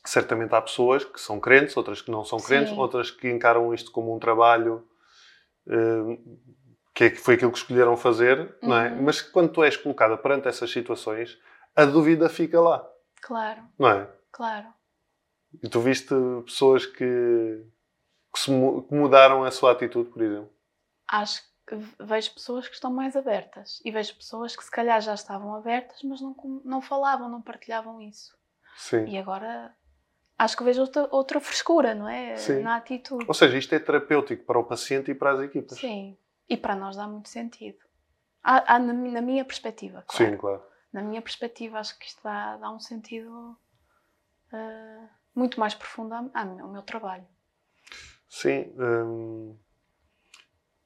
certamente 0.04 0.56
há 0.56 0.62
pessoas 0.62 1.04
que 1.04 1.19
são 1.19 1.39
crentes, 1.39 1.78
outras 1.78 2.02
que 2.02 2.10
não 2.10 2.26
são 2.26 2.39
crentes, 2.39 2.73
Sim. 2.73 2.80
outras 2.80 3.12
que 3.12 3.30
encaram 3.30 3.73
isto 3.73 3.91
como 3.91 4.15
um 4.15 4.19
trabalho 4.19 4.88
que 6.93 7.06
é 7.06 7.15
foi 7.15 7.36
aquilo 7.36 7.52
que 7.52 7.58
escolheram 7.58 7.97
fazer, 7.97 8.39
uhum. 8.62 8.69
não 8.69 8.78
é? 8.78 8.91
Uhum. 8.91 9.04
Mas 9.04 9.21
quando 9.21 9.52
tu 9.52 9.63
és 9.63 9.76
colocada 9.76 10.17
perante 10.17 10.47
essas 10.47 10.71
situações, 10.71 11.39
a 11.76 11.86
dúvida 11.86 12.30
fica 12.30 12.60
lá. 12.60 12.88
Claro. 13.21 13.63
Não 13.80 13.89
é? 13.89 14.10
Claro. 14.32 14.67
E 15.62 15.69
tu 15.69 15.80
viste 15.80 16.13
pessoas 16.45 16.86
que, 16.86 17.65
que, 18.34 18.39
se, 18.39 18.49
que 18.49 18.95
mudaram 18.95 19.43
a 19.43 19.52
sua 19.52 19.71
atitude, 19.71 20.10
por 20.10 20.21
exemplo? 20.21 20.52
Acho 21.10 21.41
que 21.67 21.76
vejo 22.04 22.34
pessoas 22.34 22.67
que 22.67 22.73
estão 22.73 22.91
mais 22.91 23.15
abertas 23.15 23.80
e 23.86 23.91
vejo 23.91 24.15
pessoas 24.15 24.56
que 24.56 24.63
se 24.63 24.71
calhar 24.71 24.99
já 25.02 25.13
estavam 25.13 25.56
abertas, 25.56 26.02
mas 26.04 26.19
não, 26.19 26.36
não 26.65 26.82
falavam, 26.82 27.30
não 27.30 27.41
partilhavam 27.41 28.02
isso. 28.02 28.36
Sim. 28.76 29.06
E 29.06 29.17
agora 29.17 29.73
acho 30.38 30.58
que 30.58 30.63
vejo 30.63 30.82
outra, 30.82 31.08
outra 31.12 31.39
frescura, 31.39 31.96
não 31.96 32.08
é? 32.08 32.36
Sim. 32.38 32.62
Na 32.62 32.78
atitude. 32.78 33.26
Ou 33.28 33.34
seja, 33.34 33.58
isto 33.58 33.74
é 33.74 33.80
terapêutico 33.80 34.46
para 34.46 34.60
o 34.60 34.63
paciente 34.63 35.12
e 35.12 35.15
para 35.15 35.32
as 35.32 35.39
equipas. 35.41 35.78
Sim. 35.78 36.17
E 36.50 36.58
para 36.58 36.76
nós 36.76 36.96
dá 36.96 37.08
muito 37.08 37.30
sentido. 37.30 37.80
Há, 38.43 38.76
há 38.76 38.80
na, 38.80 38.93
na, 38.93 39.22
minha 39.22 39.46
perspectiva, 39.46 40.04
claro. 40.06 40.32
Sim, 40.32 40.38
claro. 40.38 40.63
Na 40.91 41.02
minha 41.02 41.22
perspectiva, 41.22 41.80
acho 41.80 41.98
que 41.98 42.06
isto 42.06 42.22
dá, 42.24 42.58
dá 42.58 42.72
um 42.72 42.80
sentido. 42.80 43.58
Uh, 44.52 45.10
muito 45.34 45.60
mais 45.60 45.74
profunda 45.74 46.30
ao 46.34 46.72
meu 46.72 46.84
trabalho. 46.84 47.26
Sim. 48.30 48.72
Hum, 48.78 49.58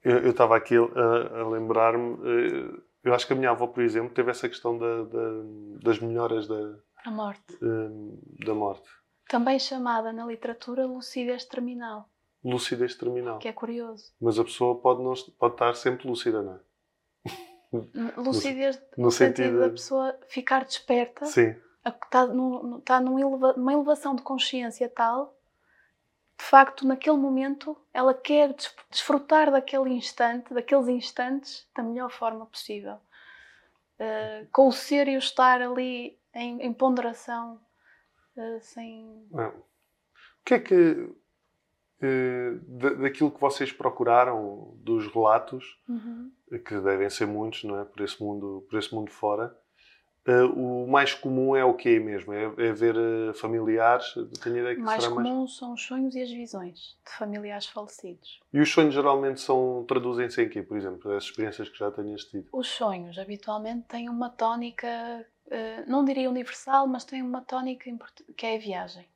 eu 0.03 0.29
estava 0.29 0.55
aqui 0.55 0.75
a, 0.75 1.41
a 1.41 1.49
lembrar-me. 1.49 2.17
Eh, 2.23 2.81
eu 3.03 3.13
acho 3.13 3.27
que 3.27 3.33
a 3.33 3.35
minha 3.35 3.51
avó, 3.51 3.67
por 3.67 3.83
exemplo, 3.83 4.13
teve 4.13 4.31
essa 4.31 4.47
questão 4.47 4.77
da, 4.77 5.03
da, 5.03 5.29
das 5.83 5.99
melhoras 5.99 6.47
da, 6.47 6.77
a 7.05 7.11
morte. 7.11 7.57
Da 8.45 8.53
morte. 8.53 8.87
Também 9.29 9.59
chamada 9.59 10.13
na 10.13 10.25
literatura 10.25 10.85
lucidez 10.85 11.45
terminal. 11.45 12.09
Lucidez 12.43 12.95
terminal. 12.95 13.39
Que 13.39 13.49
é 13.49 13.53
curioso. 13.53 14.13
Mas 14.21 14.39
a 14.39 14.43
pessoa 14.43 14.79
pode, 14.79 15.03
não, 15.03 15.13
pode 15.37 15.53
estar 15.55 15.73
sempre 15.75 16.07
lúcida, 16.07 16.41
não 16.41 16.53
é? 16.53 16.59
Lucidez 18.17 18.81
no, 18.95 19.05
no 19.05 19.11
sentido, 19.11 19.11
sentido 19.11 19.59
da 19.59 19.69
pessoa 19.69 20.17
ficar 20.27 20.63
desperta. 20.63 21.25
Sim 21.25 21.55
está, 21.89 22.25
no, 22.25 22.79
está 22.79 22.99
numa 22.99 23.73
elevação 23.73 24.15
de 24.15 24.21
consciência 24.21 24.89
tal, 24.89 25.35
de 26.37 26.45
facto, 26.45 26.85
naquele 26.85 27.17
momento, 27.17 27.75
ela 27.91 28.13
quer 28.13 28.53
desfrutar 28.91 29.51
daquele 29.51 29.89
instante, 29.89 30.53
daqueles 30.53 30.87
instantes, 30.87 31.67
da 31.75 31.81
melhor 31.81 32.11
forma 32.11 32.45
possível. 32.45 32.99
Uh, 33.99 34.47
com 34.51 34.67
o 34.67 34.71
ser 34.71 35.07
e 35.07 35.15
o 35.15 35.19
estar 35.19 35.59
ali 35.59 36.19
em, 36.31 36.61
em 36.61 36.71
ponderação, 36.71 37.59
uh, 38.37 38.59
sem. 38.61 39.27
Não. 39.31 39.49
O 39.49 39.63
que 40.45 40.53
é 40.53 40.59
que. 40.59 41.13
Uh, 41.99 42.59
daquilo 42.99 43.31
que 43.31 43.41
vocês 43.41 43.71
procuraram 43.71 44.77
dos 44.77 45.07
relatos, 45.11 45.79
uhum. 45.89 46.31
que 46.63 46.79
devem 46.79 47.09
ser 47.09 47.25
muitos, 47.25 47.63
não 47.63 47.79
é? 47.79 47.85
Por 47.85 48.01
esse 48.03 48.21
mundo, 48.21 48.63
por 48.69 48.77
esse 48.77 48.93
mundo 48.93 49.09
fora, 49.09 49.57
Uh, 50.27 50.83
o 50.83 50.87
mais 50.89 51.13
comum 51.13 51.55
é 51.55 51.63
o 51.63 51.73
quê 51.73 51.99
mesmo? 51.99 52.33
É, 52.33 52.43
é 52.57 52.73
ver 52.73 52.95
familiares? 53.35 54.13
Tenho 54.43 54.57
ideia 54.57 54.75
que 54.75 54.81
mais 54.81 55.01
será 55.01 55.15
comum 55.15 55.39
mais... 55.39 55.55
são 55.55 55.73
os 55.73 55.81
sonhos 55.81 56.15
e 56.15 56.21
as 56.21 56.29
visões 56.29 56.97
de 57.05 57.17
familiares 57.17 57.67
falecidos. 57.67 58.41
E 58.51 58.59
os 58.59 58.69
sonhos 58.69 58.93
geralmente 58.93 59.39
são 59.39 59.85
traduzem-se 59.87 60.41
em 60.41 60.49
quê, 60.49 60.61
por 60.61 60.75
exemplo? 60.75 61.09
As 61.13 61.23
experiências 61.23 61.69
que 61.69 61.79
já 61.79 61.89
tenhas 61.91 62.25
tido? 62.25 62.49
Os 62.51 62.67
sonhos 62.67 63.17
habitualmente 63.17 63.87
têm 63.87 64.09
uma 64.09 64.29
tónica, 64.29 65.25
não 65.87 66.03
diria 66.03 66.29
universal, 66.29 66.87
mas 66.87 67.05
têm 67.05 67.21
uma 67.21 67.41
tónica 67.41 67.89
que 68.35 68.45
é 68.45 68.55
a 68.55 68.59
viagem. 68.59 69.07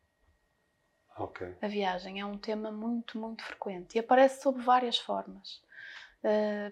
A 1.61 1.67
viagem 1.67 2.19
é 2.19 2.25
um 2.25 2.37
tema 2.37 2.71
muito, 2.71 3.19
muito 3.19 3.43
frequente 3.43 3.95
e 3.95 3.99
aparece 3.99 4.41
sob 4.41 4.61
várias 4.61 4.97
formas. 4.97 5.61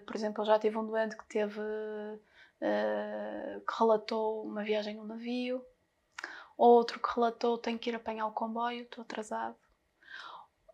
por 0.06 0.16
exemplo, 0.16 0.42
eu 0.42 0.46
já 0.46 0.58
tive 0.58 0.78
um 0.78 0.86
doente 0.86 1.16
que 1.16 1.26
teve 1.26 1.60
uh, 1.60 3.60
que 3.60 3.78
relatou 3.78 4.44
uma 4.44 4.62
viagem 4.62 4.96
no 4.96 5.04
navio, 5.04 5.64
outro 6.56 7.00
que 7.00 7.14
relatou 7.14 7.58
tenho 7.58 7.78
que 7.78 7.90
ir 7.90 7.94
apanhar 7.94 8.26
o 8.26 8.32
comboio, 8.32 8.82
estou 8.82 9.02
atrasado. 9.02 9.56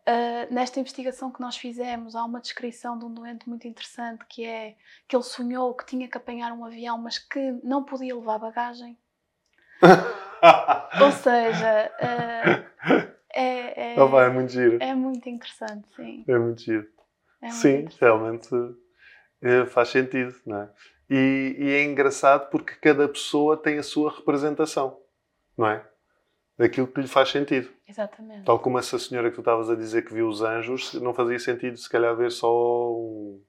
Uh, 0.07 0.53
nesta 0.53 0.79
investigação 0.79 1.29
que 1.29 1.41
nós 1.41 1.57
fizemos, 1.57 2.15
há 2.15 2.23
uma 2.23 2.39
descrição 2.39 2.97
de 2.97 3.03
um 3.03 3.13
doente 3.13 3.49
muito 3.49 3.67
interessante 3.67 4.23
que 4.29 4.45
é 4.45 4.75
que 5.05 5.13
ele 5.13 5.23
sonhou 5.23 5.73
que 5.73 5.85
tinha 5.85 6.07
que 6.07 6.15
apanhar 6.15 6.53
um 6.53 6.63
avião, 6.63 6.97
mas 6.97 7.19
que 7.19 7.59
não 7.61 7.83
podia 7.83 8.15
levar 8.15 8.39
bagagem. 8.39 8.97
Ou 11.01 11.11
seja, 11.11 11.91
uh, 11.99 13.17
é, 13.35 13.95
é, 13.95 14.01
oh, 14.01 14.19
é 14.19 14.29
muito 14.29 14.53
giro. 14.53 14.77
É 14.81 14.95
muito 14.95 15.27
interessante, 15.27 15.89
sim. 15.93 16.23
É 16.25 16.37
muito 16.37 16.61
giro. 16.61 16.87
É 17.41 17.47
muito 17.47 17.57
sim, 17.57 17.87
realmente 17.99 18.49
faz 19.69 19.89
sentido, 19.89 20.35
não 20.45 20.61
é? 20.61 20.69
E, 21.09 21.55
e, 21.59 21.69
é 21.73 21.83
engraçado 21.83 22.49
porque 22.49 22.75
cada 22.75 23.07
pessoa 23.09 23.57
tem 23.57 23.77
a 23.77 23.83
sua 23.83 24.09
representação, 24.09 24.99
não 25.57 25.67
é? 25.67 25.85
Daquilo 26.57 26.87
que 26.87 27.01
lhe 27.01 27.07
faz 27.07 27.29
sentido. 27.29 27.69
Exatamente. 27.87 28.45
Tal 28.45 28.59
como 28.59 28.79
essa 28.79 28.97
senhora 28.97 29.29
que 29.29 29.35
tu 29.35 29.41
estavas 29.41 29.69
a 29.69 29.75
dizer 29.75 30.03
que 30.03 30.13
viu 30.13 30.27
os 30.27 30.41
anjos, 30.41 30.93
não 30.95 31.13
fazia 31.13 31.37
sentido 31.37 31.77
se 31.77 31.87
calhar 31.87 32.15
ver 32.15 32.31
só 32.31 32.91
um, 32.91 33.43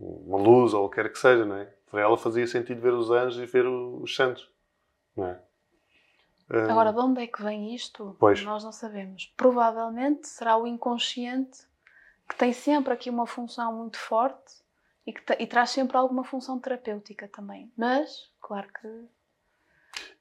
uma 0.00 0.38
luz 0.38 0.74
ou 0.74 0.86
o 0.86 0.88
que 0.88 0.96
quer 0.96 1.12
que 1.12 1.18
seja, 1.18 1.44
não 1.44 1.56
é? 1.56 1.72
Para 1.88 2.00
ela 2.00 2.18
fazia 2.18 2.46
sentido 2.46 2.80
ver 2.80 2.92
os 2.92 3.10
anjos 3.10 3.40
e 3.40 3.46
ver 3.46 3.66
os 3.66 4.14
santos. 4.16 4.50
Não 5.16 5.26
é? 5.26 5.40
Ah, 6.50 6.70
Agora, 6.70 6.92
de 6.92 6.98
onde 6.98 7.22
é 7.22 7.26
que 7.26 7.42
vem 7.42 7.74
isto? 7.74 8.16
Pois. 8.18 8.42
Nós 8.42 8.64
não 8.64 8.72
sabemos. 8.72 9.32
Provavelmente 9.36 10.26
será 10.26 10.56
o 10.56 10.66
inconsciente 10.66 11.60
que 12.28 12.36
tem 12.36 12.52
sempre 12.52 12.92
aqui 12.92 13.10
uma 13.10 13.26
função 13.26 13.74
muito 13.74 13.98
forte 13.98 14.62
e 15.06 15.12
que 15.12 15.22
e 15.38 15.46
traz 15.46 15.70
sempre 15.70 15.96
alguma 15.96 16.24
função 16.24 16.58
terapêutica 16.58 17.28
também. 17.28 17.72
Mas, 17.76 18.30
claro 18.40 18.68
que 18.72 18.88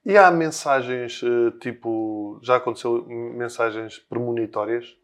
E 0.05 0.17
há 0.17 0.31
mensagens, 0.31 1.21
eh, 1.23 1.51
tipo, 1.59 2.39
já 2.41 2.55
aconteceu 2.55 3.05
mensagens 3.07 3.99
premonitórias? 3.99 4.97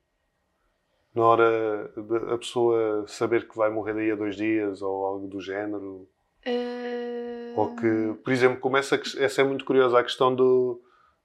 Na 1.13 1.23
hora 1.25 1.91
de 1.95 2.33
a 2.33 2.37
pessoa 2.37 3.05
saber 3.07 3.47
que 3.47 3.55
vai 3.57 3.69
morrer 3.69 3.93
daí 3.93 4.11
a 4.11 4.15
dois 4.15 4.35
dias 4.35 4.81
ou 4.81 5.05
algo 5.05 5.27
do 5.27 5.39
género? 5.39 6.07
eh, 6.45 7.53
Ou 7.55 7.75
que, 7.75 8.13
por 8.23 8.31
exemplo, 8.33 8.59
como 8.59 8.77
essa, 8.77 8.95
é 8.95 9.43
muito 9.43 9.65
curiosa, 9.65 9.99
a 9.99 10.03
questão 10.03 10.33
do, 10.33 10.81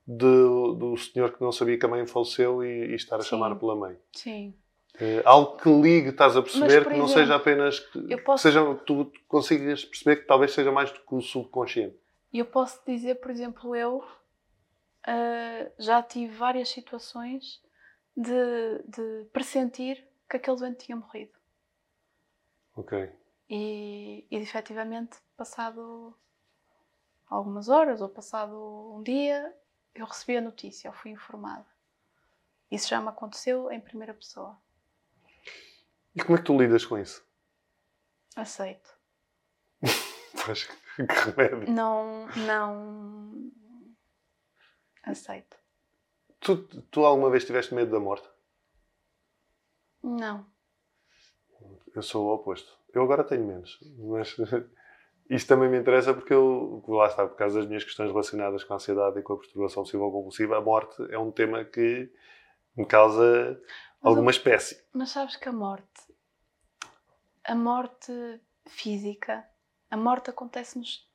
do, 0.07 0.73
do 0.75 0.97
senhor 0.97 1.33
que 1.33 1.43
não 1.43 1.53
sabia 1.53 1.79
que 1.79 1.85
a 1.87 1.89
mãe 1.89 2.07
faleceu 2.07 2.63
e, 2.63 2.93
e 2.93 2.95
estar 2.95 3.17
a 3.17 3.21
Sim. 3.21 3.31
chamar 3.31 3.55
pela 3.57 3.75
mãe. 3.77 3.97
Sim. 4.13 4.55
Eh, 5.01 5.23
algo 5.25 5.57
que 5.57 5.69
ligue, 5.71 6.11
estás 6.11 6.37
a 6.37 6.43
perceber, 6.43 6.67
Mas, 6.67 6.83
por 6.85 6.93
que 6.93 6.99
não 6.99 7.05
exemplo, 7.07 7.23
seja 7.23 7.35
apenas 7.37 7.81
que, 7.81 8.17
posso- 8.19 8.43
que 8.49 8.53
seja, 8.53 8.75
tu 8.87 9.11
consigas 9.29 9.85
perceber 9.85 10.17
que 10.17 10.27
talvez 10.27 10.53
seja 10.53 10.71
mais 10.71 10.91
do 10.91 11.01
que 11.01 11.15
o 11.15 11.21
subconsciente. 11.23 11.97
E 12.33 12.39
eu 12.39 12.47
posso 12.47 12.83
dizer, 12.87 13.17
por 13.17 13.31
exemplo, 13.31 13.77
eu 13.77 14.03
ah, 15.05 15.71
já 15.79 16.03
tive 16.03 16.35
várias 16.35 16.69
situações 16.69 17.63
de, 18.17 18.83
de 18.87 19.25
pressentir 19.33 20.07
que 20.29 20.37
aquele 20.37 20.57
doente 20.57 20.87
tinha 20.87 20.97
morrido. 20.97 21.33
Ok. 22.77 23.13
E, 23.49 24.27
e 24.31 24.37
efetivamente, 24.37 25.19
passado 25.37 26.17
algumas 27.29 27.69
horas 27.69 28.01
ou 28.01 28.09
passado 28.09 28.55
um 28.95 29.03
dia, 29.03 29.55
eu 29.95 30.07
recebi 30.07 30.37
a 30.37 30.41
notícia, 30.41 30.89
eu 30.89 30.93
fui 30.93 31.11
informada. 31.11 31.67
Isso 32.71 32.89
já 32.89 33.01
me 33.01 33.09
aconteceu 33.09 33.71
em 33.71 33.81
primeira 33.81 34.15
pessoa. 34.15 34.59
E 36.15 36.23
como 36.23 36.37
é 36.37 36.39
que 36.39 36.47
tu 36.47 36.59
lidas 36.59 36.85
com 36.85 36.99
isso? 36.99 37.27
Aceito. 38.35 38.97
Que 40.97 41.31
remédio. 41.31 41.73
Não, 41.73 42.27
não. 42.37 43.51
Aceito. 45.05 45.57
Tu, 46.41 46.57
tu 46.91 47.05
alguma 47.05 47.31
vez 47.31 47.45
tiveste 47.45 47.75
medo 47.75 47.91
da 47.91 48.01
morte? 48.01 48.29
Não. 50.03 50.47
Eu 51.95 52.03
sou 52.03 52.27
o 52.27 52.35
oposto. 52.35 52.77
Eu 52.93 53.03
agora 53.03 53.25
tenho 53.25 53.47
menos. 53.47 53.79
Mas 53.99 54.37
isto 55.31 55.49
também 55.49 55.69
me 55.69 55.79
interessa 55.79 56.13
porque 56.13 56.35
eu, 56.35 56.83
lá 56.89 57.07
está, 57.07 57.27
por 57.27 57.37
causa 57.37 57.61
das 57.61 57.69
minhas 57.69 57.85
questões 57.85 58.11
relacionadas 58.11 58.65
com 58.65 58.73
a 58.73 58.77
ansiedade 58.77 59.19
e 59.19 59.23
com 59.23 59.35
a 59.35 59.39
perturbação 59.39 59.83
obsessiva 59.83 60.11
compulsiva, 60.11 60.59
a 60.59 60.61
morte 60.61 61.03
é 61.11 61.19
um 61.19 61.31
tema 61.31 61.65
que 61.65 62.13
me 62.77 62.87
causa 62.87 63.61
alguma 64.01 64.31
espécie. 64.31 64.85
Mas 64.93 65.11
sabes 65.11 65.37
que 65.37 65.49
a 65.49 65.53
morte, 65.53 66.13
a 67.45 67.55
morte 67.55 68.13
física, 68.67 69.47
a 69.93 69.97
morte 69.97 70.31
acontece-nos 70.31 71.07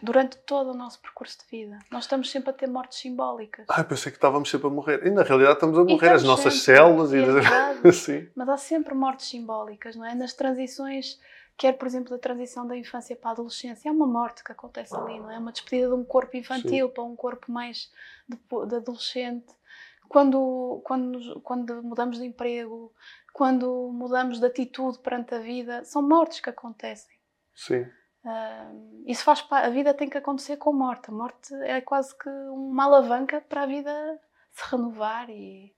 durante 0.00 0.36
todo 0.38 0.70
o 0.70 0.74
nosso 0.74 1.00
percurso 1.00 1.38
de 1.40 1.44
vida. 1.50 1.76
Nós 1.90 2.04
estamos 2.04 2.30
sempre 2.30 2.50
a 2.50 2.52
ter 2.52 2.68
mortes 2.68 2.98
simbólicas. 2.98 3.66
Ah, 3.68 3.82
pensei 3.82 4.12
que 4.12 4.16
estávamos 4.16 4.48
sempre 4.48 4.68
a 4.68 4.70
morrer. 4.70 5.04
E 5.04 5.10
na 5.10 5.24
realidade 5.24 5.54
estamos 5.54 5.76
a 5.76 5.82
morrer. 5.82 6.10
As 6.10 6.22
estamos 6.22 6.38
nossas 6.38 6.54
sempre, 6.60 6.76
células 6.76 7.12
e. 7.12 7.16
é 7.16 7.22
verdade. 7.24 7.90
Sim. 7.92 8.28
Mas 8.36 8.48
há 8.48 8.56
sempre 8.56 8.94
mortes 8.94 9.26
simbólicas, 9.26 9.96
não 9.96 10.06
é? 10.06 10.14
Nas 10.14 10.34
transições, 10.34 11.18
quer 11.56 11.72
por 11.72 11.88
exemplo 11.88 12.10
da 12.10 12.18
transição 12.18 12.64
da 12.64 12.76
infância 12.76 13.16
para 13.16 13.30
a 13.30 13.32
adolescência, 13.32 13.88
é 13.88 13.92
uma 13.92 14.06
morte 14.06 14.44
que 14.44 14.52
acontece 14.52 14.94
ali, 14.94 15.18
não 15.18 15.28
é? 15.28 15.38
Uma 15.38 15.50
despedida 15.50 15.88
de 15.88 15.94
um 15.94 16.04
corpo 16.04 16.36
infantil 16.36 16.90
para 16.90 17.02
um 17.02 17.16
corpo 17.16 17.50
mais 17.50 17.90
de, 18.28 18.36
de 18.68 18.76
adolescente. 18.76 19.52
Quando, 20.08 20.80
quando, 20.84 21.40
quando 21.40 21.82
mudamos 21.82 22.18
de 22.18 22.26
emprego, 22.26 22.94
quando 23.32 23.90
mudamos 23.92 24.38
de 24.38 24.46
atitude 24.46 25.00
perante 25.00 25.34
a 25.34 25.38
vida, 25.38 25.82
são 25.84 26.02
mortes 26.02 26.38
que 26.38 26.50
acontecem. 26.50 27.16
Sim. 27.52 27.84
Ah, 28.24 28.70
isso 29.06 29.24
faz 29.24 29.44
a 29.50 29.68
vida 29.68 29.92
tem 29.94 30.08
que 30.08 30.18
acontecer 30.18 30.56
com 30.56 30.72
morte. 30.72 31.10
A 31.10 31.12
morte 31.12 31.52
é 31.54 31.80
quase 31.80 32.16
que 32.16 32.28
uma 32.28 32.84
alavanca 32.84 33.40
para 33.40 33.62
a 33.62 33.66
vida 33.66 34.20
se 34.52 34.70
renovar 34.70 35.28
e 35.30 35.74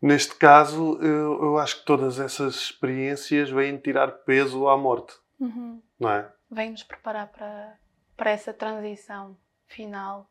Neste 0.00 0.34
caso, 0.34 0.98
eu, 1.02 1.42
eu 1.42 1.58
acho 1.58 1.80
que 1.80 1.86
todas 1.86 2.20
essas 2.20 2.54
experiências 2.56 3.48
vêm 3.50 3.78
tirar 3.78 4.08
peso 4.24 4.68
à 4.68 4.76
morte, 4.76 5.14
Uhum. 5.40 5.82
não 5.98 6.10
é? 6.10 6.32
vem 6.50 6.70
nos 6.70 6.82
preparar 6.82 7.28
para, 7.28 7.78
para 8.16 8.30
essa 8.30 8.52
transição 8.52 9.36
final 9.66 10.30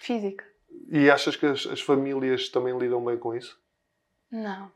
física. 0.00 0.44
E 0.90 1.08
achas 1.10 1.36
que 1.36 1.46
as, 1.46 1.66
as 1.66 1.80
famílias 1.80 2.48
também 2.48 2.76
lidam 2.76 3.02
bem 3.04 3.16
com 3.16 3.34
isso? 3.34 3.58
Não, 4.30 4.70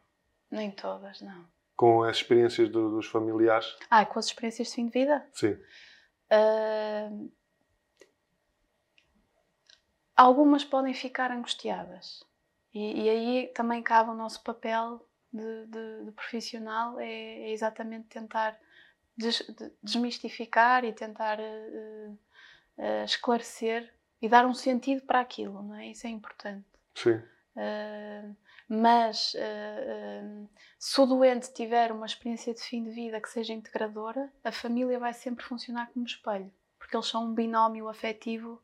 nem 0.50 0.70
todas, 0.70 1.20
não. 1.20 1.44
Com 1.80 2.02
as 2.02 2.18
experiências 2.18 2.68
do- 2.68 2.90
dos 2.90 3.06
familiares? 3.06 3.74
Ah, 3.88 4.04
com 4.04 4.18
as 4.18 4.26
experiências 4.26 4.68
de 4.68 4.74
fim 4.74 4.84
de 4.84 4.92
vida? 4.92 5.26
Sim. 5.32 5.58
Ah, 6.28 7.08
algumas 10.14 10.62
podem 10.62 10.92
ficar 10.92 11.30
angustiadas. 11.30 12.22
E, 12.74 13.04
e 13.04 13.08
aí 13.08 13.48
também 13.54 13.82
cabe 13.82 14.10
o 14.10 14.14
nosso 14.14 14.42
papel 14.44 15.08
de, 15.32 15.66
de- 15.68 16.04
de 16.04 16.12
profissional, 16.12 17.00
é, 17.00 17.06
é 17.48 17.50
exatamente 17.50 18.08
tentar 18.08 18.58
des- 19.16 19.46
de- 19.48 19.72
desmistificar 19.82 20.84
e 20.84 20.92
tentar 20.92 21.40
eh, 21.40 22.10
eh, 22.76 23.04
esclarecer 23.04 23.90
e 24.20 24.28
dar 24.28 24.44
um 24.44 24.52
sentido 24.52 25.00
para 25.06 25.20
aquilo, 25.20 25.62
não 25.62 25.74
é? 25.76 25.86
Isso 25.86 26.06
é 26.06 26.10
importante. 26.10 26.66
Sim. 26.94 27.22
Uh, 27.56 28.36
mas 28.70 29.34
uh, 29.34 30.24
um, 30.24 30.48
se 30.78 31.00
o 31.00 31.06
doente 31.06 31.52
tiver 31.52 31.92
uma 31.92 32.06
experiência 32.06 32.54
de 32.54 32.60
fim 32.62 32.84
de 32.84 32.90
vida 32.90 33.20
que 33.20 33.28
seja 33.28 33.52
integradora, 33.52 34.32
a 34.44 34.52
família 34.52 34.98
vai 34.98 35.12
sempre 35.12 35.44
funcionar 35.44 35.90
como 35.92 36.06
espelho, 36.06 36.52
porque 36.78 36.96
eles 36.96 37.06
são 37.06 37.24
um 37.26 37.34
binómio 37.34 37.88
afetivo. 37.88 38.62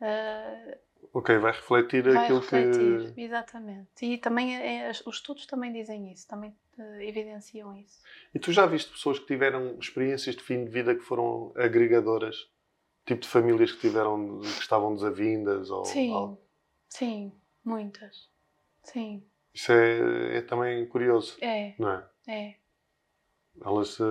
uh, 0.00 0.78
Ok, 1.12 1.38
vai 1.38 1.52
refletir 1.52 2.06
vai 2.06 2.24
aquilo 2.24 2.40
refletir, 2.40 3.14
que. 3.14 3.20
exatamente. 3.22 4.04
E 4.04 4.18
também 4.18 4.56
é- 4.56 4.90
os 4.90 5.16
estudos 5.16 5.46
também 5.46 5.72
dizem 5.72 6.12
isso, 6.12 6.26
também 6.26 6.50
uh, 6.78 7.00
evidenciam 7.00 7.76
isso. 7.76 8.00
E 8.34 8.38
tu 8.38 8.52
já 8.52 8.66
viste 8.66 8.90
pessoas 8.90 9.18
que 9.18 9.26
tiveram 9.26 9.78
experiências 9.78 10.36
de 10.36 10.42
fim 10.42 10.64
de 10.64 10.70
vida 10.70 10.94
que 10.94 11.02
foram 11.02 11.52
agregadoras? 11.56 12.36
Tipo 13.06 13.22
de 13.22 13.28
famílias 13.28 13.72
que 13.72 13.80
tiveram, 13.80 14.40
que 14.40 14.46
estavam 14.60 14.94
desavindas 14.94 15.70
ou 15.70 15.82
Sim, 15.86 16.12
algo? 16.14 16.38
sim, 16.90 17.32
muitas. 17.64 18.28
Sim, 18.82 19.22
Isso 19.54 19.72
é, 19.72 20.38
é 20.38 20.42
também 20.42 20.86
curioso, 20.88 21.36
é, 21.40 21.74
não 21.78 21.90
é? 21.90 22.06
é. 22.28 22.54
Elas, 23.60 23.98
eh, 23.98 24.04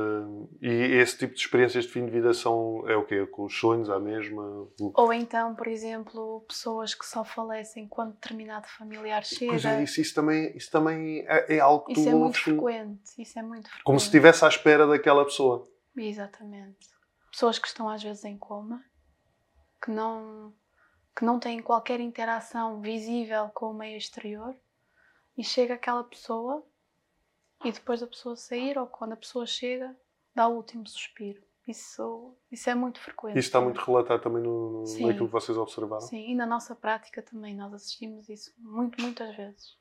e 0.61 0.67
esse 0.99 1.17
tipo 1.19 1.33
de 1.33 1.39
experiências 1.39 1.85
de 1.85 1.91
fim 1.91 2.03
de 2.05 2.11
vida 2.11 2.33
são, 2.33 2.83
é 2.89 2.97
o 2.97 3.05
quê? 3.05 3.25
Com 3.27 3.45
os 3.45 3.57
sonhos 3.57 3.89
à 3.89 3.97
mesma? 3.97 4.67
Ou 4.93 5.13
então, 5.13 5.55
por 5.55 5.67
exemplo, 5.67 6.41
pessoas 6.49 6.93
que 6.93 7.05
só 7.05 7.23
falecem 7.23 7.87
quando 7.87 8.11
determinado 8.11 8.67
familiar 8.67 9.23
chega. 9.23 9.51
Pois 9.53 9.63
é, 9.63 9.81
isso, 9.83 10.01
isso 10.01 10.13
também, 10.13 10.55
isso 10.57 10.69
também 10.69 11.23
é, 11.27 11.55
é 11.55 11.59
algo 11.61 11.85
que 11.85 11.93
Isso 11.93 12.03
tu 12.03 12.09
é 12.09 12.11
muito 12.11 12.23
ouves 12.25 12.39
frequente, 12.41 13.21
isso 13.21 13.39
é 13.39 13.41
muito 13.41 13.69
frequente. 13.69 13.83
como 13.85 13.97
se 13.99 14.07
estivesse 14.07 14.43
à 14.43 14.49
espera 14.49 14.85
daquela 14.85 15.23
pessoa. 15.23 15.65
Exatamente. 15.95 16.89
Pessoas 17.31 17.57
que 17.57 17.67
estão 17.69 17.87
às 17.87 18.03
vezes 18.03 18.25
em 18.25 18.37
coma, 18.37 18.83
que 19.81 19.89
não, 19.91 20.53
que 21.17 21.25
não 21.25 21.39
têm 21.39 21.61
qualquer 21.61 21.99
interação 21.99 22.79
visível 22.79 23.49
com 23.49 23.71
o 23.71 23.73
meio 23.73 23.97
exterior, 23.97 24.55
e 25.35 25.43
chega 25.43 25.73
aquela 25.73 26.03
pessoa, 26.03 26.63
e 27.65 27.71
depois 27.71 28.01
da 28.01 28.07
pessoa 28.07 28.35
sair, 28.35 28.77
ou 28.77 28.85
quando 28.85 29.13
a 29.13 29.17
pessoa 29.17 29.45
chega, 29.47 29.95
dá 30.35 30.47
o 30.47 30.55
último 30.55 30.87
suspiro. 30.87 31.41
Isso, 31.67 32.35
isso 32.51 32.69
é 32.69 32.75
muito 32.75 32.99
frequente. 32.99 33.37
Isso 33.37 33.47
está 33.49 33.59
muito 33.59 33.81
relatado 33.81 34.21
também 34.21 34.41
no, 34.43 34.83
no- 34.83 35.07
naquilo 35.07 35.25
que 35.25 35.33
vocês 35.33 35.57
observaram. 35.57 36.01
Sim, 36.05 36.31
e 36.31 36.35
na 36.35 36.45
nossa 36.45 36.75
prática 36.75 37.21
também, 37.21 37.55
nós 37.55 37.73
assistimos 37.73 38.29
isso 38.29 38.53
muito, 38.57 39.01
muitas 39.01 39.35
vezes. 39.35 39.75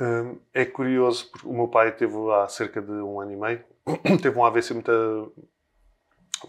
Hum, 0.00 0.40
é 0.52 0.64
curioso, 0.64 1.30
porque 1.30 1.46
o 1.46 1.52
meu 1.52 1.68
pai 1.68 1.94
teve 1.94 2.14
há 2.32 2.48
cerca 2.48 2.82
de 2.82 2.90
um 2.90 3.20
ano 3.20 3.32
e 3.32 3.36
meio, 3.36 3.64
teve 4.20 4.36
um 4.36 4.44
AVC 4.44 4.74
muito, 4.74 5.34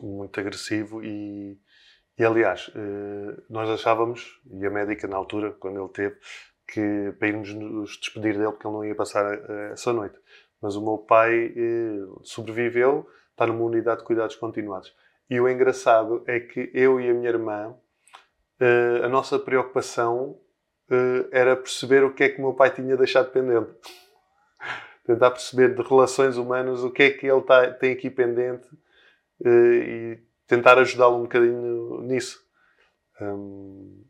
muito 0.01 0.39
agressivo 0.39 1.03
e, 1.03 1.57
e 2.17 2.23
aliás, 2.23 2.71
eh, 2.75 3.41
nós 3.49 3.67
achávamos, 3.69 4.39
e 4.51 4.65
a 4.65 4.69
médica 4.69 5.07
na 5.07 5.17
altura, 5.17 5.51
quando 5.51 5.79
ele 5.79 5.89
teve, 5.89 6.15
que 6.67 7.13
para 7.17 7.27
irmos 7.27 7.53
nos 7.53 7.97
despedir 7.97 8.37
dele, 8.37 8.51
porque 8.51 8.67
ele 8.67 8.73
não 8.75 8.85
ia 8.85 8.95
passar 8.95 9.33
eh, 9.33 9.71
essa 9.73 9.91
noite. 9.91 10.17
Mas 10.61 10.75
o 10.75 10.83
meu 10.83 10.99
pai 10.99 11.53
eh, 11.55 12.05
sobreviveu, 12.21 13.07
está 13.31 13.47
numa 13.47 13.63
unidade 13.63 14.01
de 14.01 14.05
cuidados 14.05 14.35
continuados. 14.35 14.95
E 15.29 15.39
o 15.39 15.49
engraçado 15.49 16.23
é 16.27 16.39
que 16.39 16.69
eu 16.73 17.01
e 17.01 17.09
a 17.09 17.13
minha 17.13 17.29
irmã, 17.29 17.75
a 19.03 19.09
nossa 19.09 19.39
preocupação 19.39 20.39
era 21.31 21.55
perceber 21.55 22.03
o 22.03 22.13
que 22.13 22.23
é 22.23 22.29
que 22.29 22.39
o 22.39 22.43
meu 22.43 22.53
pai 22.53 22.69
tinha 22.69 22.95
deixado 22.95 23.31
pendente. 23.31 23.71
Tentar 25.03 25.31
perceber 25.31 25.73
de 25.75 25.81
relações 25.81 26.37
humanas 26.37 26.83
o 26.83 26.91
que 26.91 27.03
é 27.03 27.09
que 27.09 27.25
ele 27.25 27.41
tá- 27.41 27.71
tem 27.71 27.93
aqui 27.93 28.09
pendente 28.09 28.67
e 29.43 30.19
tentar 30.55 30.77
ajudá-lo 30.77 31.17
um 31.17 31.23
bocadinho 31.23 32.01
nisso. 32.01 32.43
Um, 33.19 34.03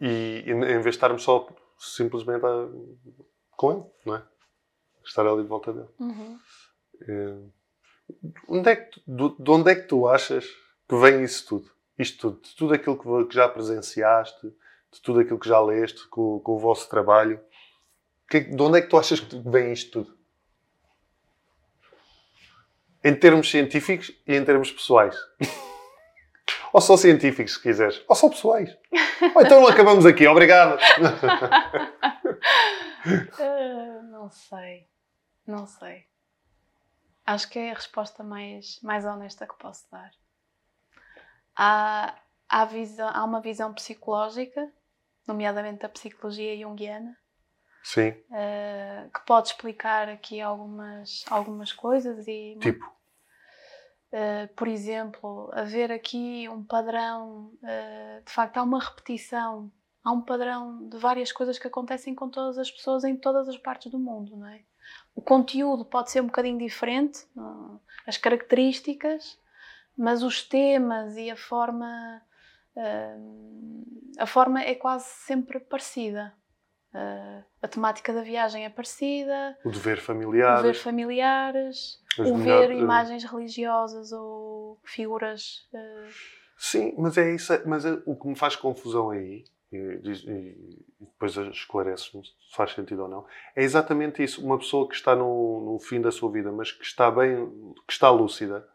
e 0.00 0.44
em 0.46 0.60
vez 0.60 0.82
de 0.82 0.88
estarmos 0.90 1.22
só 1.22 1.48
simplesmente 1.78 2.44
a, 2.44 2.68
com 3.56 3.72
ele, 3.72 3.84
não 4.06 4.16
é? 4.16 4.22
Estar 5.04 5.26
ali 5.26 5.42
de 5.42 5.48
volta 5.48 5.72
dele. 5.72 5.88
Uhum. 5.98 6.38
É, 7.02 7.36
onde 8.48 8.70
é 8.70 8.76
que 8.76 9.00
tu, 9.00 9.36
de 9.38 9.50
onde 9.50 9.70
é 9.70 9.74
que 9.74 9.88
tu 9.88 10.06
achas 10.06 10.46
que 10.88 10.96
vem 10.96 11.24
isso 11.24 11.46
tudo? 11.46 11.70
Isto 11.98 12.30
tudo, 12.30 12.42
de 12.42 12.56
tudo 12.56 12.74
aquilo 12.74 13.26
que, 13.26 13.34
já 13.34 13.48
presenciaste, 13.48 14.48
de 14.92 15.02
tudo 15.02 15.20
aquilo 15.20 15.38
que 15.38 15.48
já 15.48 15.60
leste 15.60 16.06
com, 16.08 16.38
com 16.40 16.52
o 16.52 16.58
vosso 16.58 16.88
trabalho, 16.88 17.40
que, 18.28 18.40
de 18.40 18.62
onde 18.62 18.78
é 18.78 18.82
que 18.82 18.88
tu 18.88 18.96
achas 18.96 19.20
que 19.20 19.38
vem 19.40 19.72
isto 19.72 20.04
tudo? 20.04 20.17
Em 23.02 23.14
termos 23.14 23.50
científicos 23.50 24.10
e 24.26 24.34
em 24.34 24.44
termos 24.44 24.70
pessoais. 24.70 25.16
Ou 26.72 26.80
só 26.80 26.96
científicos, 26.96 27.54
se 27.54 27.62
quiseres. 27.62 28.02
Ou 28.08 28.14
só 28.14 28.28
pessoais. 28.28 28.76
Ou 29.34 29.42
então 29.42 29.66
acabamos 29.66 30.04
aqui. 30.04 30.26
Obrigado. 30.26 30.78
uh, 33.38 34.02
não 34.10 34.30
sei. 34.30 34.86
Não 35.46 35.66
sei. 35.66 36.04
Acho 37.24 37.48
que 37.48 37.58
é 37.58 37.70
a 37.70 37.74
resposta 37.74 38.22
mais, 38.22 38.80
mais 38.82 39.04
honesta 39.04 39.46
que 39.46 39.58
posso 39.58 39.86
dar. 39.90 40.10
Há, 41.56 42.14
há, 42.48 42.64
visão, 42.64 43.10
há 43.12 43.24
uma 43.24 43.40
visão 43.40 43.72
psicológica, 43.74 44.70
nomeadamente 45.26 45.80
da 45.80 45.88
psicologia 45.88 46.56
junguiana, 46.58 47.16
Sim. 47.88 48.10
Uh, 48.10 49.10
que 49.14 49.20
pode 49.24 49.48
explicar 49.48 50.10
aqui 50.10 50.42
algumas, 50.42 51.24
algumas 51.30 51.72
coisas 51.72 52.28
e 52.28 52.58
tipo 52.60 52.84
Uh, 54.10 54.48
por 54.54 54.66
exemplo, 54.66 55.50
haver 55.52 55.92
aqui 55.92 56.48
um 56.48 56.64
padrão, 56.64 57.52
uh, 57.62 58.24
de 58.24 58.32
facto, 58.32 58.56
há 58.56 58.62
uma 58.62 58.82
repetição, 58.82 59.70
há 60.02 60.10
um 60.10 60.22
padrão 60.22 60.88
de 60.88 60.96
várias 60.96 61.30
coisas 61.30 61.58
que 61.58 61.66
acontecem 61.66 62.14
com 62.14 62.30
todas 62.30 62.56
as 62.56 62.70
pessoas 62.70 63.04
em 63.04 63.14
todas 63.14 63.46
as 63.50 63.58
partes 63.58 63.92
do 63.92 63.98
mundo, 63.98 64.34
não 64.34 64.46
é? 64.46 64.62
O 65.14 65.20
conteúdo 65.20 65.84
pode 65.84 66.10
ser 66.10 66.22
um 66.22 66.26
bocadinho 66.26 66.56
diferente, 66.56 67.26
uh, 67.36 67.78
as 68.06 68.16
características, 68.16 69.38
mas 69.94 70.22
os 70.22 70.42
temas 70.42 71.14
e 71.18 71.30
a 71.30 71.36
forma, 71.36 72.22
a 74.16 74.26
forma 74.26 74.62
é 74.62 74.74
quase 74.74 75.04
sempre 75.04 75.60
parecida. 75.60 76.32
Uh, 76.98 77.44
a 77.62 77.68
temática 77.68 78.12
da 78.12 78.22
viagem 78.22 78.64
é 78.64 78.68
parecida. 78.68 79.56
O 79.64 79.70
dever 79.70 80.00
familiar. 80.00 80.58
O 80.58 80.62
ver 80.62 80.74
familiares. 80.74 82.00
o 82.18 82.36
ver 82.36 82.72
imagens 82.72 83.22
religiosas 83.22 84.10
ou 84.10 84.80
figuras. 84.84 85.68
Uh... 85.72 86.08
Sim, 86.56 86.94
mas 86.98 87.16
é 87.16 87.32
isso. 87.32 87.52
Mas 87.66 87.84
é, 87.84 88.02
o 88.04 88.16
que 88.16 88.26
me 88.26 88.34
faz 88.34 88.56
confusão 88.56 89.10
aí, 89.10 89.44
e, 89.70 89.76
e, 89.76 90.12
e 91.00 91.04
depois 91.04 91.36
esclareces-me 91.36 92.24
se 92.24 92.56
faz 92.56 92.72
sentido 92.72 93.02
ou 93.02 93.08
não, 93.08 93.26
é 93.54 93.62
exatamente 93.62 94.20
isso. 94.22 94.44
Uma 94.44 94.58
pessoa 94.58 94.88
que 94.88 94.96
está 94.96 95.14
no, 95.14 95.72
no 95.72 95.78
fim 95.78 96.00
da 96.00 96.10
sua 96.10 96.32
vida, 96.32 96.50
mas 96.50 96.72
que 96.72 96.84
está 96.84 97.08
bem, 97.12 97.48
que 97.86 97.92
está 97.92 98.10
lúcida 98.10 98.66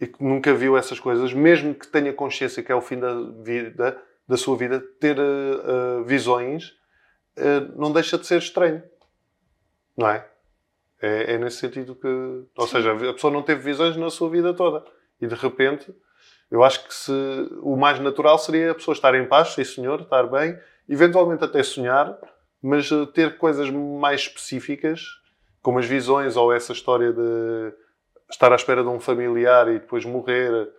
e 0.00 0.08
que 0.08 0.22
nunca 0.22 0.52
viu 0.52 0.76
essas 0.76 0.98
coisas, 0.98 1.32
mesmo 1.32 1.72
que 1.72 1.86
tenha 1.86 2.12
consciência 2.12 2.64
que 2.64 2.72
é 2.72 2.74
o 2.74 2.80
fim 2.80 2.98
da 2.98 3.14
vida, 3.42 4.00
da 4.26 4.36
sua 4.36 4.56
vida, 4.56 4.80
ter 5.00 5.18
uh, 5.18 6.04
visões 6.04 6.78
não 7.76 7.92
deixa 7.92 8.18
de 8.18 8.26
ser 8.26 8.38
estranho. 8.38 8.82
Não 9.96 10.08
é? 10.08 10.26
É, 11.00 11.34
é 11.34 11.38
nesse 11.38 11.58
sentido 11.58 11.94
que. 11.94 12.08
Ou 12.56 12.66
seja, 12.66 12.92
a 12.92 13.12
pessoa 13.12 13.32
não 13.32 13.42
teve 13.42 13.62
visões 13.62 13.96
na 13.96 14.10
sua 14.10 14.30
vida 14.30 14.52
toda. 14.54 14.84
E 15.20 15.26
de 15.26 15.34
repente, 15.34 15.94
eu 16.50 16.62
acho 16.64 16.86
que 16.86 16.94
se, 16.94 17.12
o 17.62 17.76
mais 17.76 17.98
natural 18.00 18.38
seria 18.38 18.70
a 18.70 18.74
pessoa 18.74 18.94
estar 18.94 19.14
em 19.14 19.26
paz, 19.26 19.48
sim 19.48 19.64
senhor, 19.64 20.00
estar 20.00 20.24
bem, 20.24 20.58
eventualmente 20.88 21.44
até 21.44 21.62
sonhar, 21.62 22.16
mas 22.62 22.90
eh, 22.90 23.06
ter 23.12 23.36
coisas 23.36 23.70
mais 23.70 24.22
específicas, 24.22 25.02
como 25.60 25.78
as 25.78 25.86
visões 25.86 26.36
ou 26.36 26.52
essa 26.52 26.72
história 26.72 27.12
de 27.12 27.72
estar 28.30 28.52
à 28.52 28.56
espera 28.56 28.82
de 28.82 28.88
um 28.88 28.98
familiar 28.98 29.68
e 29.68 29.78
depois 29.78 30.04
morrer, 30.04 30.70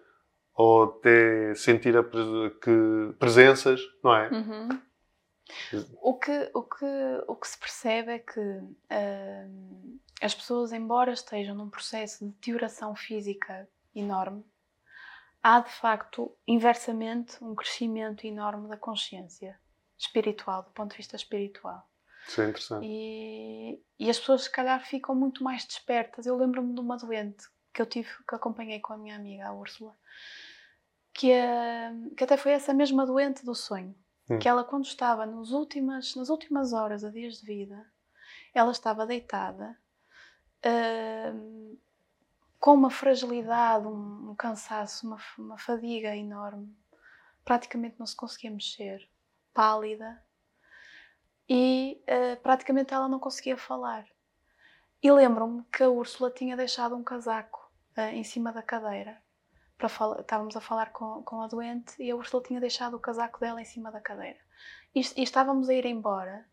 ou 0.55 0.83
até 0.83 1.53
sentir 1.55 1.95
a, 1.95 2.03
que, 2.03 3.13
presenças, 3.19 3.81
não 4.03 4.15
é? 4.15 4.29
Uhum. 4.29 4.69
O 6.01 6.13
que, 6.13 6.51
o 6.53 6.63
que, 6.63 7.23
o 7.27 7.35
que 7.35 7.47
se 7.47 7.57
percebe 7.57 8.11
é 8.11 8.19
que 8.19 8.39
uh, 8.39 9.99
as 10.21 10.33
pessoas, 10.33 10.71
embora 10.71 11.11
estejam 11.11 11.55
num 11.55 11.69
processo 11.69 12.25
de 12.25 12.31
deterioração 12.31 12.95
física 12.95 13.67
enorme, 13.95 14.45
há 15.41 15.59
de 15.59 15.71
facto, 15.71 16.35
inversamente, 16.47 17.43
um 17.43 17.55
crescimento 17.55 18.25
enorme 18.25 18.67
da 18.67 18.77
consciência 18.77 19.59
espiritual, 19.97 20.63
do 20.63 20.71
ponto 20.71 20.91
de 20.91 20.97
vista 20.97 21.15
espiritual. 21.15 21.87
Isso 22.27 22.41
é 22.41 22.49
interessante. 22.49 22.85
E, 22.85 23.81
e 23.97 24.09
as 24.09 24.19
pessoas, 24.19 24.43
se 24.43 24.51
calhar, 24.51 24.79
ficam 24.85 25.15
muito 25.15 25.43
mais 25.43 25.65
despertas. 25.65 26.25
Eu 26.25 26.37
lembro-me 26.37 26.73
de 26.73 26.79
uma 26.79 26.97
doente 26.97 27.47
que 27.73 27.81
eu 27.81 27.85
tive, 27.85 28.09
que 28.27 28.35
acompanhei 28.35 28.79
com 28.79 28.93
a 28.93 28.97
minha 28.97 29.15
amiga, 29.15 29.47
a 29.47 29.53
Úrsula, 29.53 29.95
que, 31.13 31.31
uh, 31.31 32.15
que 32.15 32.23
até 32.23 32.37
foi 32.37 32.51
essa 32.51 32.73
mesma 32.73 33.05
doente 33.05 33.43
do 33.43 33.55
sonho 33.55 33.95
Hum. 34.29 34.37
que 34.37 34.47
ela 34.47 34.63
quando 34.63 34.85
estava 34.85 35.25
nos 35.25 35.51
últimas, 35.51 36.15
nas 36.15 36.29
últimas 36.29 36.71
horas 36.71 37.03
a 37.03 37.09
dias 37.09 37.39
de 37.39 37.45
vida, 37.45 37.85
ela 38.53 38.71
estava 38.71 39.05
deitada 39.05 39.75
uh, 40.65 41.79
com 42.59 42.73
uma 42.73 42.91
fragilidade, 42.91 43.87
um, 43.87 44.31
um 44.31 44.35
cansaço, 44.35 45.07
uma, 45.07 45.17
uma, 45.37 45.57
fadiga 45.57 46.15
enorme. 46.15 46.77
Praticamente 47.43 47.95
não 47.97 48.05
se 48.05 48.15
conseguia 48.15 48.51
mexer, 48.51 49.09
pálida, 49.53 50.23
e 51.47 51.99
uh, 52.03 52.39
praticamente 52.41 52.93
ela 52.93 53.09
não 53.09 53.19
conseguia 53.19 53.57
falar. 53.57 54.05
E 55.01 55.11
lembro-me 55.11 55.63
que 55.73 55.81
a 55.81 55.89
Úrsula 55.89 56.29
tinha 56.29 56.55
deixado 56.55 56.95
um 56.95 57.03
casaco 57.03 57.71
uh, 57.97 58.01
em 58.13 58.23
cima 58.23 58.51
da 58.51 58.61
cadeira 58.61 59.19
para 59.79 59.89
falar, 59.89 60.19
estávamos 60.19 60.55
a 60.57 60.61
falar 60.61 60.91
com, 60.91 61.23
com 61.23 61.41
a 61.41 61.47
doente 61.47 61.95
e 62.03 62.11
a 62.11 62.15
Ursula 62.15 62.43
tinha 62.43 62.59
deixado 62.59 62.95
o 62.95 62.99
casaco 62.99 63.39
dela 63.39 63.61
em 63.61 63.65
cima 63.65 63.89
da 63.89 64.01
cadeira. 64.01 64.37
E, 64.93 64.99
e 64.99 65.23
estávamos 65.23 65.69
a 65.69 65.73
ir 65.73 65.85
embora 65.85 66.45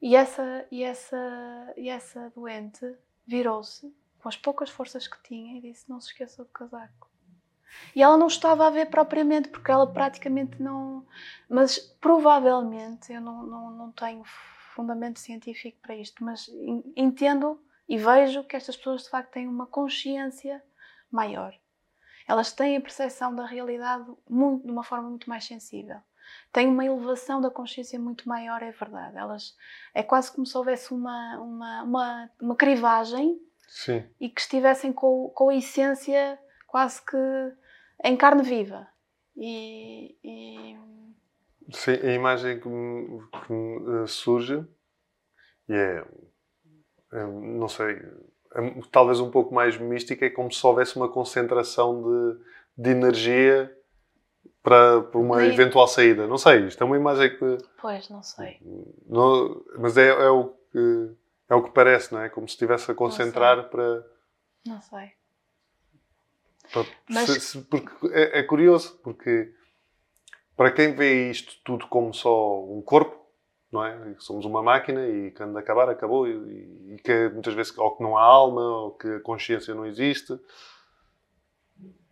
e 0.00 0.16
essa, 0.16 0.66
e 0.70 0.82
essa, 0.82 1.74
e 1.76 1.88
essa 1.88 2.32
doente 2.34 2.96
virou-se 3.26 3.94
com 4.18 4.28
as 4.28 4.36
poucas 4.36 4.70
forças 4.70 5.06
que 5.06 5.22
tinha 5.22 5.58
e 5.58 5.60
disse: 5.60 5.88
Não 5.88 6.00
se 6.00 6.08
esqueça 6.08 6.42
do 6.42 6.50
casaco. 6.50 7.10
E 7.94 8.02
ela 8.02 8.16
não 8.16 8.26
estava 8.26 8.66
a 8.66 8.70
ver 8.70 8.90
propriamente, 8.90 9.48
porque 9.48 9.70
ela 9.70 9.86
praticamente 9.86 10.60
não. 10.60 11.06
Mas 11.48 11.78
provavelmente, 11.78 13.12
eu 13.12 13.20
não, 13.20 13.42
não, 13.44 13.70
não 13.70 13.92
tenho 13.92 14.22
fundamento 14.74 15.20
científico 15.20 15.78
para 15.82 15.94
isto, 15.94 16.24
mas 16.24 16.50
entendo 16.96 17.62
e 17.88 17.98
vejo 17.98 18.44
que 18.44 18.56
estas 18.56 18.76
pessoas 18.76 19.04
de 19.04 19.10
facto 19.10 19.32
têm 19.32 19.46
uma 19.46 19.66
consciência 19.66 20.62
maior. 21.10 21.54
Elas 22.26 22.52
têm 22.52 22.76
a 22.76 22.80
percepção 22.80 23.34
da 23.34 23.44
realidade 23.44 24.10
muito, 24.28 24.64
de 24.64 24.72
uma 24.72 24.84
forma 24.84 25.08
muito 25.08 25.28
mais 25.28 25.44
sensível. 25.44 25.98
Têm 26.52 26.68
uma 26.68 26.84
elevação 26.84 27.40
da 27.40 27.50
consciência 27.50 27.98
muito 27.98 28.28
maior, 28.28 28.62
é 28.62 28.70
verdade. 28.70 29.16
Elas, 29.16 29.56
é 29.94 30.02
quase 30.02 30.32
como 30.32 30.46
se 30.46 30.56
houvesse 30.56 30.92
uma, 30.92 31.38
uma, 31.38 31.82
uma, 31.82 32.30
uma 32.40 32.56
crivagem 32.56 33.40
Sim. 33.68 34.04
e 34.20 34.28
que 34.28 34.40
estivessem 34.40 34.92
com, 34.92 35.30
com 35.34 35.48
a 35.48 35.54
essência 35.54 36.38
quase 36.66 37.04
que 37.04 37.16
em 38.04 38.16
carne 38.16 38.42
viva. 38.42 38.86
E, 39.36 40.16
e... 40.22 40.78
Sim, 41.70 41.92
a 41.92 42.12
imagem 42.12 42.60
que 42.60 42.68
me, 42.68 43.22
que 43.30 43.52
me 43.52 44.02
eh, 44.02 44.06
surge 44.06 44.66
e 45.68 45.74
é, 45.74 46.04
é, 47.12 47.26
não 47.26 47.68
sei, 47.68 48.02
talvez 48.90 49.20
um 49.20 49.30
pouco 49.30 49.54
mais 49.54 49.78
mística, 49.78 50.26
é 50.26 50.30
como 50.30 50.52
se 50.52 50.64
houvesse 50.66 50.96
uma 50.96 51.08
concentração 51.08 52.02
de, 52.02 52.38
de 52.76 52.90
energia 52.90 53.74
para, 54.62 55.02
para 55.02 55.20
uma 55.20 55.44
eventual 55.44 55.86
saída. 55.88 56.26
Não 56.26 56.38
sei, 56.38 56.66
isto 56.66 56.82
é 56.82 56.86
uma 56.86 56.96
imagem 56.96 57.36
que. 57.36 57.58
Pois, 57.80 58.08
não 58.08 58.22
sei. 58.22 58.58
Não, 59.06 59.62
mas 59.78 59.96
é, 59.96 60.08
é, 60.08 60.28
o 60.28 60.54
que, 60.70 61.10
é 61.48 61.54
o 61.54 61.62
que 61.62 61.70
parece, 61.70 62.12
não 62.12 62.20
é? 62.20 62.28
Como 62.28 62.48
se 62.48 62.54
estivesse 62.54 62.90
a 62.90 62.94
concentrar 62.94 63.56
não 63.56 63.64
para. 63.64 64.06
Não 64.66 64.80
sei. 64.80 65.12
Para, 66.72 66.86
mas... 67.08 67.28
se, 67.28 67.40
se, 67.40 67.58
porque 67.62 67.90
é, 68.12 68.40
é 68.40 68.42
curioso, 68.42 68.98
porque 69.02 69.52
para 70.56 70.70
quem 70.70 70.94
vê 70.94 71.30
isto 71.30 71.56
tudo 71.64 71.86
como 71.88 72.14
só 72.14 72.62
um 72.64 72.80
corpo, 72.82 73.21
não 73.72 73.84
é? 73.84 74.14
Somos 74.18 74.44
uma 74.44 74.62
máquina 74.62 75.06
e 75.08 75.30
quando 75.30 75.56
acabar, 75.56 75.88
acabou. 75.88 76.28
E, 76.28 76.94
e 76.94 76.96
que 77.02 77.30
muitas 77.30 77.54
vezes 77.54 77.76
ou 77.78 77.96
que 77.96 78.02
não 78.02 78.16
há 78.16 78.22
alma, 78.22 78.60
ou 78.60 78.90
que 78.92 79.08
a 79.08 79.20
consciência 79.20 79.74
não 79.74 79.86
existe. 79.86 80.38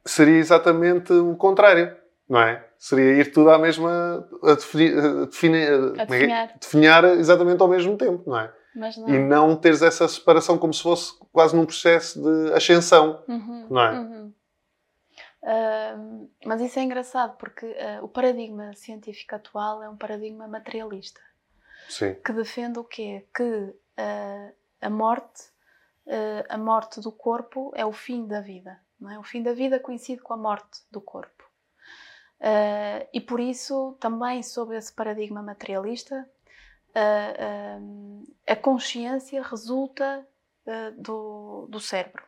Seria 0.04 0.38
exatamente 0.38 1.12
o 1.12 1.36
contrário, 1.36 1.94
não 2.28 2.40
é? 2.40 2.66
Seria 2.78 3.20
ir 3.20 3.30
tudo 3.30 3.50
à 3.50 3.58
mesma. 3.58 4.26
a, 4.42 4.54
definir, 4.54 4.98
a, 4.98 5.24
definir, 5.26 5.72
a 6.00 6.04
definhar. 6.04 6.58
Definhar 6.58 7.04
exatamente 7.04 7.60
ao 7.60 7.68
mesmo 7.68 7.96
tempo, 7.98 8.30
não 8.30 8.38
é? 8.38 8.52
Não. 8.74 9.08
E 9.08 9.18
não 9.18 9.56
teres 9.56 9.82
essa 9.82 10.06
separação 10.06 10.56
como 10.56 10.72
se 10.72 10.82
fosse 10.82 11.12
quase 11.32 11.54
num 11.54 11.66
processo 11.66 12.22
de 12.22 12.52
ascensão, 12.54 13.22
uhum, 13.28 13.66
não 13.68 13.82
é? 13.82 13.98
Uhum. 13.98 14.32
Uh, 15.42 16.30
mas 16.44 16.60
isso 16.60 16.78
é 16.78 16.82
engraçado 16.82 17.36
porque 17.36 17.66
uh, 17.66 18.04
o 18.04 18.08
paradigma 18.08 18.72
científico 18.74 19.34
atual 19.34 19.82
é 19.82 19.88
um 19.88 19.96
paradigma 19.96 20.46
materialista. 20.46 21.20
Sim. 21.90 22.14
Que 22.14 22.32
defende 22.32 22.78
o 22.78 22.84
quê? 22.84 23.26
Que 23.34 23.42
uh, 23.42 24.54
a 24.80 24.90
morte, 24.90 25.50
a 26.48 26.58
morte 26.58 27.00
do 27.00 27.12
corpo 27.12 27.70
é 27.74 27.84
o 27.84 27.92
fim 27.92 28.26
da 28.26 28.40
vida. 28.40 28.80
Não 28.98 29.10
é? 29.10 29.18
O 29.18 29.22
fim 29.22 29.42
da 29.42 29.52
vida 29.52 29.78
coincide 29.78 30.20
com 30.22 30.32
a 30.32 30.36
morte 30.36 30.80
do 30.90 31.00
corpo. 31.00 31.44
e 33.12 33.20
por 33.20 33.38
isso, 33.38 33.96
também 34.00 34.42
sob 34.42 34.76
esse 34.76 34.92
paradigma 34.92 35.42
materialista, 35.42 36.28
a 38.46 38.56
consciência 38.56 39.42
resulta 39.42 40.26
do, 40.96 41.66
do 41.68 41.78
cérebro. 41.78 42.24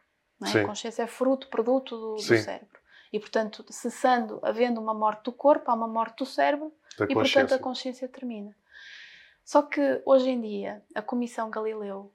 É? 0.55 0.61
A 0.61 0.67
consciência 0.67 1.03
é 1.03 1.07
fruto, 1.07 1.49
produto 1.49 1.97
do, 1.97 2.15
do, 2.17 2.21
cérebro. 2.21 2.81
E, 3.13 3.21
portanto, 3.21 3.65
cessando, 3.71 4.41
havendo 4.43 4.81
uma 4.81 4.95
morte 4.95 5.25
do 5.25 5.33
corpo, 5.33 5.71
há 5.71 5.75
uma 5.75 5.87
morte 5.87 6.19
do 6.19 6.27
cérebro 6.27 6.73
da 6.99 7.05
e, 7.05 7.15
portanto, 7.15 7.55
a 7.55 7.59
consciência 7.59 8.09
termina. 8.09 8.55
Só 9.45 9.63
que, 9.63 10.03
hoje 10.05 10.31
em 10.31 10.41
dia, 10.41 10.83
a 10.95 11.03
Comissão 11.03 11.51
Galileu, 11.51 12.13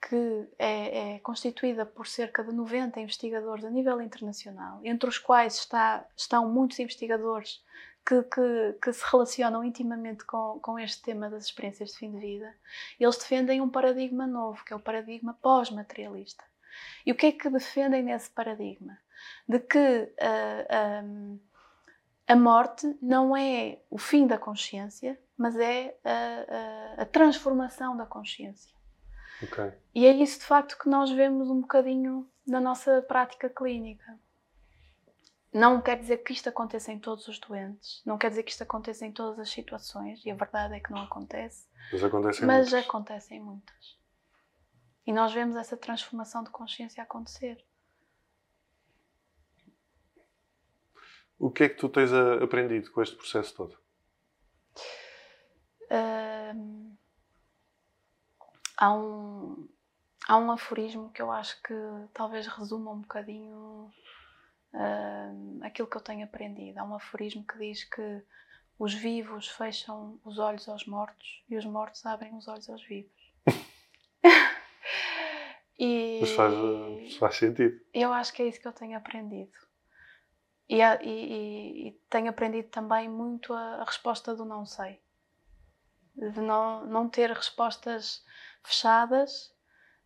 que 0.00 0.48
é, 0.58 1.14
é, 1.14 1.18
constituída 1.20 1.84
por 1.84 2.06
cerca 2.06 2.44
de 2.44 2.52
90 2.52 3.00
investigadores 3.00 3.64
a 3.64 3.70
nível 3.70 4.00
internacional, 4.00 4.80
entre 4.84 5.08
os 5.08 5.18
quais 5.18 5.56
está, 5.56 6.06
estão 6.16 6.48
muitos 6.48 6.78
investigadores 6.78 7.62
que, 8.06 8.22
que, 8.22 8.78
que, 8.80 8.92
se 8.92 9.04
relacionam 9.10 9.64
intimamente 9.64 10.24
com, 10.24 10.60
com 10.60 10.78
este 10.78 11.02
tema 11.02 11.28
das 11.28 11.46
experiências 11.46 11.90
de 11.90 11.98
fim 11.98 12.12
de 12.12 12.18
vida, 12.18 12.54
eles 12.98 13.16
defendem 13.16 13.60
um 13.60 13.68
paradigma 13.68 14.26
novo, 14.26 14.64
que 14.64 14.72
é 14.72 14.76
o 14.76 14.80
paradigma 14.80 15.36
pós-materialista. 15.42 16.44
E 17.04 17.10
o 17.10 17.14
que 17.14 17.26
é 17.26 17.32
que 17.32 17.50
defendem 17.50 18.04
nesse 18.04 18.30
paradigma? 18.30 18.98
de 19.48 19.58
que 19.60 19.78
uh, 19.78 21.04
um, 21.04 21.40
a 22.26 22.36
morte 22.36 22.96
não 23.00 23.36
é 23.36 23.78
o 23.90 23.98
fim 23.98 24.26
da 24.26 24.38
consciência, 24.38 25.18
mas 25.38 25.56
é 25.56 25.96
a, 26.04 26.98
a, 26.98 27.02
a 27.02 27.06
transformação 27.06 27.96
da 27.96 28.04
consciência. 28.04 28.76
Okay. 29.40 29.72
E 29.94 30.04
é 30.04 30.10
isso 30.10 30.40
de 30.40 30.44
facto 30.44 30.76
que 30.76 30.88
nós 30.88 31.10
vemos 31.12 31.48
um 31.48 31.60
bocadinho 31.60 32.28
na 32.44 32.60
nossa 32.60 33.00
prática 33.02 33.48
clínica. 33.48 34.18
Não 35.52 35.80
quer 35.80 35.96
dizer 35.96 36.18
que 36.18 36.32
isto 36.32 36.48
aconteça 36.48 36.92
em 36.92 36.98
todos 36.98 37.26
os 37.28 37.38
doentes, 37.38 38.02
não 38.04 38.18
quer 38.18 38.30
dizer 38.30 38.42
que 38.42 38.50
isto 38.50 38.62
aconteça 38.62 39.06
em 39.06 39.12
todas 39.12 39.38
as 39.38 39.48
situações, 39.48 40.24
e 40.26 40.30
a 40.30 40.34
verdade 40.34 40.74
é 40.74 40.80
que 40.80 40.90
não 40.90 41.02
acontece. 41.02 41.66
Mas 41.90 42.04
acontecem 42.04 42.46
mas 42.46 42.70
muitas. 42.70 42.86
acontecem 42.86 43.40
muitas. 43.40 43.98
E 45.06 45.12
nós 45.12 45.32
vemos 45.32 45.56
essa 45.56 45.76
transformação 45.76 46.42
de 46.42 46.50
consciência 46.50 47.02
acontecer. 47.02 47.64
O 51.38 51.50
que 51.50 51.62
é 51.62 51.68
que 51.68 51.76
tu 51.76 51.88
tens 51.88 52.12
aprendido 52.12 52.90
com 52.90 53.00
este 53.00 53.16
processo 53.16 53.54
todo? 53.54 53.78
Uh, 55.90 56.96
há, 58.76 58.92
um, 58.92 59.68
há 60.26 60.36
um 60.36 60.50
aforismo 60.50 61.10
que 61.10 61.22
eu 61.22 61.32
acho 61.32 61.60
que 61.62 61.74
talvez 62.12 62.46
resuma 62.46 62.92
um 62.92 63.00
bocadinho 63.00 63.90
uh, 64.74 65.64
aquilo 65.64 65.88
que 65.88 65.96
eu 65.96 66.00
tenho 66.00 66.24
aprendido. 66.24 66.78
Há 66.78 66.84
um 66.84 66.94
aforismo 66.94 67.46
que 67.46 67.58
diz 67.58 67.84
que 67.84 68.22
os 68.78 68.94
vivos 68.94 69.48
fecham 69.48 70.20
os 70.24 70.38
olhos 70.38 70.68
aos 70.68 70.86
mortos 70.86 71.42
e 71.48 71.56
os 71.56 71.64
mortos 71.64 72.04
abrem 72.06 72.36
os 72.36 72.46
olhos 72.46 72.70
aos 72.70 72.84
vivos. 72.84 73.10
e, 75.78 76.18
Mas 76.20 76.30
faz, 76.30 77.16
faz 77.16 77.36
sentido. 77.36 77.80
Eu 77.92 78.12
acho 78.12 78.32
que 78.32 78.42
é 78.42 78.46
isso 78.46 78.60
que 78.60 78.68
eu 78.68 78.72
tenho 78.72 78.96
aprendido. 78.96 79.50
E, 80.68 80.82
e, 80.82 81.88
e, 81.88 81.92
tenho 82.10 82.28
aprendido 82.28 82.68
também 82.68 83.08
muito 83.08 83.54
a, 83.54 83.76
a, 83.76 83.84
resposta 83.84 84.36
do 84.36 84.44
não 84.44 84.66
sei. 84.66 85.00
De 86.18 86.40
não, 86.40 86.84
não 86.86 87.08
ter 87.08 87.30
respostas 87.30 88.24
fechadas, 88.62 89.54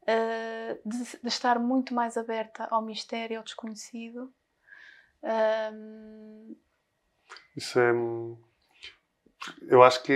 uh, 0.03 0.89
de, 0.89 1.19
de, 1.23 1.29
estar 1.29 1.59
muito 1.59 1.95
mais 1.95 2.17
aberta 2.17 2.69
ao 2.71 2.83
mistério, 2.83 3.39
ao 3.39 3.45
desconhecido. 3.45 4.33
Um... 5.73 6.57
Isso 7.57 7.81
é. 7.81 7.93
Eu 9.63 9.83
acho 9.83 10.03
que 10.03 10.13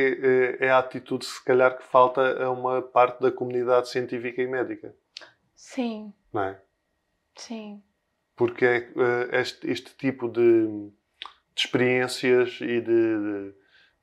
é, 0.60 0.66
é 0.66 0.70
a 0.70 0.78
atitude, 0.78 1.24
se 1.24 1.42
calhar, 1.44 1.76
que 1.76 1.84
falta 1.84 2.44
a 2.44 2.50
uma 2.50 2.80
parte 2.82 3.20
da 3.20 3.32
comunidade 3.32 3.88
científica 3.88 4.42
e 4.42 4.46
médica. 4.46 4.94
Sim. 5.54 6.12
Não 6.32 6.42
é? 6.42 6.62
Sim 7.34 7.82
porque 8.36 8.64
é, 8.64 8.76
eh, 8.76 9.40
este, 9.40 9.68
este, 9.70 9.96
tipo 9.96 10.28
de, 10.28 10.66
de 10.66 10.92
experiências 11.56 12.58
e 12.60 12.80
de, 12.80 12.82
de, 12.82 13.54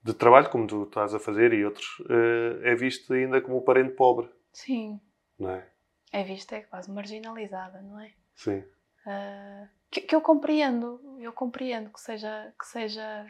de, 0.03 0.13
trabalho, 0.13 0.49
como 0.49 0.67
tu 0.67 0.83
estás 0.83 1.13
a 1.13 1.19
fazer 1.19 1.53
e 1.53 1.63
outros, 1.63 2.01
eh, 2.09 2.71
é 2.71 2.75
visto 2.75 3.13
ainda 3.13 3.41
como 3.41 3.57
o 3.57 3.61
parente 3.61 3.95
pobre. 3.95 4.29
Sim. 4.51 4.99
Não 5.39 5.49
é? 5.49 5.67
É 6.11 6.23
vista, 6.23 6.55
é 6.55 6.61
quase 6.61 6.91
marginalizada, 6.91 7.81
não 7.81 7.99
é? 7.99 8.11
Sim. 8.35 8.59
Uh, 9.05 9.67
que, 9.89 10.01
que, 10.01 10.15
eu 10.15 10.21
compreendo, 10.21 11.17
eu 11.19 11.33
compreendo 11.33 11.89
que 11.89 11.99
seja, 11.99 12.53
que 12.57 12.67
seja 12.67 13.25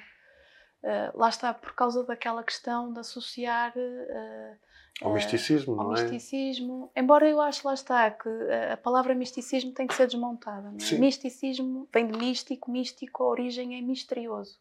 uh, 0.83 1.17
lá 1.17 1.29
está, 1.29 1.53
por 1.53 1.73
causa 1.73 2.03
daquela 2.03 2.43
questão 2.43 2.91
de 2.91 2.99
associar 2.99 3.73
uh, 3.75 4.57
ao 5.01 5.13
misticismo, 5.13 5.79
ao 5.79 5.87
não 5.87 5.95
é? 5.95 6.01
misticismo. 6.01 6.91
Embora 6.95 7.27
eu 7.27 7.41
acho, 7.41 7.65
lá 7.65 7.73
está, 7.73 8.11
que 8.11 8.29
a 8.71 8.77
palavra 8.77 9.15
misticismo 9.15 9.71
tem 9.71 9.87
que 9.87 9.95
ser 9.95 10.05
desmontada. 10.05 10.69
Não 10.69 10.77
é? 10.77 10.99
Misticismo 10.99 11.87
vem 11.91 12.07
de 12.07 12.17
místico, 12.17 12.69
místico, 12.69 13.23
a 13.23 13.27
origem 13.27 13.77
é 13.77 13.81
misterioso. 13.81 14.59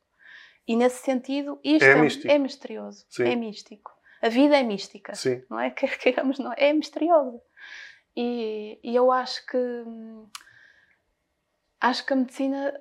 E 0.66 0.76
nesse 0.76 1.02
sentido, 1.02 1.58
isto 1.64 1.84
é, 1.84 2.32
é, 2.32 2.34
é 2.34 2.38
misterioso, 2.38 3.04
Sim. 3.08 3.24
é 3.24 3.34
místico. 3.34 3.90
A 4.20 4.28
vida 4.28 4.56
é 4.56 4.62
mística, 4.62 5.14
Sim. 5.14 5.42
não 5.50 5.58
é? 5.58 5.70
Queiramos, 5.74 6.38
não 6.38 6.52
é? 6.52 6.68
É 6.68 6.72
misteriosa. 6.72 7.40
E, 8.16 8.78
e 8.82 8.94
eu 8.94 9.10
acho 9.10 9.44
que 9.46 9.56
hum, 9.56 10.28
acho 11.80 12.06
que 12.06 12.12
a 12.12 12.16
medicina 12.16 12.80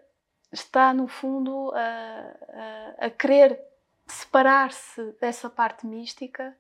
está 0.52 0.94
no 0.94 1.08
fundo 1.08 1.72
a, 1.74 2.98
a, 3.00 3.06
a 3.08 3.10
querer 3.10 3.60
separar-se 4.06 5.02
dessa 5.20 5.50
parte 5.50 5.88
mística 5.88 6.56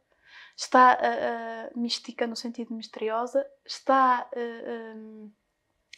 está 0.55 0.97
uh, 0.97 1.75
uh, 1.75 1.79
mística 1.79 2.25
no 2.25 2.35
sentido 2.35 2.73
misteriosa, 2.73 3.45
está, 3.65 4.27
uh, 4.35 4.97
um, 4.97 5.31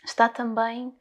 está 0.03 0.29
também 0.29 0.97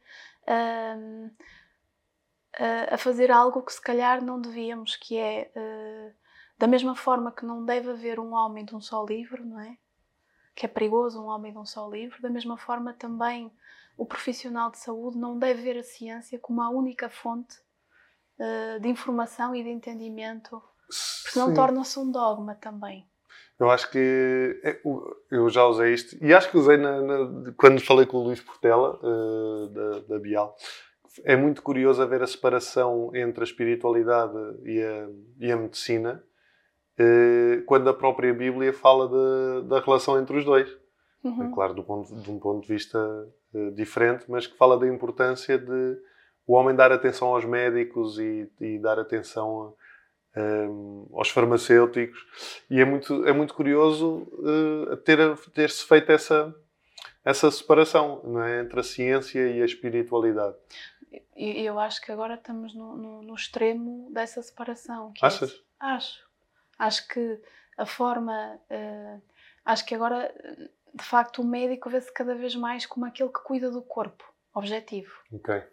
a 2.89 2.97
fazer 2.97 3.31
algo 3.31 3.61
que 3.63 3.73
se 3.73 3.81
calhar 3.81 4.23
não 4.23 4.39
devíamos, 4.39 4.95
que 4.95 5.17
é 5.17 5.51
da 6.57 6.67
mesma 6.67 6.95
forma 6.95 7.31
que 7.31 7.45
não 7.45 7.65
deve 7.65 7.89
haver 7.89 8.19
um 8.19 8.33
homem 8.33 8.63
de 8.63 8.75
um 8.75 8.81
só 8.81 9.03
livro, 9.03 9.43
não 9.43 9.59
é? 9.59 9.77
Que 10.55 10.65
é 10.65 10.69
perigoso 10.69 11.21
um 11.21 11.27
homem 11.27 11.51
de 11.51 11.57
um 11.57 11.65
só 11.65 11.89
livro, 11.89 12.21
da 12.21 12.29
mesma 12.29 12.57
forma 12.57 12.93
também 12.93 13.51
o 13.97 14.05
profissional 14.05 14.71
de 14.71 14.77
saúde 14.77 15.17
não 15.17 15.37
deve 15.37 15.61
ver 15.61 15.77
a 15.79 15.83
ciência 15.83 16.39
como 16.39 16.61
a 16.61 16.69
única 16.69 17.09
fonte 17.09 17.57
de 18.81 18.87
informação 18.87 19.55
e 19.55 19.63
de 19.63 19.69
entendimento, 19.69 20.61
senão 20.89 21.53
torna-se 21.53 21.97
um 21.99 22.11
dogma 22.11 22.55
também. 22.55 23.07
Eu 23.59 23.69
acho 23.69 23.89
que 23.91 24.59
é, 24.63 24.81
eu 25.31 25.49
já 25.49 25.65
usei 25.65 25.93
isto 25.93 26.17
e 26.23 26.33
acho 26.33 26.49
que 26.49 26.57
usei 26.57 26.75
na, 26.75 27.01
na, 27.01 27.51
quando 27.55 27.79
falei 27.79 28.05
com 28.05 28.17
o 28.17 28.23
Luís 28.23 28.41
Portela 28.41 28.99
uh, 29.01 29.67
da, 29.67 29.99
da 29.99 30.19
Bial. 30.19 30.55
É 31.23 31.35
muito 31.35 31.61
curioso 31.61 32.05
ver 32.07 32.23
a 32.23 32.27
separação 32.27 33.11
entre 33.13 33.41
a 33.41 33.43
espiritualidade 33.43 34.37
e 34.63 34.81
a, 34.81 35.09
e 35.39 35.51
a 35.51 35.55
medicina 35.57 36.23
uh, 36.99 37.63
quando 37.65 37.89
a 37.89 37.93
própria 37.93 38.33
Bíblia 38.33 38.73
fala 38.73 39.07
de, 39.07 39.67
da 39.67 39.79
relação 39.79 40.19
entre 40.19 40.37
os 40.37 40.45
dois. 40.45 40.69
Uhum. 41.23 41.43
É 41.43 41.53
claro, 41.53 41.73
do 41.73 41.83
ponto, 41.83 42.13
de 42.13 42.31
um 42.31 42.39
ponto 42.39 42.61
de 42.61 42.67
vista 42.67 42.99
uh, 43.53 43.71
diferente, 43.71 44.25
mas 44.27 44.47
que 44.47 44.57
fala 44.57 44.77
da 44.77 44.87
importância 44.87 45.57
de 45.57 45.97
o 46.45 46.53
homem 46.53 46.75
dar 46.75 46.91
atenção 46.91 47.29
aos 47.29 47.45
médicos 47.45 48.19
e, 48.19 48.49
e 48.59 48.77
dar 48.79 48.99
atenção 48.99 49.73
um, 50.35 51.07
aos 51.13 51.29
farmacêuticos 51.29 52.19
e 52.69 52.81
é 52.81 52.85
muito, 52.85 53.25
é 53.25 53.31
muito 53.31 53.53
curioso 53.53 54.27
uh, 54.33 54.97
ter, 54.97 55.37
ter-se 55.53 55.85
feito 55.85 56.11
essa, 56.11 56.53
essa 57.23 57.49
separação 57.51 58.21
é? 58.43 58.61
entre 58.61 58.79
a 58.79 58.83
ciência 58.83 59.47
e 59.47 59.61
a 59.61 59.65
espiritualidade. 59.65 60.55
E 61.35 61.61
eu 61.61 61.79
acho 61.79 62.01
que 62.01 62.11
agora 62.11 62.35
estamos 62.35 62.73
no, 62.73 62.95
no, 62.95 63.21
no 63.23 63.35
extremo 63.35 64.09
dessa 64.11 64.41
separação. 64.41 65.13
Achas? 65.21 65.51
É, 65.51 65.85
acho. 65.85 66.27
Acho 66.77 67.07
que 67.07 67.41
a 67.77 67.85
forma. 67.85 68.59
Uh, 68.69 69.21
acho 69.65 69.85
que 69.85 69.95
agora, 69.95 70.33
de 70.93 71.03
facto, 71.03 71.41
o 71.41 71.45
médico 71.45 71.89
vê-se 71.89 72.11
cada 72.11 72.35
vez 72.35 72.55
mais 72.55 72.85
como 72.85 73.05
aquele 73.05 73.29
que 73.29 73.43
cuida 73.43 73.69
do 73.69 73.81
corpo, 73.81 74.23
objetivo. 74.53 75.13
Ok. 75.31 75.63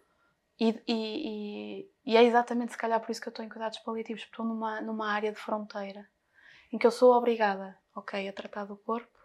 E, 0.59 0.83
e, 0.87 1.91
e, 2.05 2.17
é 2.17 2.23
exatamente, 2.23 2.73
se 2.73 2.79
calhar, 2.79 3.01
por 3.01 3.11
isso 3.11 3.21
que 3.21 3.29
eu 3.29 3.31
estou 3.31 3.45
em 3.45 3.49
cuidados 3.49 3.79
paliativos, 3.79 4.23
porque 4.25 4.35
estou 4.35 4.45
numa, 4.45 4.81
numa 4.83 5.11
área 5.11 5.33
de 5.33 5.39
fronteira 5.39 6.07
em 6.73 6.79
que 6.79 6.87
eu 6.87 6.91
sou 6.91 7.13
obrigada, 7.15 7.77
ok, 7.95 8.29
a 8.29 8.33
tratar 8.33 8.65
do 8.65 8.77
corpo, 8.77 9.19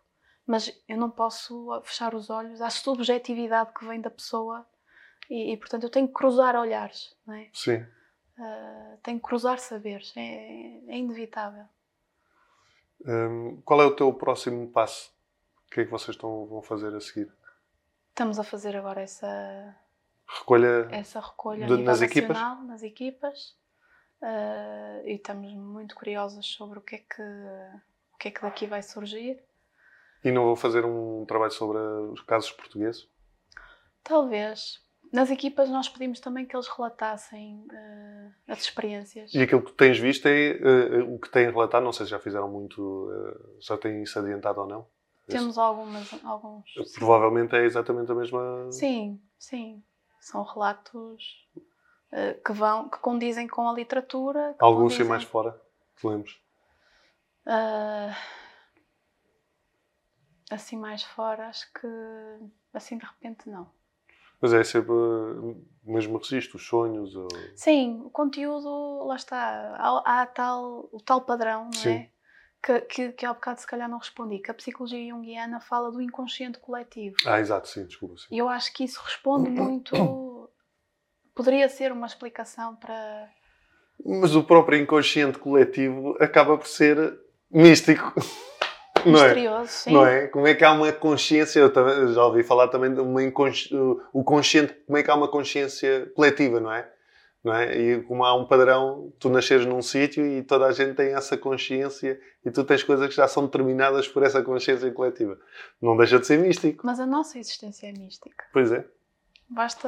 mas 0.45 0.71
eu 0.87 0.97
não 0.97 1.09
posso 1.09 1.69
fechar 1.83 2.15
os 2.15 2.29
olhos 2.29 2.61
à 2.61 2.69
subjetividade 2.69 3.73
que 3.73 3.85
vem 3.85 4.01
da 4.01 4.09
pessoa 4.09 4.65
E, 5.29 5.53
e, 5.53 5.57
portanto 5.57 5.83
eu 5.83 5.89
tenho 5.89 6.07
que 6.07 6.13
cruzar 6.13 6.55
olhares, 6.55 7.15
não 7.25 7.33
é? 7.33 7.49
Sim. 7.53 7.85
Uh, 8.37 8.97
tenho 9.01 9.19
que 9.19 9.25
cruzar 9.25 9.59
saberes, 9.59 10.13
é, 10.15 10.21
é 10.87 10.97
inevitável. 10.97 11.65
Um, 13.05 13.61
qual 13.63 13.81
é 13.81 13.85
o 13.85 13.95
teu 13.95 14.11
próximo 14.13 14.67
passo? 14.69 15.11
O 15.67 15.71
que 15.71 15.81
é 15.81 15.85
que 15.85 15.91
vocês 15.91 16.15
estão, 16.15 16.45
vão 16.45 16.61
fazer 16.61 16.95
a 16.95 16.99
seguir? 16.99 17.31
Estamos 18.09 18.39
a 18.39 18.43
fazer 18.43 18.75
agora 18.75 19.01
essa 19.01 19.75
recolha, 20.27 20.87
essa 20.91 21.19
recolha 21.19 21.67
de, 21.67 21.77
nas 21.77 22.01
equipas? 22.01 22.37
nas 22.65 22.81
equipas 22.81 23.57
uh, 24.21 25.05
e 25.05 25.15
estamos 25.15 25.51
muito 25.53 25.95
curiosos 25.95 26.45
sobre 26.45 26.79
o 26.79 26.81
que, 26.81 26.95
é 26.95 26.99
que, 26.99 27.21
o 27.21 28.17
que 28.17 28.27
é 28.29 28.31
que 28.31 28.41
daqui 28.41 28.65
vai 28.67 28.81
surgir. 28.81 29.43
E 30.23 30.31
não 30.31 30.45
vou 30.45 30.55
fazer 30.55 30.85
um 30.85 31.25
trabalho 31.25 31.51
sobre 31.51 31.77
os 31.77 32.21
casos 32.21 32.51
portugueses? 32.51 33.07
Talvez. 34.03 34.83
Nas 35.15 35.31
equipas 35.31 35.69
nós 35.69 35.87
pedimos 35.87 36.19
também 36.19 36.45
que 36.45 36.53
eles 36.53 36.67
relatassem 36.67 37.65
uh, 37.71 38.33
as 38.49 38.59
experiências. 38.59 39.33
E 39.33 39.41
aquilo 39.41 39.61
que 39.61 39.71
tens 39.71 39.97
visto 39.97 40.25
é 40.25 40.59
uh, 40.59 41.15
o 41.15 41.17
que 41.17 41.29
têm 41.29 41.45
relatado, 41.49 41.83
não 41.83 41.93
sei 41.93 42.05
se 42.05 42.11
já 42.11 42.19
fizeram 42.19 42.49
muito, 42.49 42.81
uh, 42.81 43.55
já 43.61 43.77
têm 43.77 44.03
isso 44.03 44.19
adiantado 44.19 44.59
ou 44.59 44.67
não. 44.67 44.85
Temos 45.25 45.57
algumas, 45.57 46.13
alguns. 46.21 46.65
Provavelmente 46.95 47.55
é 47.55 47.63
exatamente 47.63 48.11
a 48.11 48.15
mesma. 48.15 48.69
Sim, 48.73 49.17
sim. 49.39 49.81
São 50.19 50.43
relatos 50.43 51.47
que 52.43 52.51
vão, 52.51 52.89
que 52.89 52.99
condizem 52.99 53.47
com 53.47 53.69
a 53.69 53.73
literatura. 53.73 54.53
Alguns 54.59 54.83
condizem... 54.83 55.05
sim 55.05 55.09
mais 55.09 55.23
fora, 55.23 55.59
te 55.95 56.05
lembres? 56.05 56.37
assim 60.51 60.77
mais 60.77 61.03
fora, 61.03 61.47
acho 61.47 61.71
que 61.73 61.87
assim 62.73 62.97
de 62.97 63.05
repente 63.05 63.49
não. 63.49 63.67
Mas 64.41 64.53
é 64.53 64.63
sempre 64.63 64.93
mesmo 65.83 66.17
registro, 66.17 66.57
os 66.57 66.67
sonhos? 66.67 67.15
Ou... 67.15 67.27
Sim, 67.55 68.01
o 68.03 68.09
conteúdo, 68.09 69.05
lá 69.05 69.15
está. 69.15 69.75
Há, 69.77 70.21
há 70.21 70.25
tal, 70.25 70.89
o 70.91 70.99
tal 70.99 71.21
padrão, 71.21 71.65
não 71.65 71.71
Sim. 71.73 71.89
é? 71.89 72.09
Que, 72.61 72.81
que, 72.81 73.11
que 73.11 73.25
há 73.25 73.33
bocado 73.33 73.59
se 73.59 73.67
calhar 73.67 73.87
não 73.87 73.99
respondi, 73.99 74.39
que 74.39 74.49
a 74.49 74.53
psicologia 74.53 75.07
junguiana 75.07 75.59
fala 75.59 75.91
do 75.91 76.01
inconsciente 76.01 76.57
coletivo. 76.57 77.15
Ah, 77.25 77.39
exato, 77.39 77.67
sim, 77.67 77.85
desculpa. 77.85 78.17
Sim. 78.17 78.25
E 78.31 78.39
eu 78.39 78.49
acho 78.49 78.73
que 78.73 78.83
isso 78.83 78.99
responde 79.03 79.49
muito. 79.51 80.49
Poderia 81.35 81.69
ser 81.69 81.91
uma 81.91 82.07
explicação 82.07 82.75
para. 82.75 83.29
Mas 84.03 84.35
o 84.35 84.43
próprio 84.43 84.79
inconsciente 84.79 85.37
coletivo 85.37 86.17
acaba 86.19 86.57
por 86.57 86.67
ser 86.67 87.19
místico. 87.51 88.13
Não 89.11 89.19
é? 89.19 89.23
misterioso, 89.23 89.63
é? 89.63 89.67
sim. 89.67 89.93
Não 89.93 90.05
é? 90.05 90.27
Como 90.27 90.47
é 90.47 90.55
que 90.55 90.63
há 90.63 90.71
uma 90.71 90.91
consciência, 90.91 91.59
eu 91.59 91.71
também, 91.71 92.13
já 92.13 92.25
ouvi 92.25 92.43
falar 92.43 92.67
também 92.67 92.93
de 92.93 92.99
uma 92.99 93.23
inconsci... 93.23 93.69
o 94.13 94.23
consciente, 94.23 94.73
como 94.85 94.97
é 94.97 95.03
que 95.03 95.09
há 95.09 95.15
uma 95.15 95.27
consciência 95.27 96.11
coletiva, 96.15 96.59
não 96.59 96.71
é? 96.71 96.89
Não 97.43 97.53
é? 97.53 97.77
E 97.77 98.01
como 98.01 98.25
há 98.25 98.33
um 98.33 98.47
padrão, 98.47 99.13
tu 99.19 99.29
nasceres 99.29 99.67
num 99.67 99.79
sítio 99.79 100.25
e 100.25 100.41
toda 100.41 100.65
a 100.65 100.71
gente 100.71 100.95
tem 100.95 101.13
essa 101.13 101.37
consciência 101.37 102.19
e 102.43 102.49
tu 102.49 102.63
tens 102.63 102.81
coisas 102.81 103.07
que 103.07 103.15
já 103.15 103.27
são 103.27 103.45
determinadas 103.45 104.07
por 104.07 104.23
essa 104.23 104.41
consciência 104.41 104.91
coletiva. 104.91 105.37
Não 105.79 105.95
deixa 105.95 106.17
de 106.17 106.25
ser 106.25 106.39
místico. 106.39 106.81
Mas 106.83 106.99
a 106.99 107.05
nossa 107.05 107.37
existência 107.37 107.87
é 107.87 107.91
mística. 107.91 108.45
Pois 108.51 108.71
é. 108.71 108.83
Basta. 109.47 109.87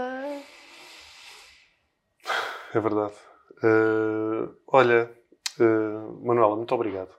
É 2.76 2.80
verdade. 2.80 3.16
Uh, 3.64 4.56
olha, 4.68 5.12
uh, 5.60 6.26
Manuela, 6.26 6.56
muito 6.56 6.76
obrigado. 6.76 7.10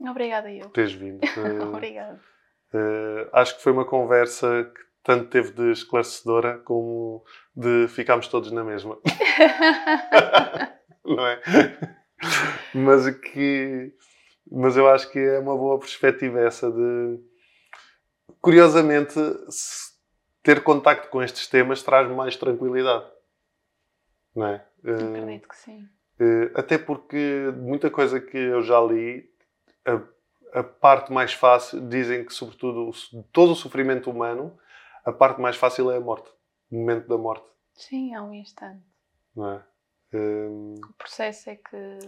Obrigada, 0.00 0.50
eu. 0.50 0.62
Por 0.62 0.72
teres 0.72 0.92
vindo. 0.92 1.20
Uh, 1.24 1.68
Obrigada. 1.74 2.20
Uh, 2.72 3.28
acho 3.32 3.56
que 3.56 3.62
foi 3.62 3.72
uma 3.72 3.84
conversa 3.84 4.70
que 4.74 4.80
tanto 5.02 5.28
teve 5.28 5.52
de 5.52 5.72
esclarecedora 5.72 6.58
como 6.58 7.24
de 7.56 7.88
ficarmos 7.88 8.28
todos 8.28 8.52
na 8.52 8.62
mesma. 8.62 8.98
Não 11.04 11.26
é? 11.26 11.40
Mas 12.74 13.08
que. 13.16 13.92
Mas 14.50 14.76
eu 14.76 14.88
acho 14.88 15.10
que 15.10 15.18
é 15.18 15.38
uma 15.38 15.56
boa 15.56 15.78
perspectiva 15.78 16.40
essa 16.40 16.70
de. 16.70 17.18
Curiosamente, 18.40 19.18
ter 20.42 20.62
contacto 20.62 21.08
com 21.08 21.22
estes 21.22 21.48
temas 21.48 21.82
traz 21.82 22.08
mais 22.10 22.36
tranquilidade. 22.36 23.06
Não 24.34 24.46
é? 24.46 24.64
Acredito 24.84 25.48
que 25.48 25.56
sim. 25.56 25.88
Até 26.54 26.78
porque 26.78 27.52
muita 27.56 27.90
coisa 27.90 28.20
que 28.20 28.36
eu 28.36 28.62
já 28.62 28.80
li 28.80 29.28
a, 29.86 30.60
a, 30.60 30.62
parte 30.62 31.12
mais 31.12 31.32
fácil, 31.32 31.86
dizem 31.88 32.24
que, 32.24 32.32
sobretudo, 32.32 32.90
todo 33.32 33.52
o 33.52 33.56
sofrimento 33.56 34.10
humano, 34.10 34.58
a 35.04 35.12
parte 35.12 35.40
mais 35.40 35.56
fácil 35.56 35.90
é 35.90 35.96
a 35.96 36.00
morte, 36.00 36.30
o 36.70 36.76
momento 36.76 37.08
da 37.08 37.18
morte. 37.18 37.46
Sim, 37.74 38.14
é 38.14 38.20
um 38.20 38.34
instante. 38.34 38.84
Não 39.34 39.52
é? 39.52 39.64
Um, 40.12 40.74
o 40.74 40.92
processo 40.94 41.50
é 41.50 41.56
que. 41.56 41.98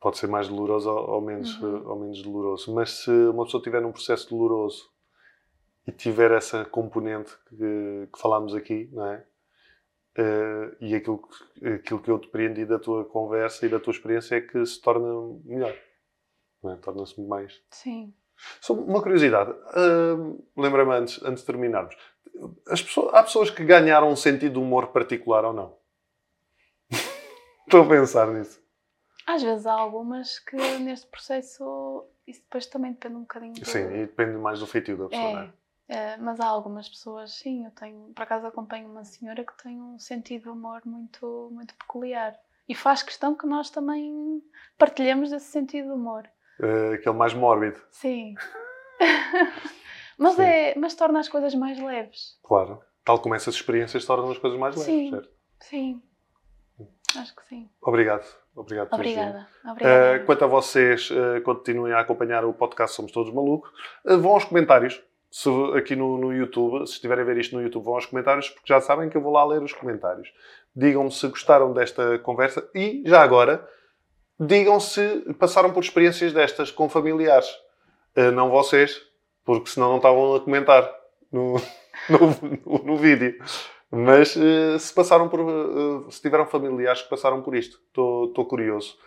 Pode 0.00 0.18
ser 0.18 0.26
mais 0.26 0.48
doloroso 0.48 0.90
ou, 0.90 1.20
menos, 1.20 1.60
uhum. 1.62 1.88
ou 1.88 1.98
menos 1.98 2.22
doloroso. 2.22 2.74
Mas 2.74 2.90
se 2.90 3.10
uma 3.10 3.44
pessoa 3.44 3.62
tiver 3.62 3.84
um 3.84 3.92
processo 3.92 4.28
doloroso 4.28 4.84
e 5.86 5.92
tiver 5.92 6.30
essa 6.30 6.64
componente 6.64 7.32
que, 7.48 8.08
que 8.12 8.18
falámos 8.18 8.54
aqui, 8.54 8.90
não 8.92 9.06
é? 9.06 9.26
Uh, 10.16 10.76
e 10.80 10.94
aquilo, 10.94 11.26
aquilo 11.74 12.00
que 12.00 12.10
eu 12.10 12.18
depreendi 12.18 12.64
da 12.64 12.78
tua 12.78 13.04
conversa 13.04 13.66
e 13.66 13.68
da 13.68 13.80
tua 13.80 13.92
experiência 13.92 14.36
é 14.36 14.40
que 14.40 14.64
se 14.64 14.80
torna 14.80 15.08
melhor 15.44 15.74
é? 16.72 16.76
torna-se 16.76 17.20
mais. 17.20 17.60
Sim. 17.70 18.12
Só 18.60 18.74
uma 18.74 19.00
curiosidade, 19.02 19.50
uh, 19.50 20.44
lembra-me 20.56 20.92
antes, 20.92 21.22
antes 21.22 21.42
de 21.42 21.46
terminarmos: 21.46 21.96
As 22.68 22.82
pessoas, 22.82 23.14
há 23.14 23.22
pessoas 23.22 23.50
que 23.50 23.64
ganharam 23.64 24.10
um 24.10 24.16
sentido 24.16 24.54
de 24.54 24.58
humor 24.58 24.88
particular 24.88 25.44
ou 25.44 25.52
não? 25.52 25.76
Estou 27.66 27.82
a 27.82 27.88
pensar 27.88 28.28
nisso. 28.28 28.62
Às 29.26 29.42
vezes 29.42 29.66
há 29.66 29.72
algumas 29.72 30.38
que 30.38 30.56
neste 30.78 31.06
processo 31.06 32.06
isso 32.26 32.40
depois 32.42 32.66
também 32.66 32.92
depende 32.92 33.16
um 33.16 33.20
bocadinho. 33.20 33.54
Do... 33.54 33.64
Sim, 33.64 33.86
e 33.86 34.06
depende 34.06 34.36
mais 34.36 34.60
do 34.60 34.66
feitio 34.66 34.96
da 34.96 35.08
pessoa, 35.08 35.28
é, 35.28 35.34
não 35.34 35.40
é? 35.42 35.52
é? 35.88 36.16
mas 36.16 36.40
há 36.40 36.46
algumas 36.46 36.88
pessoas, 36.88 37.32
sim, 37.32 37.64
eu 37.64 37.70
tenho, 37.72 38.12
por 38.14 38.22
acaso 38.22 38.46
acompanho 38.46 38.88
uma 38.88 39.04
senhora 39.04 39.44
que 39.44 39.62
tem 39.62 39.80
um 39.80 39.98
sentido 39.98 40.44
de 40.44 40.48
humor 40.48 40.82
muito, 40.84 41.50
muito 41.52 41.74
peculiar 41.74 42.38
e 42.68 42.74
faz 42.74 43.02
questão 43.02 43.34
que 43.34 43.46
nós 43.46 43.70
também 43.70 44.42
partilhemos 44.78 45.32
esse 45.32 45.46
sentido 45.46 45.88
de 45.88 45.92
humor 45.92 46.28
uh, 46.60 46.94
aquele 46.94 47.16
mais 47.16 47.34
mórbido. 47.34 47.80
Sim. 47.90 48.34
mas, 50.18 50.34
Sim. 50.34 50.42
É, 50.42 50.74
mas 50.76 50.94
torna 50.94 51.20
as 51.20 51.28
coisas 51.28 51.54
mais 51.54 51.80
leves. 51.80 52.38
Claro. 52.42 52.80
Tal 53.04 53.18
como 53.18 53.34
essas 53.34 53.54
experiências 53.54 54.04
tornam 54.04 54.30
as 54.30 54.38
coisas 54.38 54.58
mais 54.58 54.74
leves, 54.76 54.92
sim. 54.92 55.10
certo? 55.10 55.30
Sim. 55.60 56.02
Acho 57.16 57.36
que 57.36 57.44
sim. 57.46 57.68
Obrigado. 57.80 58.24
Obrigado 58.56 58.88
por 58.88 58.96
Obrigada. 58.96 59.46
Obrigada. 59.64 60.22
Uh, 60.22 60.26
quanto 60.26 60.44
a 60.44 60.46
vocês, 60.46 61.10
uh, 61.10 61.40
continuem 61.42 61.92
a 61.92 62.00
acompanhar 62.00 62.44
o 62.44 62.52
podcast 62.52 62.94
Somos 62.94 63.12
Todos 63.12 63.32
Malucos. 63.32 63.70
Uh, 64.04 64.18
vão 64.18 64.32
aos 64.32 64.44
comentários. 64.44 65.02
Se, 65.30 65.48
aqui 65.76 65.96
no, 65.96 66.16
no 66.16 66.32
YouTube, 66.32 66.86
se 66.86 66.94
estiverem 66.94 67.22
a 67.22 67.26
ver 67.26 67.36
isto 67.38 67.56
no 67.56 67.62
YouTube, 67.62 67.84
vão 67.84 67.96
aos 67.96 68.06
comentários, 68.06 68.48
porque 68.50 68.72
já 68.72 68.80
sabem 68.80 69.08
que 69.08 69.16
eu 69.16 69.20
vou 69.20 69.32
lá 69.32 69.44
ler 69.44 69.60
os 69.62 69.72
comentários. 69.72 70.32
Digam-me 70.74 71.10
se 71.10 71.26
gostaram 71.26 71.72
desta 71.72 72.20
conversa 72.20 72.68
e, 72.72 73.02
já 73.04 73.20
agora, 73.20 73.68
digam 74.38 74.78
se 74.80 75.34
passaram 75.38 75.72
por 75.72 75.82
experiências 75.82 76.32
destas 76.32 76.70
com 76.70 76.88
familiares. 76.88 77.48
Uh, 78.16 78.30
não 78.32 78.50
vocês, 78.50 79.00
porque 79.44 79.70
senão 79.70 79.88
não 79.88 79.96
estavam 79.96 80.34
a 80.34 80.40
comentar 80.40 80.88
no, 81.32 81.54
no, 82.08 82.18
no, 82.66 82.84
no 82.84 82.96
vídeo. 82.96 83.36
Mas 83.90 84.34
uh, 84.36 84.78
se 84.78 84.92
passaram 84.92 85.28
por. 85.28 85.40
Uh, 85.40 86.10
se 86.10 86.20
tiveram 86.20 86.46
familiares 86.46 87.02
que 87.02 87.10
passaram 87.10 87.42
por 87.42 87.54
isto, 87.54 87.78
estou 87.88 88.46
curioso. 88.46 88.98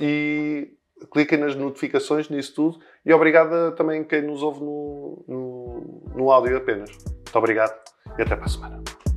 e 0.00 0.72
cliquem 1.12 1.38
nas 1.38 1.54
notificações 1.54 2.28
nisso 2.28 2.54
tudo. 2.54 2.78
E 3.04 3.12
obrigado 3.12 3.74
também 3.76 4.02
quem 4.04 4.22
nos 4.22 4.42
ouve 4.42 4.60
no, 4.60 5.24
no, 5.28 6.12
no 6.16 6.32
áudio 6.32 6.56
apenas. 6.56 6.90
Muito 6.90 7.36
obrigado 7.36 7.78
e 8.18 8.22
até 8.22 8.34
para 8.34 8.46
a 8.46 8.48
semana. 8.48 9.07